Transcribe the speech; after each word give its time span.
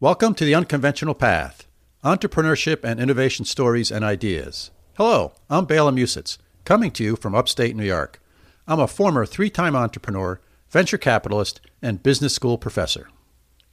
Welcome 0.00 0.36
to 0.36 0.44
the 0.44 0.54
Unconventional 0.54 1.14
Path 1.14 1.66
Entrepreneurship 2.04 2.84
and 2.84 3.00
Innovation 3.00 3.44
Stories 3.44 3.90
and 3.90 4.04
Ideas. 4.04 4.70
Hello, 4.96 5.32
I'm 5.50 5.64
Bela 5.64 5.90
Musits, 5.90 6.38
coming 6.64 6.92
to 6.92 7.02
you 7.02 7.16
from 7.16 7.34
upstate 7.34 7.74
New 7.74 7.84
York. 7.84 8.22
I'm 8.68 8.78
a 8.78 8.86
former 8.86 9.26
three 9.26 9.50
time 9.50 9.74
entrepreneur, 9.74 10.40
venture 10.70 10.98
capitalist, 10.98 11.60
and 11.82 12.00
business 12.00 12.32
school 12.32 12.58
professor. 12.58 13.08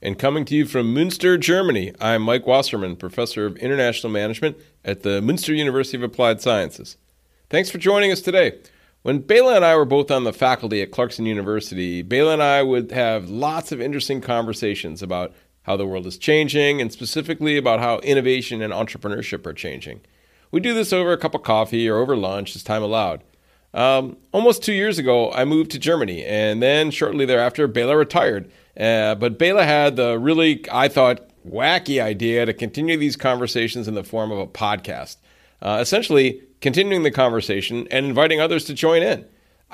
And 0.02 0.18
coming 0.18 0.46
to 0.46 0.56
you 0.56 0.66
from 0.66 0.96
Münster, 0.96 1.40
Germany, 1.40 1.94
I'm 2.01 2.24
Mike 2.24 2.47
Wasserman, 2.47 2.96
professor 2.96 3.46
of 3.46 3.55
international 3.57 4.12
management 4.12 4.57
at 4.83 5.03
the 5.03 5.21
Münster 5.21 5.55
University 5.55 5.97
of 5.97 6.01
Applied 6.01 6.42
Sciences. 6.42 6.97
Thanks 7.51 7.69
for 7.69 7.78
joining 7.78 8.12
us 8.12 8.21
today. 8.21 8.57
When 9.03 9.19
Bela 9.19 9.57
and 9.57 9.63
I 9.63 9.76
were 9.76 9.85
both 9.85 10.10
on 10.10 10.23
the 10.23 10.33
faculty 10.33 10.81
at 10.81 10.89
Clarkson 10.89 11.28
University, 11.28 12.01
Bela 12.01 12.33
and 12.33 12.42
I 12.42 12.63
would 12.63 12.92
have 12.92 13.29
lots 13.29 13.71
of 13.71 13.79
interesting 13.79 14.21
conversations 14.21 15.03
about 15.03 15.31
how 15.66 15.76
the 15.76 15.86
world 15.86 16.05
is 16.05 16.18
changing, 16.18 16.81
and 16.81 16.91
specifically 16.91 17.58
about 17.58 17.80
how 17.80 17.99
innovation 17.99 18.62
and 18.62 18.73
entrepreneurship 18.73 19.45
are 19.45 19.53
changing. 19.53 20.02
We 20.52 20.59
do 20.59 20.73
this 20.73 20.94
over 20.94 21.12
a 21.12 21.17
cup 21.17 21.35
of 21.35 21.44
coffee 21.44 21.89
or 21.89 21.98
over 21.98 22.16
lunch 22.16 22.55
as 22.55 22.63
time 22.63 22.84
allowed. 22.84 23.23
Um, 23.73 24.17
almost 24.31 24.63
two 24.63 24.73
years 24.73 24.98
ago, 24.98 25.31
I 25.34 25.44
moved 25.44 25.72
to 25.72 25.80
Germany, 25.80 26.23
and 26.23 26.62
then 26.63 26.91
shortly 26.91 27.25
thereafter, 27.25 27.67
Bela 27.67 27.98
retired. 27.98 28.49
Uh, 28.80 29.16
but 29.16 29.38
Bela 29.38 29.66
had 29.66 29.98
the 29.98 30.17
really, 30.17 30.63
I 30.72 30.88
thought, 30.88 31.30
wacky 31.45 32.02
idea 32.02 32.45
to 32.45 32.53
continue 32.53 32.97
these 32.97 33.16
conversations 33.16 33.88
in 33.88 33.95
the 33.95 34.03
form 34.03 34.31
of 34.31 34.39
a 34.39 34.47
podcast, 34.47 35.17
uh, 35.61 35.80
essentially 35.81 36.41
continuing 36.61 37.03
the 37.03 37.11
conversation 37.11 37.88
and 37.91 38.05
inviting 38.05 38.39
others 38.39 38.66
to 38.66 38.73
join 38.73 39.03
in. 39.03 39.25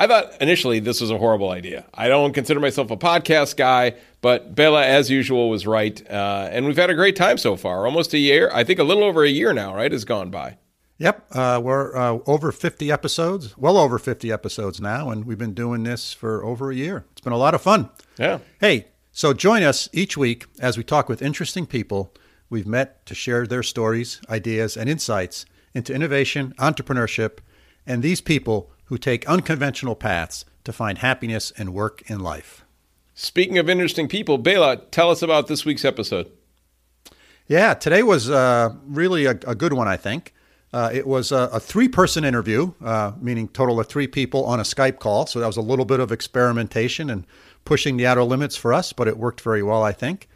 I 0.01 0.07
thought 0.07 0.41
initially 0.41 0.79
this 0.79 0.99
was 0.99 1.11
a 1.11 1.17
horrible 1.19 1.51
idea. 1.51 1.85
I 1.93 2.07
don't 2.07 2.33
consider 2.33 2.59
myself 2.59 2.89
a 2.89 2.97
podcast 2.97 3.55
guy, 3.55 3.93
but 4.21 4.55
Bela, 4.55 4.83
as 4.83 5.11
usual, 5.11 5.47
was 5.47 5.67
right. 5.67 6.01
Uh, 6.09 6.49
and 6.51 6.65
we've 6.65 6.75
had 6.75 6.89
a 6.89 6.95
great 6.95 7.15
time 7.15 7.37
so 7.37 7.55
far. 7.55 7.85
Almost 7.85 8.15
a 8.15 8.17
year. 8.17 8.49
I 8.51 8.63
think 8.63 8.79
a 8.79 8.83
little 8.83 9.03
over 9.03 9.23
a 9.23 9.29
year 9.29 9.53
now, 9.53 9.75
right, 9.75 9.91
has 9.91 10.03
gone 10.03 10.31
by. 10.31 10.57
Yep. 10.97 11.27
Uh, 11.31 11.61
we're 11.63 11.95
uh, 11.95 12.17
over 12.25 12.51
50 12.51 12.91
episodes, 12.91 13.55
well 13.59 13.77
over 13.77 13.99
50 13.99 14.31
episodes 14.31 14.81
now, 14.81 15.11
and 15.11 15.25
we've 15.25 15.37
been 15.37 15.53
doing 15.53 15.83
this 15.83 16.13
for 16.13 16.43
over 16.43 16.71
a 16.71 16.75
year. 16.75 17.05
It's 17.11 17.21
been 17.21 17.31
a 17.31 17.37
lot 17.37 17.53
of 17.53 17.61
fun. 17.61 17.91
Yeah. 18.17 18.39
Hey, 18.59 18.87
so 19.11 19.33
join 19.33 19.61
us 19.61 19.87
each 19.93 20.17
week 20.17 20.47
as 20.59 20.79
we 20.79 20.83
talk 20.83 21.09
with 21.09 21.21
interesting 21.21 21.67
people 21.67 22.11
we've 22.49 22.65
met 22.65 23.05
to 23.05 23.13
share 23.13 23.45
their 23.45 23.61
stories, 23.61 24.19
ideas, 24.31 24.75
and 24.75 24.89
insights 24.89 25.45
into 25.75 25.93
innovation, 25.93 26.55
entrepreneurship, 26.57 27.37
and 27.85 28.01
these 28.01 28.19
people 28.19 28.71
who 28.91 28.97
take 28.97 29.25
unconventional 29.25 29.95
paths 29.95 30.43
to 30.65 30.73
find 30.73 30.97
happiness 30.97 31.53
and 31.57 31.73
work 31.73 32.03
in 32.07 32.19
life. 32.19 32.65
Speaking 33.13 33.57
of 33.57 33.69
interesting 33.69 34.09
people, 34.09 34.37
Bela, 34.37 34.75
tell 34.91 35.09
us 35.09 35.21
about 35.21 35.47
this 35.47 35.63
week's 35.63 35.85
episode. 35.85 36.29
Yeah, 37.47 37.73
today 37.73 38.03
was 38.03 38.29
uh, 38.29 38.75
really 38.85 39.27
a, 39.27 39.39
a, 39.47 39.55
good 39.55 39.71
one, 39.71 39.87
I 39.87 39.95
think. 39.95 40.33
Uh, 40.73 40.89
it 40.93 41.07
was 41.07 41.31
a, 41.31 41.49
a 41.53 41.59
three 41.61 41.87
person 41.87 42.25
interview, 42.25 42.73
uh, 42.83 43.13
meaning 43.21 43.47
total 43.47 43.79
of 43.79 43.87
three 43.87 44.07
people 44.07 44.43
on 44.43 44.59
a 44.59 44.63
Skype 44.63 44.99
call. 44.99 45.25
So 45.25 45.39
that 45.39 45.47
was 45.47 45.55
a 45.55 45.61
little 45.61 45.85
bit 45.85 46.01
of 46.01 46.11
experimentation 46.11 47.09
and 47.09 47.25
pushing 47.63 47.95
the 47.95 48.05
outer 48.05 48.23
limits 48.23 48.57
for 48.57 48.73
us, 48.73 48.91
but 48.91 49.07
it 49.07 49.15
worked 49.15 49.39
very 49.39 49.63
well, 49.63 49.83
I 49.83 49.93
think. 49.93 50.27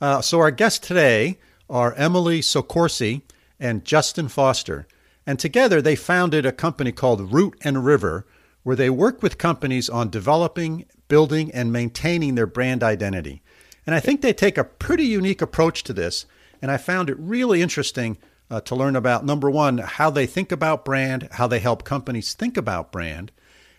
Uh, 0.00 0.20
so 0.20 0.40
our 0.40 0.50
guests 0.50 0.84
today 0.84 1.38
are 1.68 1.94
Emily 1.94 2.40
Soccorsy 2.40 3.22
and 3.60 3.84
Justin 3.84 4.26
Foster. 4.26 4.88
And 5.30 5.38
together 5.38 5.80
they 5.80 5.94
founded 5.94 6.44
a 6.44 6.50
company 6.50 6.90
called 6.90 7.32
Root 7.32 7.56
and 7.62 7.84
River, 7.84 8.26
where 8.64 8.74
they 8.74 8.90
work 8.90 9.22
with 9.22 9.38
companies 9.38 9.88
on 9.88 10.10
developing, 10.10 10.86
building, 11.06 11.52
and 11.52 11.72
maintaining 11.72 12.34
their 12.34 12.48
brand 12.48 12.82
identity. 12.82 13.40
And 13.86 13.94
I 13.94 14.00
think 14.00 14.22
they 14.22 14.32
take 14.32 14.58
a 14.58 14.64
pretty 14.64 15.04
unique 15.04 15.40
approach 15.40 15.84
to 15.84 15.92
this. 15.92 16.26
And 16.60 16.68
I 16.68 16.78
found 16.78 17.08
it 17.08 17.16
really 17.16 17.62
interesting 17.62 18.18
uh, 18.50 18.60
to 18.62 18.74
learn 18.74 18.96
about 18.96 19.24
number 19.24 19.48
one, 19.48 19.78
how 19.78 20.10
they 20.10 20.26
think 20.26 20.50
about 20.50 20.84
brand, 20.84 21.28
how 21.30 21.46
they 21.46 21.60
help 21.60 21.84
companies 21.84 22.32
think 22.34 22.56
about 22.56 22.90
brand. 22.90 23.30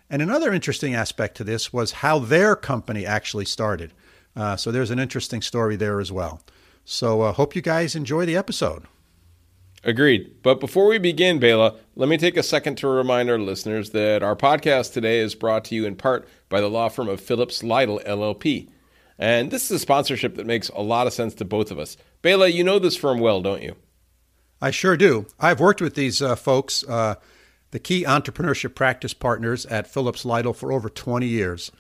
And 0.10 0.22
another 0.22 0.54
interesting 0.54 0.96
aspect 0.96 1.36
to 1.36 1.44
this 1.44 1.74
was 1.74 1.92
how 1.92 2.18
their 2.20 2.56
company 2.56 3.06
actually 3.06 3.44
started. 3.44 3.92
Uh, 4.38 4.56
so 4.56 4.72
there's 4.72 4.90
an 4.90 5.00
interesting 5.00 5.42
story 5.42 5.76
there 5.76 6.00
as 6.00 6.14
well. 6.14 6.42
So 6.86 7.24
uh, 7.24 7.34
hope 7.34 7.58
you 7.58 7.62
guys 7.62 7.94
enjoy 7.94 8.26
the 8.26 8.38
episode. 8.38 8.86
Agreed. 9.84 10.44
But 10.44 10.60
before 10.60 10.88
we 10.88 11.00
begin, 11.00 11.40
Bela, 11.40 11.76
let 11.96 12.08
me 12.08 12.18
take 12.18 12.38
a 12.38 12.44
second 12.44 12.76
to 12.78 12.88
remind 12.88 13.32
our 13.32 13.40
listeners 13.40 13.90
that 13.92 14.22
our 14.22 14.36
podcast 14.36 14.94
today 14.94 15.20
is 15.20 15.34
brought 15.34 15.66
to 15.66 15.76
you 15.76 15.86
in 15.86 15.96
part 15.96 16.28
by 16.50 16.62
the 16.62 16.70
law 16.70 16.88
firm 16.88 17.10
of 17.10 17.20
Phillips 17.20 17.64
Lytle 17.64 18.00
LLP. 18.06 18.70
And 19.18 19.50
this 19.50 19.66
is 19.66 19.72
a 19.72 19.80
sponsorship 19.80 20.36
that 20.36 20.46
makes 20.46 20.70
a 20.70 20.82
lot 20.82 21.08
of 21.08 21.14
sense 21.14 21.34
to 21.36 21.46
both 21.46 21.72
of 21.72 21.80
us. 21.80 21.98
Bela, 22.22 22.48
you 22.48 22.64
know 22.64 22.78
this 22.78 22.96
firm 22.96 23.20
well, 23.20 23.42
don't 23.42 23.64
you? 23.64 23.76
I 24.62 24.70
sure 24.70 24.96
do. 24.96 25.26
I've 25.40 25.60
worked 25.60 25.82
with 25.82 25.96
these 25.96 26.22
uh, 26.22 26.36
folks, 26.36 26.84
uh, 26.88 27.16
the 27.72 27.80
key 27.80 28.04
entrepreneurship 28.04 28.76
practice 28.76 29.16
partners 29.16 29.66
at 29.66 29.88
Phillips 29.88 30.26
Lytle, 30.26 30.54
for 30.54 30.72
over 30.72 30.90
20 30.90 31.26
years. 31.26 31.72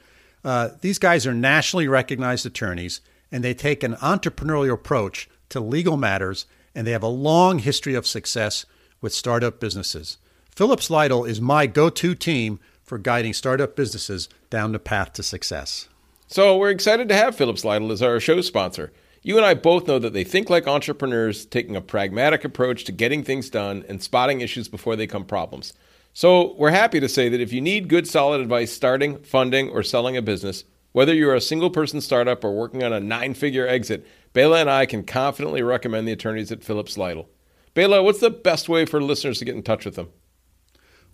Uh, 0.44 0.70
these 0.82 0.98
guys 0.98 1.28
are 1.28 1.34
nationally 1.36 1.88
recognized 1.88 2.48
attorneys, 2.48 3.02
and 3.32 3.44
they 3.44 3.54
take 3.54 3.84
an 3.84 3.94
entrepreneurial 3.96 4.74
approach 4.74 5.30
to 5.50 5.60
legal 5.60 5.98
matters 5.98 6.48
and 6.76 6.86
they 6.86 6.92
have 6.92 7.04
a 7.04 7.08
long 7.08 7.60
history 7.60 7.94
of 7.94 8.08
success 8.08 8.66
with 9.02 9.14
startup 9.14 9.60
businesses. 9.60 10.18
Phillips 10.56 10.90
Lytle 10.90 11.26
is 11.26 11.42
my 11.42 11.66
go 11.66 11.90
to 11.90 12.16
team 12.16 12.60
for 12.84 12.98
guiding 12.98 13.34
startup 13.34 13.76
businesses 13.76 14.28
down 14.50 14.72
the 14.74 14.80
path 14.80 15.14
to 15.14 15.24
success. 15.24 15.88
So, 16.28 16.58
we're 16.58 16.70
excited 16.70 17.10
to 17.10 17.16
have 17.16 17.36
Phillips 17.36 17.66
Lytle 17.66 17.92
as 17.92 18.02
our 18.02 18.20
show 18.20 18.42
sponsor. 18.42 18.92
You 19.22 19.38
and 19.38 19.46
I 19.46 19.54
both 19.54 19.88
know 19.88 20.00
that 20.00 20.14
they 20.14 20.24
think 20.24 20.50
like 20.50 20.68
entrepreneurs, 20.68 21.46
taking 21.46 21.76
a 21.76 21.82
pragmatic 21.82 22.44
approach 22.44 22.86
to 22.86 22.92
getting 22.92 23.24
things 23.24 23.50
done 23.50 23.86
and 23.88 24.02
spotting 24.02 24.42
issues 24.42 24.68
before 24.68 24.96
they 24.96 25.04
become 25.06 25.26
problems. 25.26 25.74
So, 26.14 26.54
we're 26.56 26.72
happy 26.72 27.00
to 27.00 27.10
say 27.10 27.30
that 27.30 27.42
if 27.42 27.54
you 27.54 27.62
need 27.62 27.88
good, 27.88 28.08
solid 28.08 28.42
advice 28.42 28.72
starting, 28.72 29.20
funding, 29.20 29.70
or 29.70 29.84
selling 29.84 30.18
a 30.18 30.22
business, 30.22 30.64
whether 30.92 31.14
you're 31.14 31.36
a 31.36 31.42
single 31.42 31.70
person 31.70 32.02
startup 32.02 32.44
or 32.44 32.52
working 32.52 32.84
on 32.84 32.94
a 32.94 33.00
nine 33.00 33.34
figure 33.34 33.68
exit, 33.68 34.06
Bela 34.34 34.60
and 34.60 34.70
I 34.70 34.86
can 34.86 35.04
confidently 35.04 35.62
recommend 35.62 36.08
the 36.08 36.12
attorneys 36.12 36.52
at 36.52 36.64
Phillips 36.64 36.98
Lytle. 36.98 37.30
Bela, 37.74 38.04
what's 38.04 38.20
the 38.20 38.30
best 38.30 38.68
way 38.68 38.86
for 38.86 39.02
listeners 39.02 39.40
to 39.40 39.46
get 39.46 39.56
in 39.56 39.64
touch 39.64 39.86
with 39.86 39.96
them? 39.96 40.10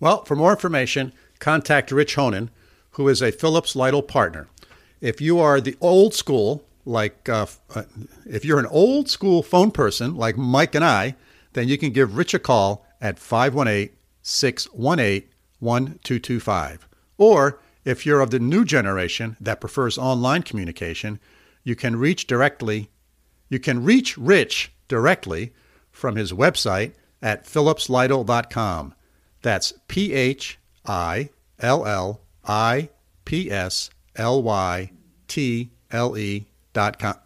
Well, 0.00 0.24
for 0.24 0.36
more 0.36 0.50
information, 0.52 1.12
contact 1.38 1.92
Rich 1.92 2.16
Honen, 2.16 2.50
who 2.92 3.08
is 3.08 3.22
a 3.22 3.32
Phillips 3.32 3.76
Lytle 3.76 4.02
partner. 4.02 4.48
If 5.00 5.20
you 5.20 5.38
are 5.38 5.60
the 5.60 5.76
old 5.80 6.14
school, 6.14 6.64
like 6.84 7.28
uh, 7.28 7.46
uh, 7.74 7.82
if 8.26 8.44
you're 8.44 8.58
an 8.58 8.66
old 8.66 9.08
school 9.08 9.42
phone 9.42 9.70
person 9.70 10.16
like 10.16 10.36
Mike 10.36 10.74
and 10.74 10.84
I, 10.84 11.14
then 11.52 11.68
you 11.68 11.78
can 11.78 11.90
give 11.90 12.16
Rich 12.16 12.34
a 12.34 12.38
call 12.38 12.86
at 13.00 13.18
518 13.18 13.94
618 14.22 15.28
1225. 15.60 16.88
Or 17.16 17.60
if 17.88 18.04
you're 18.04 18.20
of 18.20 18.30
the 18.30 18.38
new 18.38 18.64
generation 18.64 19.36
that 19.40 19.60
prefers 19.60 19.96
online 19.96 20.42
communication, 20.42 21.18
you 21.64 21.74
can 21.74 21.96
reach 21.96 22.26
directly 22.26 22.90
you 23.48 23.58
can 23.58 23.82
reach 23.82 24.18
Rich 24.18 24.72
directly 24.88 25.52
from 25.90 26.16
his 26.16 26.32
website 26.32 26.92
at 27.22 27.44
phillipslytle.com. 27.44 28.94
That's 29.42 29.72
P 29.88 30.12
H 30.12 30.58
I 30.86 31.30
L 31.58 31.86
L 31.86 32.20
I 32.44 32.90
P 33.24 33.50
S 33.50 33.90
L 34.16 34.42
Y 34.42 34.92
T 35.26 35.70
L 35.90 36.16
E 36.16 36.46
dot 36.72 36.98
com. 36.98 37.16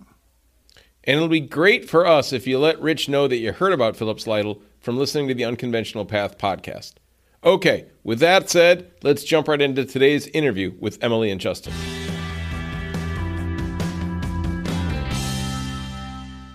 And 1.04 1.16
it'll 1.16 1.28
be 1.28 1.40
great 1.40 1.90
for 1.90 2.06
us 2.06 2.32
if 2.32 2.46
you 2.46 2.58
let 2.58 2.80
Rich 2.80 3.08
know 3.08 3.26
that 3.26 3.38
you 3.38 3.52
heard 3.52 3.72
about 3.72 3.96
Phillips 3.96 4.26
Lytle 4.26 4.62
from 4.80 4.96
listening 4.96 5.26
to 5.28 5.34
the 5.34 5.44
Unconventional 5.44 6.04
Path 6.04 6.38
podcast. 6.38 6.94
Okay, 7.44 7.86
with 8.04 8.20
that 8.20 8.48
said, 8.48 8.92
let's 9.02 9.24
jump 9.24 9.48
right 9.48 9.60
into 9.60 9.84
today's 9.84 10.28
interview 10.28 10.72
with 10.78 11.02
Emily 11.02 11.28
and 11.28 11.40
Justin. 11.40 11.72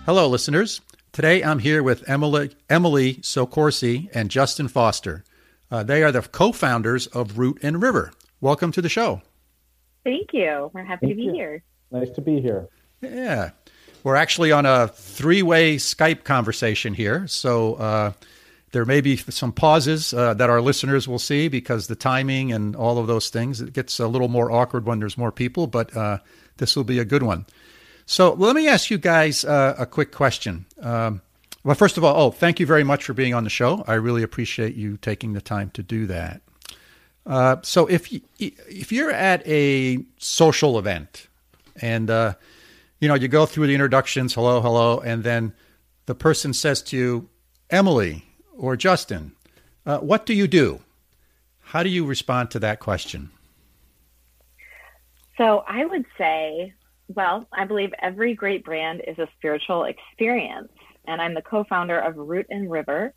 Hello, 0.06 0.26
listeners. 0.28 0.80
Today 1.12 1.44
I'm 1.44 1.58
here 1.58 1.82
with 1.82 2.08
Emily, 2.08 2.52
Emily 2.70 3.16
Soccorsy 3.16 4.08
and 4.14 4.30
Justin 4.30 4.66
Foster. 4.66 5.24
Uh, 5.70 5.82
they 5.82 6.02
are 6.02 6.10
the 6.10 6.22
co 6.22 6.52
founders 6.52 7.06
of 7.08 7.38
Root 7.38 7.58
and 7.62 7.82
River. 7.82 8.10
Welcome 8.40 8.72
to 8.72 8.80
the 8.80 8.88
show. 8.88 9.20
Thank 10.04 10.32
you. 10.32 10.70
We're 10.72 10.84
happy 10.84 11.08
Thank 11.08 11.18
to 11.18 11.22
be 11.22 11.24
you. 11.24 11.32
here. 11.34 11.62
Nice 11.90 12.08
to 12.10 12.22
be 12.22 12.40
here. 12.40 12.66
Yeah. 13.02 13.50
We're 14.04 14.16
actually 14.16 14.52
on 14.52 14.64
a 14.64 14.88
three 14.88 15.42
way 15.42 15.76
Skype 15.76 16.24
conversation 16.24 16.94
here. 16.94 17.26
So 17.26 17.74
uh, 17.74 18.12
there 18.72 18.84
may 18.84 19.00
be 19.00 19.16
some 19.16 19.52
pauses 19.52 20.12
uh, 20.12 20.34
that 20.34 20.50
our 20.50 20.60
listeners 20.60 21.08
will 21.08 21.18
see 21.18 21.48
because 21.48 21.86
the 21.86 21.96
timing 21.96 22.52
and 22.52 22.76
all 22.76 22.98
of 22.98 23.06
those 23.06 23.30
things. 23.30 23.60
It 23.60 23.72
gets 23.72 23.98
a 23.98 24.06
little 24.06 24.28
more 24.28 24.50
awkward 24.50 24.84
when 24.84 25.00
there's 25.00 25.16
more 25.16 25.32
people, 25.32 25.66
but 25.66 25.96
uh, 25.96 26.18
this 26.58 26.76
will 26.76 26.84
be 26.84 26.98
a 26.98 27.04
good 27.04 27.22
one. 27.22 27.46
So 28.06 28.32
let 28.34 28.54
me 28.54 28.68
ask 28.68 28.90
you 28.90 28.98
guys 28.98 29.44
uh, 29.44 29.74
a 29.78 29.86
quick 29.86 30.12
question. 30.12 30.66
Um, 30.80 31.22
well, 31.64 31.74
first 31.74 31.96
of 31.96 32.04
all, 32.04 32.20
oh, 32.20 32.30
thank 32.30 32.60
you 32.60 32.66
very 32.66 32.84
much 32.84 33.04
for 33.04 33.12
being 33.12 33.34
on 33.34 33.44
the 33.44 33.50
show. 33.50 33.84
I 33.86 33.94
really 33.94 34.22
appreciate 34.22 34.74
you 34.74 34.96
taking 34.96 35.32
the 35.32 35.40
time 35.40 35.70
to 35.70 35.82
do 35.82 36.06
that. 36.06 36.40
Uh, 37.26 37.56
so 37.62 37.86
if 37.86 38.10
you, 38.10 38.20
if 38.38 38.90
you're 38.90 39.10
at 39.10 39.46
a 39.46 39.98
social 40.18 40.78
event 40.78 41.26
and 41.80 42.08
uh, 42.08 42.34
you 43.00 43.08
know, 43.08 43.14
you 43.14 43.28
go 43.28 43.46
through 43.46 43.66
the 43.66 43.74
introductions, 43.74 44.34
hello, 44.34 44.60
hello, 44.60 44.98
and 45.00 45.22
then 45.22 45.52
the 46.06 46.14
person 46.14 46.52
says 46.52 46.82
to 46.82 46.96
you, 46.96 47.28
Emily 47.70 48.27
or 48.58 48.76
Justin, 48.76 49.32
uh, 49.86 49.98
what 49.98 50.26
do 50.26 50.34
you 50.34 50.46
do? 50.46 50.80
How 51.60 51.82
do 51.82 51.88
you 51.88 52.04
respond 52.04 52.50
to 52.50 52.58
that 52.58 52.80
question? 52.80 53.30
So 55.38 55.62
I 55.66 55.86
would 55.86 56.04
say, 56.18 56.74
well, 57.06 57.46
I 57.52 57.64
believe 57.64 57.94
every 58.02 58.34
great 58.34 58.64
brand 58.64 59.02
is 59.06 59.18
a 59.18 59.28
spiritual 59.36 59.84
experience. 59.84 60.72
And 61.06 61.22
I'm 61.22 61.34
the 61.34 61.42
co 61.42 61.64
founder 61.64 61.98
of 61.98 62.16
Root 62.16 62.46
and 62.50 62.70
River. 62.70 63.14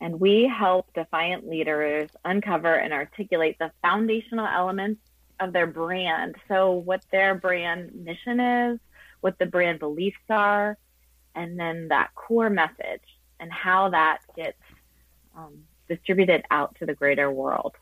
And 0.00 0.18
we 0.18 0.50
help 0.50 0.92
defiant 0.94 1.46
leaders 1.46 2.08
uncover 2.24 2.72
and 2.72 2.92
articulate 2.92 3.56
the 3.58 3.72
foundational 3.82 4.46
elements 4.46 5.02
of 5.40 5.52
their 5.52 5.66
brand. 5.66 6.36
So, 6.48 6.72
what 6.72 7.02
their 7.12 7.34
brand 7.34 7.92
mission 7.94 8.40
is, 8.40 8.78
what 9.20 9.38
the 9.38 9.46
brand 9.46 9.80
beliefs 9.80 10.16
are, 10.30 10.78
and 11.34 11.58
then 11.60 11.88
that 11.88 12.14
core 12.14 12.48
message 12.48 13.02
and 13.40 13.50
how 13.52 13.88
that 13.88 14.18
gets 14.36 14.58
um, 15.36 15.58
distributed 15.88 16.44
out 16.50 16.76
to 16.76 16.86
the 16.86 16.94
greater 16.94 17.30
world. 17.30 17.74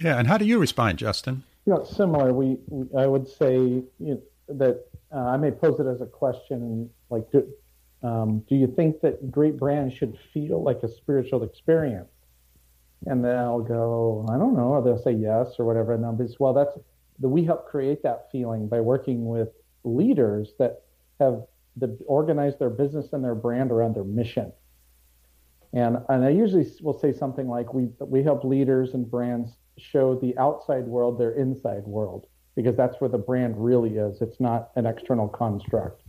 Yeah, 0.00 0.18
and 0.18 0.26
how 0.26 0.38
do 0.38 0.44
you 0.44 0.58
respond, 0.58 0.98
Justin? 0.98 1.44
You 1.66 1.74
know, 1.74 1.84
similar. 1.84 2.32
We, 2.32 2.58
we 2.68 2.86
I 2.98 3.06
would 3.06 3.28
say 3.28 3.56
you 3.56 3.84
know, 3.98 4.22
that 4.48 4.86
uh, 5.14 5.18
I 5.18 5.36
may 5.36 5.50
pose 5.50 5.80
it 5.80 5.86
as 5.86 6.00
a 6.00 6.06
question, 6.06 6.90
like, 7.10 7.30
do, 7.30 7.46
um, 8.02 8.44
do 8.48 8.54
you 8.54 8.66
think 8.66 9.00
that 9.00 9.30
great 9.30 9.58
brands 9.58 9.94
should 9.94 10.16
feel 10.32 10.62
like 10.62 10.82
a 10.82 10.88
spiritual 10.88 11.42
experience? 11.42 12.08
And 13.06 13.24
then 13.24 13.36
I'll 13.36 13.60
go, 13.60 14.26
I 14.28 14.38
don't 14.38 14.56
know, 14.56 14.68
or 14.68 14.82
they'll 14.82 15.02
say 15.02 15.12
yes 15.12 15.54
or 15.58 15.64
whatever. 15.64 15.94
And 15.94 16.02
they'll 16.02 16.12
be, 16.12 16.26
well, 16.38 16.52
that's 16.52 16.76
the, 17.18 17.28
we 17.28 17.44
help 17.44 17.66
create 17.66 18.02
that 18.02 18.28
feeling 18.30 18.68
by 18.68 18.80
working 18.80 19.26
with 19.26 19.48
leaders 19.84 20.52
that 20.58 20.82
have 21.20 21.42
the, 21.78 21.98
organized 22.06 22.58
their 22.58 22.70
business 22.70 23.12
and 23.12 23.22
their 23.22 23.34
brand 23.34 23.70
around 23.70 23.94
their 23.94 24.04
mission. 24.04 24.52
And, 25.72 25.98
and 26.08 26.24
I 26.24 26.30
usually 26.30 26.66
will 26.80 26.98
say 26.98 27.12
something 27.12 27.46
like, 27.46 27.74
we, 27.74 27.88
we 28.00 28.22
help 28.22 28.44
leaders 28.44 28.94
and 28.94 29.10
brands 29.10 29.50
show 29.76 30.14
the 30.14 30.36
outside 30.38 30.86
world 30.86 31.18
their 31.18 31.32
inside 31.32 31.84
world, 31.84 32.26
because 32.56 32.76
that's 32.76 33.00
where 33.00 33.10
the 33.10 33.18
brand 33.18 33.54
really 33.56 33.96
is. 33.96 34.20
It's 34.20 34.40
not 34.40 34.70
an 34.76 34.86
external 34.86 35.28
construct. 35.28 36.02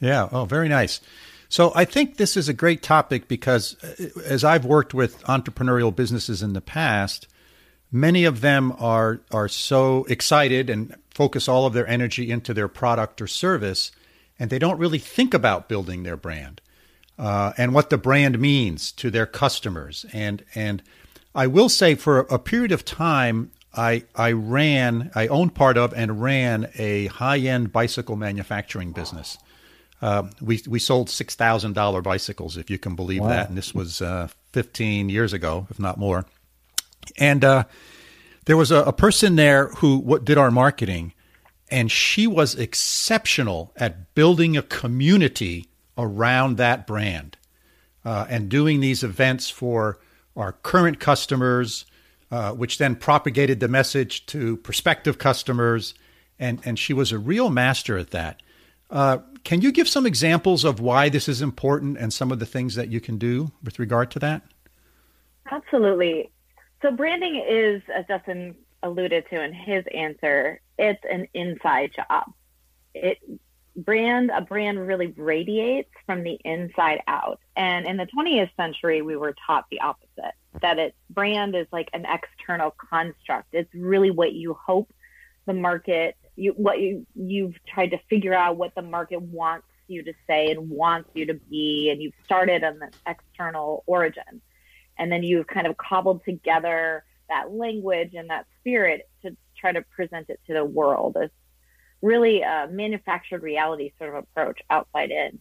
Yeah. 0.00 0.28
Oh, 0.30 0.44
very 0.44 0.68
nice. 0.68 1.00
So 1.48 1.72
I 1.74 1.84
think 1.84 2.16
this 2.16 2.36
is 2.36 2.48
a 2.48 2.52
great 2.52 2.82
topic 2.82 3.28
because 3.28 3.76
uh, 3.82 4.20
as 4.24 4.44
I've 4.44 4.64
worked 4.64 4.92
with 4.92 5.22
entrepreneurial 5.24 5.94
businesses 5.94 6.42
in 6.42 6.52
the 6.52 6.60
past, 6.60 7.28
many 7.92 8.24
of 8.24 8.40
them 8.40 8.74
are 8.78 9.20
are 9.30 9.48
so 9.48 10.04
excited 10.08 10.68
and 10.68 10.94
focus 11.16 11.48
all 11.48 11.64
of 11.64 11.72
their 11.72 11.88
energy 11.88 12.30
into 12.30 12.52
their 12.52 12.68
product 12.68 13.22
or 13.22 13.26
service, 13.26 13.90
and 14.38 14.50
they 14.50 14.58
don't 14.58 14.78
really 14.78 14.98
think 14.98 15.34
about 15.34 15.68
building 15.68 16.02
their 16.02 16.16
brand 16.16 16.60
uh, 17.18 17.52
and 17.56 17.72
what 17.72 17.88
the 17.88 17.96
brand 17.98 18.38
means 18.38 18.92
to 18.92 19.10
their 19.10 19.26
customers. 19.26 20.04
And 20.12 20.44
and 20.54 20.82
I 21.34 21.46
will 21.46 21.68
say, 21.68 21.94
for 21.94 22.20
a 22.30 22.38
period 22.38 22.72
of 22.72 22.84
time, 22.84 23.50
I 23.74 24.04
I 24.14 24.32
ran, 24.32 25.10
I 25.14 25.28
owned 25.28 25.54
part 25.54 25.78
of 25.78 25.94
and 25.94 26.22
ran 26.22 26.70
a 26.76 27.06
high 27.06 27.38
end 27.38 27.72
bicycle 27.72 28.16
manufacturing 28.16 28.92
business. 28.92 29.38
Uh, 30.02 30.24
we 30.42 30.62
we 30.68 30.78
sold 30.78 31.08
six 31.08 31.34
thousand 31.34 31.74
dollar 31.74 32.02
bicycles, 32.02 32.56
if 32.58 32.70
you 32.70 32.78
can 32.78 32.94
believe 32.94 33.22
wow. 33.22 33.28
that, 33.28 33.48
and 33.48 33.56
this 33.56 33.74
was 33.74 34.02
uh, 34.02 34.28
fifteen 34.52 35.08
years 35.08 35.32
ago, 35.32 35.66
if 35.70 35.78
not 35.78 35.96
more. 35.96 36.26
And 37.18 37.44
uh, 37.44 37.64
there 38.46 38.56
was 38.56 38.70
a, 38.70 38.82
a, 38.84 38.92
person 38.92 39.36
there 39.36 39.68
who 39.68 39.98
what, 39.98 40.24
did 40.24 40.38
our 40.38 40.50
marketing, 40.50 41.12
and 41.70 41.90
she 41.90 42.26
was 42.26 42.54
exceptional 42.54 43.72
at 43.76 44.14
building 44.14 44.56
a 44.56 44.62
community 44.62 45.68
around 45.98 46.56
that 46.56 46.86
brand, 46.86 47.36
uh, 48.04 48.26
and 48.28 48.48
doing 48.48 48.80
these 48.80 49.02
events 49.02 49.50
for 49.50 49.98
our 50.36 50.52
current 50.52 51.00
customers, 51.00 51.86
uh, 52.30 52.52
which 52.52 52.78
then 52.78 52.94
propagated 52.94 53.60
the 53.60 53.68
message 53.68 54.26
to 54.26 54.56
prospective 54.58 55.18
customers, 55.18 55.94
and 56.38 56.60
and 56.64 56.78
she 56.78 56.92
was 56.92 57.12
a 57.12 57.18
real 57.18 57.50
master 57.50 57.98
at 57.98 58.10
that. 58.10 58.42
Uh, 58.90 59.18
can 59.42 59.60
you 59.60 59.72
give 59.72 59.88
some 59.88 60.06
examples 60.06 60.64
of 60.64 60.80
why 60.80 61.08
this 61.08 61.28
is 61.28 61.42
important 61.42 61.96
and 61.98 62.12
some 62.12 62.30
of 62.30 62.38
the 62.38 62.46
things 62.46 62.74
that 62.76 62.88
you 62.88 63.00
can 63.00 63.18
do 63.18 63.50
with 63.62 63.78
regard 63.78 64.10
to 64.12 64.18
that? 64.20 64.42
Absolutely. 65.50 66.30
So, 66.82 66.90
branding 66.90 67.44
is, 67.48 67.82
as 67.94 68.06
Justin 68.06 68.54
alluded 68.82 69.24
to 69.30 69.42
in 69.42 69.52
his 69.52 69.84
answer, 69.94 70.60
it's 70.78 71.02
an 71.10 71.26
inside 71.34 71.92
job. 71.94 72.32
It 72.94 73.18
brand 73.76 74.30
a 74.34 74.40
brand 74.40 74.86
really 74.86 75.08
radiates 75.08 75.90
from 76.06 76.22
the 76.22 76.38
inside 76.44 77.00
out. 77.06 77.40
And 77.56 77.86
in 77.86 77.96
the 77.96 78.06
20th 78.06 78.50
century, 78.56 79.02
we 79.02 79.16
were 79.16 79.34
taught 79.46 79.66
the 79.70 79.80
opposite 79.80 80.34
that 80.62 80.78
it 80.78 80.94
brand 81.10 81.54
is 81.54 81.66
like 81.72 81.88
an 81.92 82.06
external 82.06 82.74
construct. 82.90 83.48
It's 83.52 83.72
really 83.74 84.10
what 84.10 84.32
you 84.32 84.54
hope 84.54 84.90
the 85.46 85.54
market 85.54 86.16
you 86.34 86.52
what 86.56 86.80
you 86.80 87.06
you've 87.14 87.54
tried 87.66 87.90
to 87.92 87.98
figure 88.10 88.34
out 88.34 88.56
what 88.56 88.74
the 88.74 88.82
market 88.82 89.20
wants 89.22 89.66
you 89.88 90.02
to 90.02 90.12
say 90.26 90.50
and 90.50 90.68
wants 90.68 91.08
you 91.14 91.26
to 91.26 91.34
be 91.34 91.88
and 91.90 92.02
you've 92.02 92.14
started 92.24 92.64
on 92.64 92.78
the 92.78 92.90
external 93.06 93.84
origin 93.86 94.42
and 94.98 95.10
then 95.10 95.22
you've 95.22 95.46
kind 95.46 95.66
of 95.66 95.76
cobbled 95.76 96.24
together 96.24 97.04
that 97.28 97.52
language 97.52 98.14
and 98.14 98.30
that 98.30 98.46
spirit 98.60 99.08
to 99.22 99.36
try 99.58 99.72
to 99.72 99.82
present 99.82 100.28
it 100.28 100.40
to 100.46 100.54
the 100.54 100.64
world 100.64 101.16
as 101.20 101.30
really 102.02 102.42
a 102.42 102.68
manufactured 102.70 103.42
reality 103.42 103.92
sort 103.98 104.10
of 104.10 104.16
approach 104.16 104.60
outside 104.70 105.10
in 105.10 105.38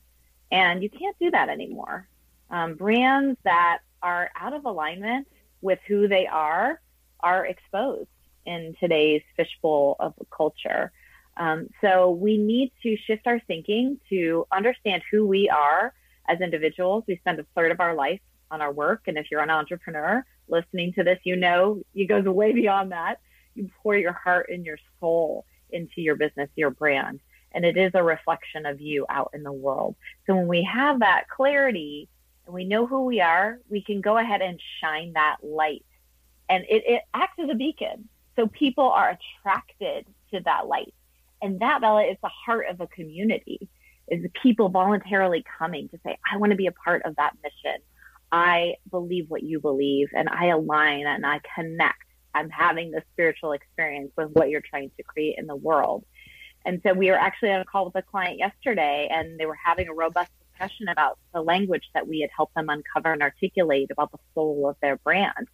and 0.52 0.82
you 0.82 0.90
can't 0.90 1.18
do 1.20 1.30
that 1.32 1.50
anymore 1.50 2.08
um, 2.50 2.76
brands 2.76 3.38
that 3.44 3.80
are 4.02 4.30
out 4.36 4.54
of 4.54 4.66
alignment 4.66 5.28
with 5.62 5.80
who 5.88 6.08
they 6.08 6.28
are 6.28 6.80
are 7.20 7.46
exposed 7.46 8.08
in 8.46 8.76
today's 8.80 9.24
fishbowl 9.36 9.96
of 10.00 10.14
culture. 10.36 10.92
Um, 11.38 11.68
so 11.82 12.12
we 12.12 12.38
need 12.38 12.72
to 12.84 12.96
shift 12.96 13.28
our 13.28 13.40
thinking 13.48 14.00
to 14.10 14.46
understand 14.52 15.02
who 15.12 15.26
we 15.26 15.50
are 15.50 15.94
as 16.28 16.40
individuals. 16.40 17.04
We 17.08 17.18
spend 17.18 17.40
a 17.40 17.46
third 17.56 17.72
of 17.72 17.80
our 17.80 17.96
life 17.96 18.22
on 18.52 18.62
our 18.62 18.72
work. 18.72 19.04
And 19.08 19.18
if 19.18 19.28
you're 19.32 19.42
an 19.42 19.50
entrepreneur 19.50 20.26
listening 20.48 20.94
to 20.94 21.04
this, 21.04 21.20
you 21.24 21.36
know 21.36 21.82
it 21.94 22.06
goes 22.06 22.26
way 22.26 22.54
beyond 22.54 22.92
that. 22.92 23.20
You 23.56 23.70
pour 23.82 23.96
your 23.96 24.14
heart 24.14 24.50
and 24.50 24.66
your 24.66 24.78
soul 25.00 25.46
into 25.70 26.02
your 26.02 26.16
business, 26.16 26.50
your 26.56 26.72
brand. 26.72 27.20
And 27.52 27.66
it 27.66 27.78
is 27.78 27.92
a 27.94 28.04
reflection 28.04 28.66
of 28.66 28.82
you 28.82 29.06
out 29.10 29.32
in 29.34 29.44
the 29.44 29.52
world. 29.52 29.96
So 30.28 30.36
when 30.36 30.48
we 30.48 30.64
have 30.64 31.00
that 31.00 31.30
clarity 31.30 32.10
and 32.46 32.54
we 32.54 32.66
know 32.66 32.86
who 32.86 33.06
we 33.06 33.22
are, 33.22 33.60
we 33.70 33.82
can 33.82 34.02
go 34.02 34.18
ahead 34.18 34.42
and 34.42 34.60
shine 34.82 35.14
that 35.14 35.38
light. 35.42 35.86
And 36.50 36.66
it, 36.70 36.84
it 36.86 37.02
acts 37.14 37.40
as 37.40 37.50
a 37.50 37.56
beacon. 37.56 38.10
So 38.36 38.48
people 38.48 38.90
are 38.90 39.18
attracted 39.18 40.06
to 40.34 40.42
that 40.42 40.68
light. 40.68 40.94
And 41.42 41.60
that, 41.62 41.82
Bela, 41.82 42.04
is 42.04 42.18
the 42.22 42.30
heart 42.30 42.68
of 42.70 42.82
a 42.82 42.88
community, 42.88 43.70
is 44.10 44.26
people 44.44 44.70
voluntarily 44.70 45.44
coming 45.58 45.90
to 45.90 46.00
say, 46.06 46.18
I 46.30 46.38
want 46.38 46.52
to 46.52 46.58
be 46.58 46.68
a 46.68 46.72
part 46.72 47.04
of 47.06 47.16
that 47.16 47.34
mission. 47.42 47.82
I 48.36 48.76
believe 48.92 49.30
what 49.30 49.44
you 49.44 49.62
believe 49.62 50.10
and 50.14 50.28
I 50.28 50.48
align 50.48 51.08
and 51.08 51.26
I 51.26 51.40
connect. 51.56 52.04
I'm 52.34 52.50
having 52.50 52.92
the 52.92 53.02
spiritual 53.14 53.54
experience 53.54 54.12
with 54.18 54.32
what 54.34 54.50
you're 54.50 54.60
trying 54.60 54.92
to 54.98 55.04
create 55.04 55.36
in 55.38 55.48
the 55.48 55.56
world. 55.56 56.04
And 56.66 56.82
so 56.86 56.94
we 56.94 57.10
were 57.10 57.18
actually 57.18 57.52
on 57.52 57.62
a 57.62 57.66
call 57.66 57.86
with 57.86 57.96
a 57.96 58.02
client 58.02 58.38
yesterday 58.38 59.08
and 59.10 59.40
they 59.40 59.46
were 59.46 59.58
having 59.64 59.88
a 59.88 59.94
robust 59.94 60.32
discussion 60.52 60.90
about 60.90 61.18
the 61.34 61.42
language 61.42 61.90
that 61.94 62.10
we 62.10 62.20
had 62.20 62.30
helped 62.36 62.56
them 62.56 62.68
uncover 62.68 63.14
and 63.14 63.22
articulate 63.22 63.90
about 63.90 64.12
the 64.12 64.18
soul 64.34 64.68
of 64.68 64.76
their 64.82 64.98
brand. 64.98 65.48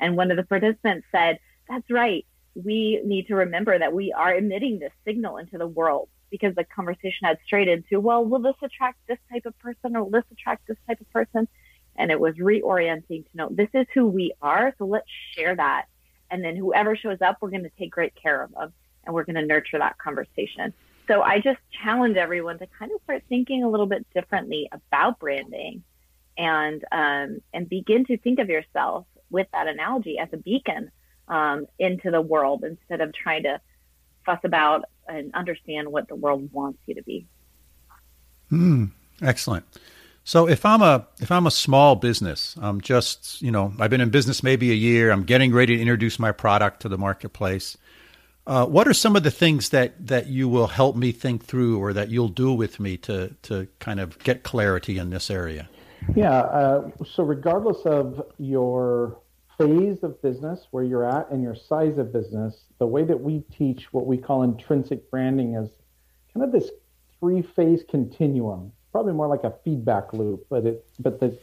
And 0.00 0.16
one 0.16 0.30
of 0.30 0.38
the 0.38 0.44
participants 0.44 1.06
said, 1.12 1.38
that's 1.68 1.90
right. 1.90 2.24
We 2.54 3.02
need 3.04 3.26
to 3.26 3.34
remember 3.34 3.78
that 3.78 3.92
we 3.92 4.10
are 4.10 4.34
emitting 4.34 4.78
this 4.78 4.92
signal 5.04 5.36
into 5.36 5.58
the 5.58 5.66
world 5.66 6.08
because 6.30 6.54
the 6.54 6.64
conversation 6.64 7.24
had 7.24 7.36
strayed 7.44 7.68
into, 7.68 8.00
well, 8.00 8.24
will 8.24 8.40
this 8.40 8.56
attract 8.62 9.00
this 9.06 9.18
type 9.30 9.44
of 9.44 9.58
person 9.58 9.96
or 9.96 10.04
will 10.04 10.12
this 10.12 10.24
attract 10.32 10.66
this 10.66 10.78
type 10.88 10.98
of 10.98 11.10
person? 11.10 11.46
And 12.02 12.10
it 12.10 12.18
was 12.18 12.34
reorienting 12.34 13.22
to 13.22 13.30
know 13.32 13.48
this 13.48 13.68
is 13.74 13.86
who 13.94 14.08
we 14.08 14.32
are. 14.42 14.74
So 14.76 14.86
let's 14.86 15.06
share 15.36 15.54
that. 15.54 15.84
And 16.32 16.42
then 16.42 16.56
whoever 16.56 16.96
shows 16.96 17.18
up, 17.20 17.36
we're 17.40 17.50
going 17.50 17.62
to 17.62 17.70
take 17.78 17.92
great 17.92 18.12
care 18.20 18.42
of 18.42 18.52
them 18.52 18.72
and 19.04 19.14
we're 19.14 19.22
going 19.22 19.36
to 19.36 19.46
nurture 19.46 19.78
that 19.78 19.98
conversation. 19.98 20.74
So 21.06 21.22
I 21.22 21.38
just 21.38 21.60
challenge 21.84 22.16
everyone 22.16 22.58
to 22.58 22.66
kind 22.76 22.90
of 22.90 23.00
start 23.04 23.22
thinking 23.28 23.62
a 23.62 23.68
little 23.68 23.86
bit 23.86 24.04
differently 24.12 24.68
about 24.72 25.20
branding 25.20 25.84
and 26.36 26.84
um, 26.90 27.40
and 27.54 27.68
begin 27.68 28.04
to 28.06 28.16
think 28.16 28.40
of 28.40 28.48
yourself 28.48 29.06
with 29.30 29.46
that 29.52 29.68
analogy 29.68 30.18
as 30.18 30.28
a 30.32 30.38
beacon 30.38 30.90
um, 31.28 31.66
into 31.78 32.10
the 32.10 32.20
world 32.20 32.64
instead 32.64 33.00
of 33.00 33.14
trying 33.14 33.44
to 33.44 33.60
fuss 34.26 34.40
about 34.42 34.86
and 35.06 35.32
understand 35.34 35.86
what 35.86 36.08
the 36.08 36.16
world 36.16 36.48
wants 36.50 36.80
you 36.86 36.96
to 36.96 37.02
be. 37.04 37.26
Hmm. 38.48 38.86
Excellent. 39.20 39.64
So 40.24 40.48
if 40.48 40.64
I'm 40.64 40.82
a 40.82 41.06
if 41.20 41.32
I'm 41.32 41.46
a 41.46 41.50
small 41.50 41.96
business, 41.96 42.56
I'm 42.60 42.80
just 42.80 43.42
you 43.42 43.50
know 43.50 43.72
I've 43.78 43.90
been 43.90 44.00
in 44.00 44.10
business 44.10 44.42
maybe 44.42 44.70
a 44.70 44.74
year. 44.74 45.10
I'm 45.10 45.24
getting 45.24 45.52
ready 45.52 45.76
to 45.76 45.80
introduce 45.82 46.18
my 46.18 46.32
product 46.32 46.82
to 46.82 46.88
the 46.88 46.98
marketplace. 46.98 47.76
Uh, 48.46 48.66
what 48.66 48.88
are 48.88 48.94
some 48.94 49.14
of 49.14 49.22
the 49.22 49.30
things 49.30 49.68
that, 49.68 49.94
that 50.04 50.26
you 50.26 50.48
will 50.48 50.66
help 50.66 50.96
me 50.96 51.12
think 51.12 51.44
through 51.44 51.78
or 51.78 51.92
that 51.92 52.10
you'll 52.10 52.28
do 52.28 52.52
with 52.52 52.80
me 52.80 52.96
to, 52.96 53.32
to 53.42 53.68
kind 53.78 54.00
of 54.00 54.18
get 54.20 54.42
clarity 54.42 54.98
in 54.98 55.10
this 55.10 55.30
area? 55.30 55.68
Yeah. 56.16 56.40
Uh, 56.40 56.90
so, 57.04 57.22
regardless 57.22 57.78
of 57.84 58.20
your 58.38 59.20
phase 59.58 60.02
of 60.02 60.20
business, 60.22 60.66
where 60.72 60.82
you're 60.82 61.08
at, 61.08 61.30
and 61.30 61.40
your 61.40 61.54
size 61.54 61.98
of 61.98 62.12
business, 62.12 62.64
the 62.80 62.86
way 62.86 63.04
that 63.04 63.20
we 63.20 63.44
teach 63.56 63.92
what 63.92 64.06
we 64.06 64.16
call 64.16 64.42
intrinsic 64.42 65.08
branding 65.08 65.54
is 65.54 65.68
kind 66.34 66.44
of 66.44 66.50
this 66.50 66.70
three 67.20 67.42
phase 67.42 67.84
continuum, 67.88 68.72
probably 68.92 69.14
more 69.14 69.26
like 69.26 69.42
a 69.44 69.54
feedback 69.64 70.12
loop, 70.12 70.46
but 70.48 70.66
it, 70.66 70.86
but 71.00 71.18
the, 71.18 71.36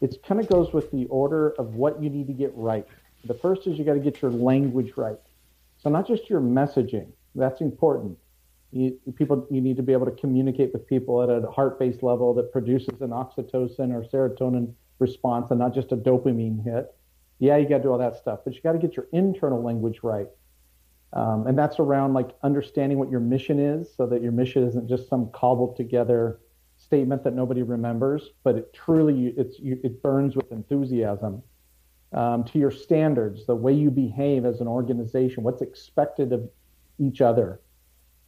it 0.00 0.22
kind 0.26 0.40
of 0.40 0.48
goes 0.48 0.72
with 0.72 0.90
the 0.90 1.06
order 1.06 1.50
of 1.58 1.74
what 1.74 2.02
you 2.02 2.10
need 2.10 2.26
to 2.26 2.32
get 2.32 2.52
right. 2.54 2.86
The 3.24 3.34
first 3.34 3.66
is 3.66 3.78
you 3.78 3.84
got 3.84 3.94
to 3.94 4.00
get 4.00 4.20
your 4.20 4.30
language 4.30 4.92
right. 4.96 5.18
So 5.78 5.88
not 5.88 6.06
just 6.06 6.28
your 6.28 6.40
messaging, 6.40 7.08
that's 7.34 7.60
important. 7.60 8.18
You, 8.72 8.98
people, 9.14 9.46
you 9.50 9.60
need 9.60 9.76
to 9.76 9.82
be 9.82 9.92
able 9.92 10.06
to 10.06 10.12
communicate 10.12 10.72
with 10.72 10.86
people 10.86 11.22
at 11.22 11.30
a 11.30 11.50
heart-based 11.50 12.02
level 12.02 12.34
that 12.34 12.52
produces 12.52 13.00
an 13.00 13.10
oxytocin 13.10 13.92
or 13.92 14.04
serotonin 14.04 14.74
response 14.98 15.50
and 15.50 15.60
not 15.60 15.74
just 15.74 15.92
a 15.92 15.96
dopamine 15.96 16.64
hit. 16.64 16.94
Yeah, 17.38 17.56
you 17.56 17.68
got 17.68 17.78
to 17.78 17.82
do 17.84 17.92
all 17.92 17.98
that 17.98 18.16
stuff, 18.16 18.40
but 18.44 18.54
you 18.54 18.60
got 18.62 18.72
to 18.72 18.78
get 18.78 18.96
your 18.96 19.06
internal 19.12 19.62
language 19.62 20.00
right. 20.02 20.28
Um, 21.12 21.46
and 21.46 21.56
that's 21.56 21.78
around 21.78 22.14
like 22.14 22.30
understanding 22.42 22.98
what 22.98 23.10
your 23.10 23.20
mission 23.20 23.60
is 23.60 23.94
so 23.94 24.06
that 24.06 24.22
your 24.22 24.32
mission 24.32 24.66
isn't 24.66 24.88
just 24.88 25.08
some 25.08 25.30
cobbled 25.32 25.76
together 25.76 26.40
statement 26.86 27.24
that 27.24 27.34
nobody 27.34 27.62
remembers, 27.62 28.30
but 28.44 28.56
it 28.56 28.72
truly, 28.72 29.34
it's, 29.36 29.56
it 29.60 30.02
burns 30.02 30.36
with 30.36 30.52
enthusiasm 30.52 31.42
um, 32.12 32.44
to 32.44 32.58
your 32.58 32.70
standards, 32.70 33.46
the 33.46 33.54
way 33.54 33.72
you 33.72 33.90
behave 33.90 34.44
as 34.44 34.60
an 34.60 34.68
organization, 34.68 35.42
what's 35.42 35.62
expected 35.62 36.32
of 36.32 36.48
each 36.98 37.20
other. 37.20 37.60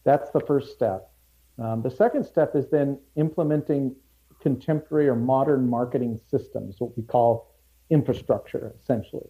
That's 0.05 0.31
the 0.31 0.41
first 0.41 0.73
step. 0.73 1.11
Um, 1.59 1.83
the 1.83 1.91
second 1.91 2.25
step 2.25 2.57
is 2.57 2.69
then 2.71 2.99
implementing 3.17 3.95
contemporary 4.41 5.09
or 5.09 5.17
modern 5.17 5.69
marketing 5.69 6.21
systems, 6.31 6.77
what 6.79 6.97
we 6.97 7.03
call 7.03 7.55
infrastructure, 7.91 8.75
essentially. 8.81 9.29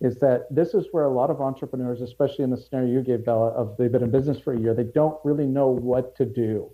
Is 0.00 0.18
that 0.20 0.46
this 0.50 0.72
is 0.72 0.86
where 0.92 1.04
a 1.04 1.12
lot 1.12 1.30
of 1.30 1.40
entrepreneurs, 1.40 2.00
especially 2.00 2.44
in 2.44 2.50
the 2.50 2.56
scenario 2.56 2.92
you 2.94 3.02
gave, 3.02 3.24
Bela, 3.24 3.48
of 3.48 3.76
they've 3.76 3.92
been 3.92 4.02
in 4.02 4.10
business 4.10 4.38
for 4.38 4.54
a 4.54 4.58
year, 4.58 4.74
they 4.74 4.84
don't 4.84 5.18
really 5.24 5.46
know 5.46 5.68
what 5.68 6.16
to 6.16 6.24
do. 6.24 6.70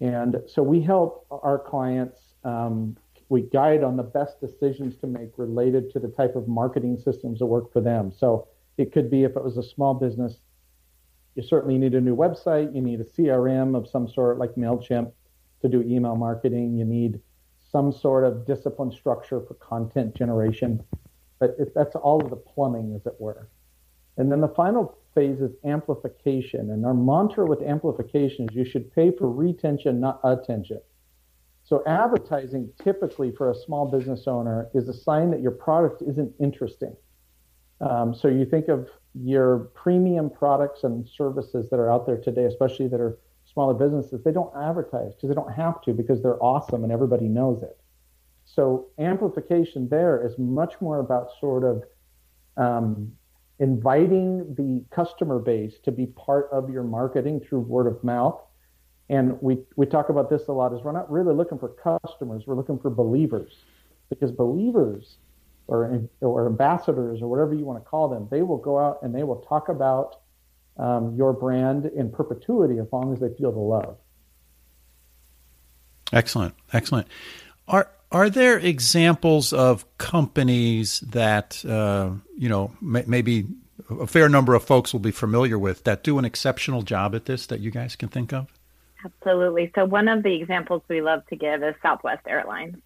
And 0.00 0.36
so 0.46 0.62
we 0.62 0.82
help 0.82 1.26
our 1.30 1.58
clients 1.58 2.18
um, 2.44 2.96
we 3.28 3.42
guide 3.42 3.82
on 3.82 3.96
the 3.96 4.02
best 4.02 4.40
decisions 4.40 4.96
to 4.98 5.06
make 5.06 5.36
related 5.36 5.90
to 5.92 5.98
the 5.98 6.08
type 6.08 6.36
of 6.36 6.46
marketing 6.46 6.98
systems 6.98 7.40
that 7.40 7.46
work 7.46 7.72
for 7.72 7.80
them. 7.80 8.12
So 8.16 8.46
it 8.78 8.92
could 8.92 9.10
be 9.10 9.24
if 9.24 9.36
it 9.36 9.42
was 9.42 9.56
a 9.56 9.62
small 9.62 9.94
business, 9.94 10.36
you 11.34 11.42
certainly 11.42 11.76
need 11.76 11.94
a 11.94 12.00
new 12.00 12.16
website, 12.16 12.74
you 12.74 12.80
need 12.80 13.00
a 13.00 13.04
CRM 13.04 13.76
of 13.76 13.88
some 13.88 14.08
sort 14.08 14.38
like 14.38 14.54
MailChimp 14.54 15.10
to 15.62 15.68
do 15.68 15.82
email 15.82 16.14
marketing, 16.14 16.76
you 16.76 16.84
need 16.84 17.20
some 17.72 17.92
sort 17.92 18.24
of 18.24 18.46
discipline 18.46 18.92
structure 18.92 19.40
for 19.40 19.54
content 19.54 20.14
generation. 20.14 20.82
But 21.38 21.56
that's 21.74 21.96
all 21.96 22.22
of 22.22 22.30
the 22.30 22.36
plumbing, 22.36 22.94
as 22.94 23.04
it 23.06 23.16
were. 23.18 23.50
And 24.16 24.32
then 24.32 24.40
the 24.40 24.48
final 24.48 24.96
phase 25.16 25.40
is 25.40 25.50
amplification. 25.64 26.70
And 26.70 26.86
our 26.86 26.94
mantra 26.94 27.46
with 27.46 27.62
amplification 27.62 28.46
is 28.48 28.54
you 28.54 28.64
should 28.64 28.92
pay 28.94 29.10
for 29.10 29.28
retention, 29.28 29.98
not 29.98 30.20
attention. 30.22 30.80
So 31.64 31.82
advertising 31.84 32.70
typically 32.84 33.32
for 33.32 33.50
a 33.50 33.54
small 33.54 33.90
business 33.90 34.28
owner 34.28 34.68
is 34.74 34.88
a 34.88 34.94
sign 34.94 35.32
that 35.32 35.40
your 35.40 35.50
product 35.50 36.02
isn't 36.02 36.32
interesting. 36.38 36.94
Um, 37.80 38.14
so 38.14 38.28
you 38.28 38.44
think 38.44 38.68
of 38.68 38.88
your 39.14 39.70
premium 39.74 40.30
products 40.30 40.84
and 40.84 41.08
services 41.08 41.68
that 41.70 41.80
are 41.80 41.90
out 41.90 42.06
there 42.06 42.18
today, 42.18 42.44
especially 42.44 42.86
that 42.88 43.00
are 43.00 43.18
smaller 43.44 43.74
businesses, 43.74 44.22
they 44.22 44.32
don't 44.32 44.54
advertise 44.56 45.14
because 45.14 45.28
they 45.28 45.34
don't 45.34 45.52
have 45.52 45.80
to 45.82 45.92
because 45.92 46.22
they're 46.22 46.42
awesome 46.42 46.84
and 46.84 46.92
everybody 46.92 47.26
knows 47.26 47.62
it. 47.62 47.78
So 48.44 48.86
amplification 48.98 49.88
there 49.88 50.24
is 50.24 50.38
much 50.38 50.80
more 50.80 51.00
about 51.00 51.30
sort 51.40 51.64
of 51.64 51.82
um, 52.56 53.12
inviting 53.58 54.54
the 54.54 54.84
customer 54.94 55.38
base 55.38 55.74
to 55.84 55.90
be 55.90 56.06
part 56.06 56.48
of 56.52 56.70
your 56.70 56.82
marketing 56.82 57.40
through 57.40 57.60
word 57.60 57.86
of 57.86 58.02
mouth 58.04 58.40
and 59.08 59.40
we, 59.40 59.58
we 59.76 59.86
talk 59.86 60.08
about 60.08 60.28
this 60.28 60.48
a 60.48 60.52
lot 60.52 60.72
is 60.72 60.82
we're 60.82 60.92
not 60.92 61.10
really 61.10 61.34
looking 61.34 61.58
for 61.58 61.68
customers, 61.68 62.44
we're 62.46 62.56
looking 62.56 62.78
for 62.78 62.90
believers 62.90 63.52
because 64.08 64.32
believers 64.32 65.16
or, 65.68 66.02
or 66.20 66.46
ambassadors 66.46 67.22
or 67.22 67.28
whatever 67.28 67.54
you 67.54 67.64
want 67.64 67.82
to 67.82 67.88
call 67.88 68.08
them, 68.08 68.26
they 68.30 68.42
will 68.42 68.58
go 68.58 68.78
out 68.78 68.98
and 69.02 69.14
they 69.14 69.22
will 69.22 69.42
talk 69.42 69.68
about 69.68 70.20
um, 70.76 71.14
your 71.14 71.32
brand 71.32 71.86
in 71.86 72.10
perpetuity 72.10 72.78
as 72.78 72.86
long 72.92 73.12
as 73.12 73.20
they 73.20 73.32
feel 73.36 73.52
the 73.52 73.58
love. 73.58 73.96
Excellent, 76.12 76.54
excellent. 76.72 77.08
Are 77.66 77.90
are 78.12 78.30
there 78.30 78.58
examples 78.58 79.52
of 79.52 79.84
companies 79.98 81.00
that 81.00 81.64
uh, 81.64 82.10
you 82.36 82.48
know 82.48 82.72
may, 82.80 83.04
maybe 83.06 83.46
a 83.90 84.06
fair 84.06 84.28
number 84.28 84.54
of 84.54 84.64
folks 84.64 84.92
will 84.92 85.00
be 85.00 85.10
familiar 85.10 85.58
with 85.58 85.84
that 85.84 86.02
do 86.02 86.18
an 86.18 86.24
exceptional 86.24 86.82
job 86.82 87.14
at 87.14 87.26
this 87.26 87.46
that 87.46 87.60
you 87.60 87.70
guys 87.70 87.96
can 87.96 88.08
think 88.08 88.32
of? 88.32 88.48
Absolutely. 89.04 89.70
So 89.74 89.84
one 89.84 90.08
of 90.08 90.22
the 90.22 90.34
examples 90.34 90.82
we 90.88 91.00
love 91.00 91.24
to 91.26 91.36
give 91.36 91.62
is 91.62 91.74
Southwest 91.82 92.22
Airlines. 92.26 92.76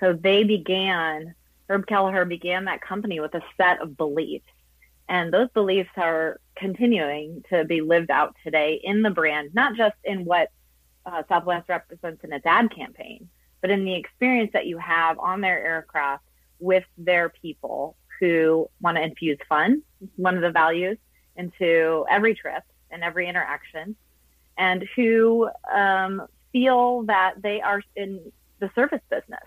So 0.00 0.12
they 0.12 0.44
began, 0.44 1.34
Herb 1.68 1.86
Kelleher 1.86 2.24
began 2.24 2.66
that 2.66 2.82
company 2.82 3.20
with 3.20 3.34
a 3.34 3.42
set 3.56 3.80
of 3.80 3.96
beliefs. 3.96 4.44
And 5.08 5.32
those 5.32 5.48
beliefs 5.50 5.90
are 5.96 6.40
continuing 6.56 7.44
to 7.50 7.64
be 7.64 7.80
lived 7.80 8.10
out 8.10 8.34
today 8.42 8.80
in 8.82 9.02
the 9.02 9.10
brand, 9.10 9.54
not 9.54 9.76
just 9.76 9.96
in 10.02 10.24
what 10.24 10.50
uh, 11.06 11.22
Southwest 11.28 11.68
represents 11.68 12.24
in 12.24 12.32
its 12.32 12.46
ad 12.46 12.74
campaign, 12.74 13.28
but 13.64 13.70
in 13.70 13.86
the 13.86 13.94
experience 13.94 14.50
that 14.52 14.66
you 14.66 14.76
have 14.76 15.18
on 15.18 15.40
their 15.40 15.58
aircraft 15.64 16.22
with 16.58 16.84
their 16.98 17.30
people 17.30 17.96
who 18.20 18.68
want 18.82 18.98
to 18.98 19.02
infuse 19.02 19.38
fun, 19.48 19.80
one 20.16 20.36
of 20.36 20.42
the 20.42 20.50
values, 20.50 20.98
into 21.34 22.04
every 22.10 22.34
trip 22.34 22.62
and 22.90 23.02
every 23.02 23.26
interaction 23.26 23.96
and 24.58 24.86
who 24.94 25.48
um, 25.74 26.26
feel 26.52 27.04
that 27.04 27.36
they 27.42 27.62
are 27.62 27.80
in 27.96 28.30
the 28.60 28.70
service 28.74 29.00
business. 29.08 29.40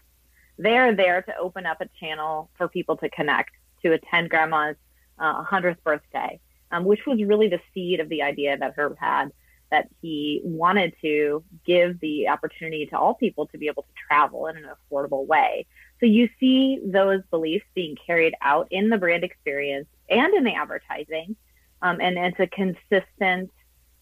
They 0.57 0.79
are 0.79 0.95
there 0.95 1.21
to 1.21 1.37
open 1.37 1.67
up 1.67 1.79
a 1.81 1.87
channel 1.99 2.49
for 2.57 2.67
people 2.67 2.97
to 2.97 3.09
connect 3.11 3.51
to 3.83 3.91
attend 3.91 4.31
grandma's 4.31 4.77
uh, 5.19 5.43
100th 5.43 5.83
birthday, 5.83 6.39
um, 6.71 6.85
which 6.85 7.05
was 7.05 7.21
really 7.21 7.49
the 7.49 7.61
seed 7.71 7.99
of 7.99 8.09
the 8.09 8.23
idea 8.23 8.57
that 8.57 8.73
Herb 8.75 8.97
had 8.97 9.31
that 9.71 9.89
he 10.01 10.41
wanted 10.43 10.93
to 11.01 11.43
give 11.65 11.99
the 11.99 12.29
opportunity 12.29 12.85
to 12.87 12.97
all 12.97 13.13
people 13.13 13.47
to 13.47 13.57
be 13.57 13.67
able 13.67 13.83
to 13.83 13.89
travel 14.07 14.47
in 14.47 14.57
an 14.57 14.65
affordable 14.65 15.25
way. 15.25 15.65
So 15.99 16.05
you 16.05 16.29
see 16.39 16.79
those 16.85 17.21
beliefs 17.29 17.65
being 17.73 17.97
carried 18.05 18.33
out 18.41 18.67
in 18.71 18.89
the 18.89 18.97
brand 18.97 19.23
experience 19.23 19.87
and 20.09 20.33
in 20.33 20.43
the 20.43 20.53
advertising. 20.53 21.35
Um, 21.81 21.99
and 22.01 22.17
it's 22.17 22.39
a 22.39 22.47
consistent, 22.47 23.51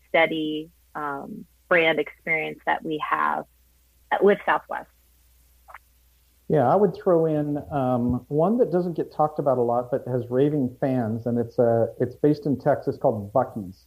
steady 0.10 0.70
um, 0.94 1.46
brand 1.68 2.00
experience 2.00 2.60
that 2.66 2.84
we 2.84 3.02
have 3.10 3.46
with 4.22 4.40
Southwest. 4.46 4.88
Yeah, 6.48 6.72
I 6.72 6.76
would 6.76 6.96
throw 6.96 7.26
in 7.26 7.58
um, 7.72 8.24
one 8.28 8.60
that 8.60 8.72
doesn't 8.72 8.96
get 8.96 9.12
talked 9.12 9.40
about 9.40 9.58
a 9.58 9.62
lot, 9.62 9.90
but 9.90 10.04
has 10.08 10.30
raving 10.30 10.78
fans, 10.80 11.26
and 11.26 11.40
it's 11.40 11.58
a 11.58 11.64
uh, 11.64 11.86
it's 12.00 12.16
based 12.16 12.46
in 12.46 12.60
Texas 12.60 12.98
called 13.02 13.34
Buc-ee's, 13.34 13.86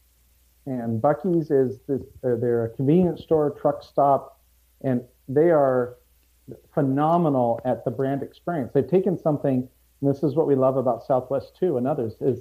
and 0.68 1.00
Buc-ee's 1.00 1.50
is 1.50 1.78
this 1.88 2.02
uh, 2.22 2.36
they're 2.40 2.66
a 2.66 2.68
convenience 2.68 3.22
store, 3.22 3.50
truck 3.50 3.82
stop, 3.82 4.38
and 4.82 5.02
they 5.26 5.50
are 5.50 5.96
phenomenal 6.74 7.60
at 7.64 7.84
the 7.84 7.90
brand 7.90 8.22
experience. 8.22 8.72
They've 8.74 8.88
taken 8.88 9.18
something, 9.18 9.66
and 10.00 10.10
this 10.14 10.22
is 10.22 10.34
what 10.34 10.46
we 10.46 10.54
love 10.54 10.76
about 10.76 11.06
Southwest 11.06 11.56
too, 11.58 11.78
and 11.78 11.86
others 11.86 12.16
is 12.20 12.40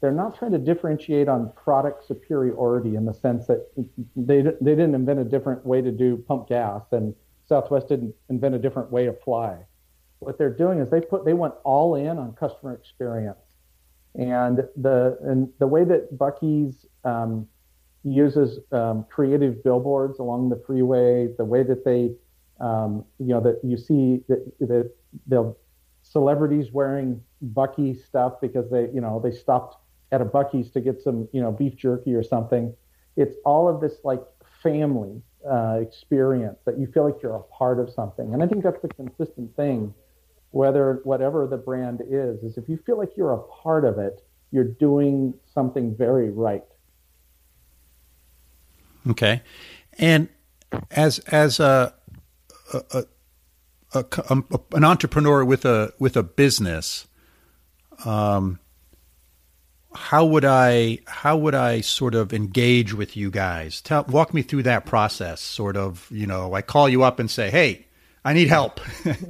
they're 0.00 0.10
not 0.10 0.36
trying 0.36 0.52
to 0.52 0.58
differentiate 0.58 1.28
on 1.28 1.52
product 1.52 2.06
superiority 2.06 2.96
in 2.96 3.04
the 3.04 3.14
sense 3.14 3.46
that 3.46 3.68
they 4.16 4.42
they 4.42 4.74
didn't 4.74 4.94
invent 4.96 5.20
a 5.20 5.24
different 5.24 5.64
way 5.64 5.80
to 5.80 5.92
do 5.92 6.16
pump 6.16 6.48
gas 6.48 6.82
and 6.90 7.14
Southwest 7.48 7.88
didn't 7.88 8.14
invent 8.28 8.54
a 8.54 8.58
different 8.58 8.90
way 8.90 9.06
of 9.06 9.20
fly. 9.22 9.56
What 10.18 10.36
they're 10.36 10.50
doing 10.50 10.80
is 10.80 10.90
they 10.90 11.00
put 11.00 11.24
they 11.24 11.32
went 11.32 11.54
all 11.62 11.94
in 11.94 12.18
on 12.18 12.32
customer 12.32 12.74
experience, 12.74 13.38
and 14.16 14.64
the 14.76 15.16
and 15.22 15.48
the 15.60 15.66
way 15.68 15.84
that 15.84 16.18
Buc-ee's 16.18 16.86
um, 17.04 17.46
uses 18.04 18.60
um, 18.72 19.04
creative 19.10 19.62
billboards 19.62 20.18
along 20.18 20.48
the 20.48 20.62
freeway, 20.66 21.28
the 21.36 21.44
way 21.44 21.62
that 21.62 21.84
they 21.84 22.12
um, 22.60 23.04
you 23.18 23.28
know 23.28 23.40
that 23.40 23.60
you 23.62 23.76
see 23.76 24.22
that 24.28 24.52
that 24.60 24.90
they'll 25.26 25.56
celebrities 26.02 26.72
wearing 26.72 27.22
Buc-ee 27.52 27.94
stuff 27.94 28.40
because 28.40 28.70
they 28.70 28.88
you 28.94 29.00
know 29.00 29.20
they 29.22 29.30
stopped 29.30 29.76
at 30.12 30.20
a 30.20 30.24
Buc-ee's 30.24 30.70
to 30.70 30.80
get 30.80 31.00
some, 31.00 31.28
you 31.32 31.40
know, 31.40 31.52
beef 31.52 31.76
jerky 31.76 32.14
or 32.14 32.22
something. 32.22 32.74
It's 33.16 33.36
all 33.44 33.68
of 33.68 33.80
this 33.80 33.96
like 34.04 34.22
family 34.62 35.20
uh, 35.48 35.78
experience 35.80 36.58
that 36.64 36.78
you 36.78 36.86
feel 36.86 37.04
like 37.04 37.22
you're 37.22 37.36
a 37.36 37.42
part 37.42 37.78
of 37.78 37.90
something. 37.90 38.32
And 38.32 38.42
I 38.42 38.46
think 38.46 38.64
that's 38.64 38.80
the 38.80 38.88
consistent 38.88 39.54
thing, 39.56 39.94
whether 40.50 41.00
whatever 41.04 41.46
the 41.46 41.56
brand 41.56 42.02
is, 42.08 42.42
is 42.42 42.56
if 42.56 42.68
you 42.68 42.78
feel 42.86 42.98
like 42.98 43.10
you're 43.16 43.32
a 43.32 43.42
part 43.42 43.84
of 43.84 43.98
it, 43.98 44.22
you're 44.50 44.64
doing 44.64 45.34
something 45.52 45.94
very 45.94 46.30
right. 46.30 46.64
Okay, 49.08 49.42
and 49.98 50.28
as 50.90 51.18
as 51.20 51.60
a, 51.60 51.94
a, 52.72 53.04
a, 53.94 54.04
a 54.30 54.42
an 54.72 54.84
entrepreneur 54.84 55.44
with 55.44 55.64
a 55.64 55.92
with 55.98 56.16
a 56.16 56.22
business, 56.22 57.06
um, 58.04 58.58
how 59.94 60.24
would 60.26 60.44
I 60.44 60.98
how 61.06 61.36
would 61.36 61.54
I 61.54 61.80
sort 61.80 62.14
of 62.14 62.32
engage 62.32 62.94
with 62.94 63.16
you 63.16 63.30
guys? 63.30 63.80
Tell 63.80 64.04
walk 64.04 64.34
me 64.34 64.42
through 64.42 64.64
that 64.64 64.86
process. 64.86 65.40
Sort 65.40 65.76
of, 65.76 66.06
you 66.10 66.26
know, 66.26 66.54
I 66.54 66.62
call 66.62 66.88
you 66.88 67.02
up 67.02 67.18
and 67.18 67.30
say, 67.30 67.50
"Hey, 67.50 67.86
I 68.24 68.32
need 68.32 68.48
help. 68.48 68.80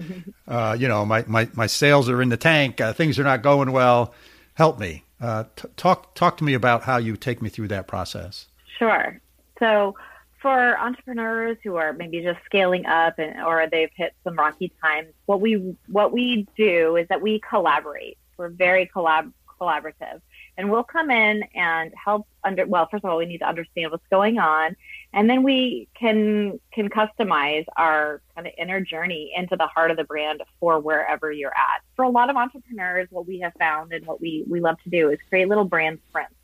uh, 0.48 0.76
you 0.78 0.88
know, 0.88 1.04
my, 1.06 1.25
my 1.26 1.48
my 1.54 1.66
sales 1.66 2.08
are 2.08 2.20
in 2.20 2.28
the 2.28 2.37
tank. 2.37 2.80
Uh, 2.80 2.92
things 2.92 3.18
are 3.18 3.25
not 3.25 3.42
going 3.42 3.72
well. 3.72 4.14
Help 4.54 4.78
me." 4.78 5.04
Uh, 5.20 5.44
t- 5.56 5.68
talk 5.76 6.14
talk 6.14 6.37
to 6.37 6.44
me 6.44 6.54
about 6.54 6.82
how 6.82 6.96
you 6.96 7.16
take 7.16 7.42
me 7.42 7.48
through 7.48 7.68
that 7.68 7.87
process. 7.87 8.46
Sure. 8.78 9.20
So 9.58 9.94
for 10.40 10.78
entrepreneurs 10.78 11.56
who 11.64 11.76
are 11.76 11.92
maybe 11.92 12.20
just 12.22 12.38
scaling 12.44 12.86
up 12.86 13.18
and 13.18 13.42
or 13.42 13.66
they've 13.70 13.90
hit 13.94 14.14
some 14.24 14.36
rocky 14.36 14.72
times, 14.82 15.08
what 15.26 15.40
we 15.40 15.76
what 15.88 16.12
we 16.12 16.46
do 16.56 16.96
is 16.96 17.08
that 17.08 17.20
we 17.20 17.40
collaborate. 17.40 18.18
We're 18.36 18.50
very 18.50 18.86
collab 18.86 19.32
collaborative. 19.60 20.20
And 20.56 20.70
we'll 20.70 20.84
come 20.84 21.10
in 21.10 21.42
and 21.54 21.92
help 22.02 22.26
under 22.44 22.66
well 22.66 22.88
first 22.90 23.04
of 23.04 23.10
all 23.10 23.18
we 23.18 23.26
need 23.26 23.38
to 23.38 23.48
understand 23.48 23.90
what's 23.90 24.06
going 24.10 24.38
on. 24.38 24.76
And 25.12 25.28
then 25.28 25.42
we 25.42 25.88
can 25.94 26.60
can 26.72 26.88
customize 26.88 27.64
our 27.76 28.22
kind 28.34 28.46
of 28.46 28.52
inner 28.58 28.80
journey 28.80 29.32
into 29.36 29.56
the 29.56 29.66
heart 29.66 29.90
of 29.90 29.96
the 29.96 30.04
brand 30.04 30.42
for 30.60 30.78
wherever 30.80 31.32
you're 31.32 31.56
at. 31.56 31.82
For 31.96 32.04
a 32.04 32.08
lot 32.08 32.30
of 32.30 32.36
entrepreneurs 32.36 33.08
what 33.10 33.26
we 33.26 33.40
have 33.40 33.52
found 33.58 33.92
and 33.92 34.06
what 34.06 34.20
we 34.20 34.44
we 34.48 34.60
love 34.60 34.76
to 34.84 34.90
do 34.90 35.10
is 35.10 35.18
create 35.28 35.48
little 35.48 35.64
brand 35.64 35.98
sprints 36.08 36.34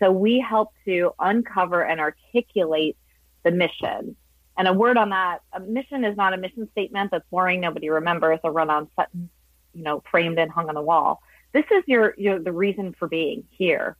so 0.00 0.10
we 0.10 0.40
help 0.40 0.72
to 0.84 1.12
uncover 1.20 1.82
and 1.82 2.00
articulate 2.00 2.96
the 3.44 3.52
mission 3.52 4.16
and 4.58 4.66
a 4.66 4.72
word 4.72 4.96
on 4.96 5.10
that 5.10 5.40
a 5.52 5.60
mission 5.60 6.04
is 6.04 6.16
not 6.16 6.34
a 6.34 6.36
mission 6.36 6.68
statement 6.72 7.10
that's 7.12 7.24
boring 7.30 7.60
nobody 7.60 7.88
remembers 7.88 8.40
a 8.42 8.50
run 8.50 8.68
on 8.68 8.88
sentence 8.96 9.30
you 9.72 9.82
know 9.82 10.02
framed 10.10 10.38
and 10.38 10.50
hung 10.50 10.68
on 10.68 10.74
the 10.74 10.82
wall 10.82 11.22
this 11.52 11.64
is 11.70 11.82
your, 11.86 12.14
your 12.16 12.38
the 12.38 12.52
reason 12.52 12.94
for 12.98 13.08
being 13.08 13.44
here, 13.50 13.96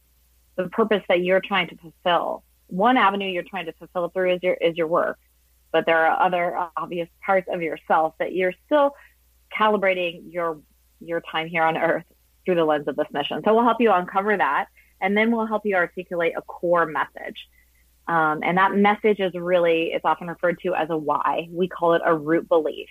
the 0.56 0.68
purpose 0.68 1.02
that 1.08 1.22
you're 1.22 1.40
trying 1.40 1.68
to 1.68 1.76
fulfill. 1.76 2.44
One 2.68 2.96
avenue 2.96 3.28
you're 3.28 3.42
trying 3.42 3.66
to 3.66 3.72
fulfill 3.72 4.08
through 4.10 4.34
is 4.34 4.42
your 4.42 4.54
is 4.54 4.76
your 4.76 4.86
work, 4.86 5.18
but 5.72 5.86
there 5.86 6.06
are 6.06 6.24
other 6.24 6.68
obvious 6.76 7.08
parts 7.24 7.48
of 7.52 7.62
yourself 7.62 8.14
that 8.18 8.34
you're 8.34 8.54
still 8.66 8.94
calibrating 9.56 10.32
your 10.32 10.60
your 11.00 11.20
time 11.20 11.48
here 11.48 11.64
on 11.64 11.76
Earth 11.76 12.04
through 12.44 12.54
the 12.54 12.64
lens 12.64 12.86
of 12.86 12.96
this 12.96 13.08
mission. 13.12 13.42
So 13.44 13.54
we'll 13.54 13.64
help 13.64 13.80
you 13.80 13.92
uncover 13.92 14.36
that, 14.36 14.66
and 15.00 15.16
then 15.16 15.30
we'll 15.30 15.46
help 15.46 15.64
you 15.64 15.74
articulate 15.76 16.34
a 16.36 16.42
core 16.42 16.86
message. 16.86 17.48
Um, 18.08 18.40
and 18.42 18.58
that 18.58 18.74
message 18.74 19.20
is 19.20 19.32
really 19.34 19.92
it's 19.92 20.04
often 20.04 20.28
referred 20.28 20.58
to 20.60 20.74
as 20.74 20.90
a 20.90 20.96
why. 20.96 21.48
We 21.50 21.68
call 21.68 21.94
it 21.94 22.02
a 22.04 22.14
root 22.14 22.48
belief. 22.48 22.88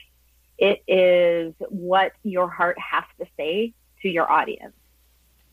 It 0.58 0.82
is 0.88 1.54
what 1.70 2.14
your 2.24 2.50
heart 2.50 2.78
has 2.80 3.04
to 3.20 3.26
say 3.38 3.74
to 4.02 4.10
your 4.10 4.32
audience. 4.32 4.74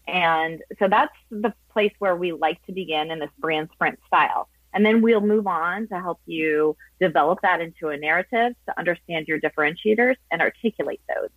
And 0.06 0.62
so 0.78 0.88
that's 0.88 1.12
the 1.30 1.52
place 1.72 1.92
where 1.98 2.14
we 2.14 2.32
like 2.32 2.64
to 2.66 2.72
begin 2.72 3.10
in 3.10 3.18
this 3.18 3.30
brand 3.38 3.68
sprint 3.72 3.98
style. 4.06 4.48
And 4.72 4.84
then 4.84 5.00
we'll 5.00 5.20
move 5.20 5.46
on 5.46 5.88
to 5.88 6.00
help 6.00 6.20
you 6.26 6.76
develop 7.00 7.40
that 7.42 7.60
into 7.60 7.88
a 7.88 7.96
narrative 7.96 8.54
to 8.66 8.78
understand 8.78 9.26
your 9.26 9.40
differentiators 9.40 10.16
and 10.30 10.42
articulate 10.42 11.00
those. 11.08 11.30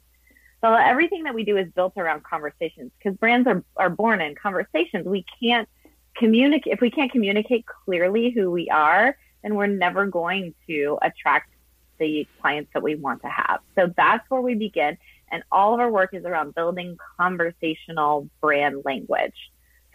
So 0.62 0.74
everything 0.74 1.24
that 1.24 1.34
we 1.34 1.44
do 1.44 1.58
is 1.58 1.72
built 1.74 1.94
around 1.98 2.24
conversations 2.24 2.92
because 2.98 3.18
brands 3.18 3.48
are, 3.48 3.64
are 3.78 3.90
born 3.90 4.22
in 4.22 4.36
conversations. 4.36 5.06
We 5.06 5.26
can't 5.42 5.70
communicate, 6.18 6.74
if 6.74 6.82
we 6.82 6.92
can't 6.92 7.12
communicate 7.12 7.66
clearly 7.66 8.32
who 8.32 8.52
we 8.52 8.70
are, 8.70 9.18
then 9.42 9.56
we're 9.56 9.68
never 9.68 10.06
going 10.06 10.54
to 10.68 10.98
attract 11.02 11.52
the 11.98 12.28
clients 12.42 12.72
that 12.74 12.84
we 12.84 12.96
want 12.96 13.22
to 13.22 13.30
have. 13.30 13.60
So 13.76 13.94
that's 13.96 14.30
where 14.30 14.42
we 14.42 14.56
begin. 14.56 14.98
And 15.32 15.44
all 15.52 15.74
of 15.74 15.80
our 15.80 15.92
work 15.92 16.14
is 16.14 16.26
around 16.26 16.56
building 16.56 16.98
conversational 17.18 18.30
brand 18.42 18.82
language. 18.84 19.36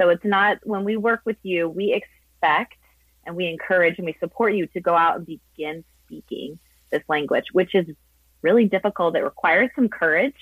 So 0.01 0.09
it's 0.09 0.25
not 0.25 0.59
when 0.65 0.85
we 0.85 0.97
work 0.97 1.21
with 1.25 1.37
you, 1.43 1.69
we 1.69 1.93
expect 1.93 2.75
and 3.27 3.37
we 3.37 3.49
encourage 3.49 3.99
and 3.99 4.07
we 4.07 4.17
support 4.21 4.55
you 4.55 4.67
to 4.69 4.81
go 4.81 4.95
out 4.95 5.17
and 5.17 5.27
begin 5.27 5.85
speaking 6.07 6.59
this 6.91 7.03
language, 7.09 7.47
which 7.53 7.75
is 7.75 7.87
really 8.45 8.67
difficult. 8.67 9.17
It 9.17 9.25
requires 9.25 9.71
some 9.75 9.89
courage. 9.89 10.35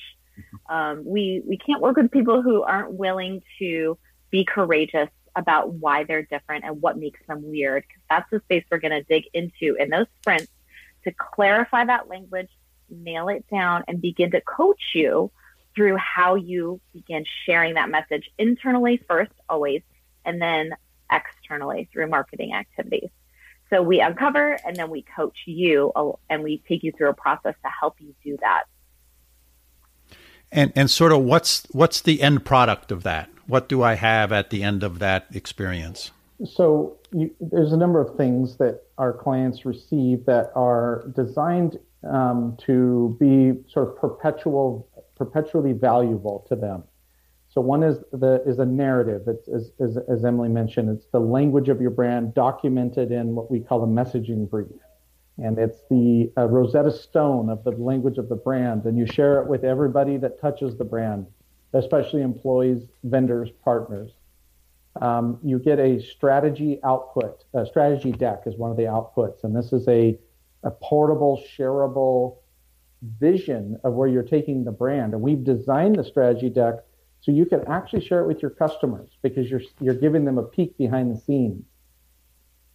Um, 0.69 1.05
we 1.05 1.43
we 1.47 1.57
can't 1.57 1.81
work 1.81 1.97
with 1.97 2.11
people 2.11 2.43
who 2.43 2.63
aren't 2.63 2.93
willing 2.93 3.43
to 3.59 3.97
be 4.31 4.45
courageous 4.45 5.09
about 5.37 5.73
why 5.75 6.05
they're 6.05 6.23
different 6.23 6.65
and 6.65 6.83
what 6.83 6.99
makes 6.99 7.21
them 7.27 7.43
weird. 7.43 7.85
Because 7.87 8.03
that's 8.11 8.31
the 8.31 8.41
space 8.41 8.65
we're 8.71 8.79
going 8.79 8.93
to 8.93 9.03
dig 9.03 9.25
into 9.33 9.77
in 9.79 9.89
those 9.89 10.07
sprints 10.21 10.49
to 11.05 11.13
clarify 11.13 11.85
that 11.85 12.09
language 12.09 12.49
nail 12.91 13.29
it 13.29 13.45
down 13.51 13.85
and 13.89 14.01
begin 14.01 14.31
to 14.33 14.41
coach 14.43 14.83
you 14.95 15.31
through 15.75 15.97
how 15.97 16.35
you 16.35 16.81
begin 16.93 17.25
sharing 17.47 17.75
that 17.75 17.89
message 17.89 18.31
internally 18.39 19.01
first, 19.09 19.33
always, 19.49 19.83
and 20.25 20.41
then 20.41 20.71
externally 21.11 21.89
through 21.93 22.09
marketing 22.09 22.53
activities. 22.53 23.11
So 23.73 23.81
we 23.81 24.01
uncover 24.01 24.59
and 24.67 24.77
then 24.77 24.91
we 24.91 25.03
coach 25.17 25.37
you 25.47 25.93
and 26.29 26.43
we 26.43 26.63
take 26.69 26.83
you 26.83 26.93
through 26.93 27.09
a 27.09 27.15
process 27.15 27.55
to 27.65 27.71
help 27.81 27.97
you 28.01 28.15
do 28.23 28.37
that. 28.43 28.65
And 30.51 30.73
and 30.77 30.91
sort 30.91 31.13
of 31.13 31.23
what's 31.23 31.67
what's 31.71 32.03
the 32.03 32.21
end 32.21 32.45
product 32.45 32.93
of 32.93 33.03
that? 33.05 33.31
What 33.47 33.71
do 33.71 33.83
I 33.83 33.95
have 33.95 34.31
at 34.31 34.51
the 34.51 34.63
end 34.63 34.83
of 34.83 34.99
that 34.99 35.27
experience? 35.33 36.11
So 36.45 36.99
you, 37.13 37.31
there's 37.41 37.73
a 37.73 37.77
number 37.77 38.01
of 38.01 38.15
things 38.17 38.59
that 38.59 38.83
our 38.99 39.15
clients 39.15 39.65
receive 39.65 40.27
that 40.27 40.53
are 40.55 41.05
designed 41.17 41.79
um, 42.05 42.59
to 42.67 43.17
be 43.19 43.55
sort 43.73 43.89
of 43.89 43.97
perpetual, 43.97 44.87
perpetually 45.17 45.73
valuable 45.73 46.45
to 46.49 46.57
them. 46.57 46.85
So 47.53 47.61
one 47.61 47.83
is 47.83 47.99
the 48.13 48.43
is 48.47 48.59
a 48.61 48.65
narrative. 48.65 49.23
It's 49.27 49.47
as, 49.47 49.73
as, 49.79 49.99
as 50.09 50.25
Emily 50.25 50.49
mentioned, 50.49 50.89
it's 50.89 51.07
the 51.13 51.21
language 51.21 51.69
of 51.69 51.83
your 51.83 51.91
brand 51.91 52.33
documented 52.33 53.13
in 53.13 53.35
what 53.35 53.51
we 53.51 53.61
call 53.61 53.85
a 53.85 53.87
messaging 53.87 54.49
brief, 54.49 54.73
and 55.37 55.59
it's 55.59 55.83
the 55.91 56.33
uh, 56.39 56.47
Rosetta 56.47 56.91
Stone 56.91 57.51
of 57.51 57.63
the 57.63 57.73
language 57.73 58.17
of 58.17 58.31
the 58.31 58.37
brand. 58.37 58.87
And 58.87 58.97
you 58.97 59.05
share 59.05 59.43
it 59.43 59.49
with 59.49 59.65
everybody 59.65 60.17
that 60.17 60.41
touches 60.41 60.79
the 60.79 60.85
brand, 60.85 61.27
especially 61.75 62.23
employees, 62.23 62.89
vendors, 63.05 63.51
partners. 63.63 64.13
Um, 65.03 65.39
you 65.43 65.59
get 65.59 65.79
a 65.79 66.01
strategy 66.01 66.81
output. 66.85 67.45
A 67.53 67.67
strategy 67.67 68.13
deck 68.13 68.45
is 68.47 68.57
one 68.57 68.71
of 68.71 68.79
the 68.79 68.85
outputs, 68.85 69.45
and 69.45 69.55
this 69.55 69.75
is 69.75 69.87
a 69.89 70.19
a 70.65 70.71
portable, 70.71 71.43
shareable 71.59 72.37
vision 73.19 73.79
of 73.85 73.93
where 73.93 74.09
you're 74.09 74.23
taking 74.23 74.65
the 74.65 74.71
brand. 74.71 75.13
And 75.13 75.21
we've 75.21 75.45
designed 75.45 75.97
the 75.97 76.05
strategy 76.05 76.49
deck 76.49 76.77
so 77.23 77.31
you 77.31 77.47
can 77.47 77.67
actually 77.69 78.05
share 78.05 78.21
it 78.21 78.27
with 78.27 78.43
your 78.43 78.51
customers 78.51 79.09
because 79.23 79.49
you're 79.49 79.63
you're 79.81 79.95
giving 79.95 80.25
them 80.25 80.39
a 80.39 80.43
peek 80.43 80.77
behind 80.77 81.15
the 81.15 81.19
scenes. 81.19 81.65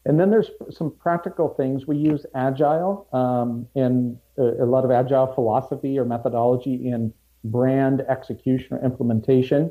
And 0.06 0.18
then 0.18 0.30
there's 0.30 0.50
some 0.72 0.90
practical 0.90 1.50
things. 1.50 1.86
We 1.86 1.98
use 1.98 2.26
agile 2.34 3.10
um, 3.12 3.68
and 3.76 4.18
a, 4.38 4.64
a 4.64 4.66
lot 4.66 4.86
of 4.86 4.92
agile 4.92 5.34
philosophy 5.34 6.00
or 6.00 6.06
methodology 6.06 6.76
in 6.76 7.14
brand 7.44 8.02
execution 8.08 8.78
or 8.78 8.86
implementation. 8.86 9.70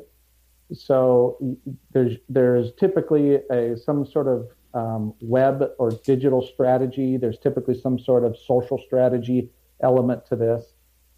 So 0.71 1.57
there's 1.91 2.17
there's 2.29 2.71
typically 2.73 3.39
a 3.49 3.75
some 3.77 4.05
sort 4.05 4.27
of 4.27 4.47
um, 4.75 5.15
web 5.21 5.71
or 5.79 5.89
digital 5.89 6.43
strategy. 6.43 7.17
There's 7.17 7.39
typically 7.39 7.81
some 7.81 7.97
sort 7.97 8.23
of 8.23 8.37
social 8.37 8.77
strategy 8.85 9.49
element 9.81 10.27
to 10.27 10.35
this. 10.35 10.65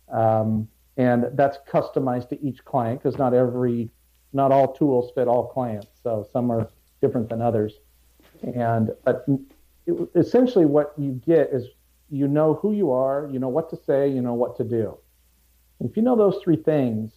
Um, 0.08 0.70
and 1.00 1.28
that's 1.34 1.58
customized 1.72 2.28
to 2.28 2.46
each 2.46 2.66
client 2.66 3.02
because 3.02 3.18
not 3.18 3.34
every, 3.34 3.90
not 4.34 4.52
all 4.52 4.74
tools 4.74 5.12
fit 5.16 5.30
all 5.30 5.48
clients. 5.48 5.88
So 6.04 6.28
some 6.34 6.52
are 6.52 6.68
different 7.02 7.30
than 7.30 7.42
others. 7.42 7.80
And 8.44 8.92
but 9.06 9.26
it, 9.86 10.10
essentially, 10.14 10.66
what 10.66 10.94
you 10.98 11.14
get 11.26 11.52
is 11.54 11.68
you 12.10 12.28
know 12.28 12.56
who 12.56 12.74
you 12.74 12.92
are, 12.92 13.30
you 13.32 13.40
know 13.40 13.48
what 13.48 13.70
to 13.70 13.78
say, 13.78 14.10
you 14.10 14.22
know 14.22 14.34
what 14.34 14.58
to 14.58 14.66
do. 14.66 14.98
If 15.80 15.96
you 15.96 16.04
know 16.04 16.18
those 16.18 16.38
three 16.44 16.58
things, 16.58 17.14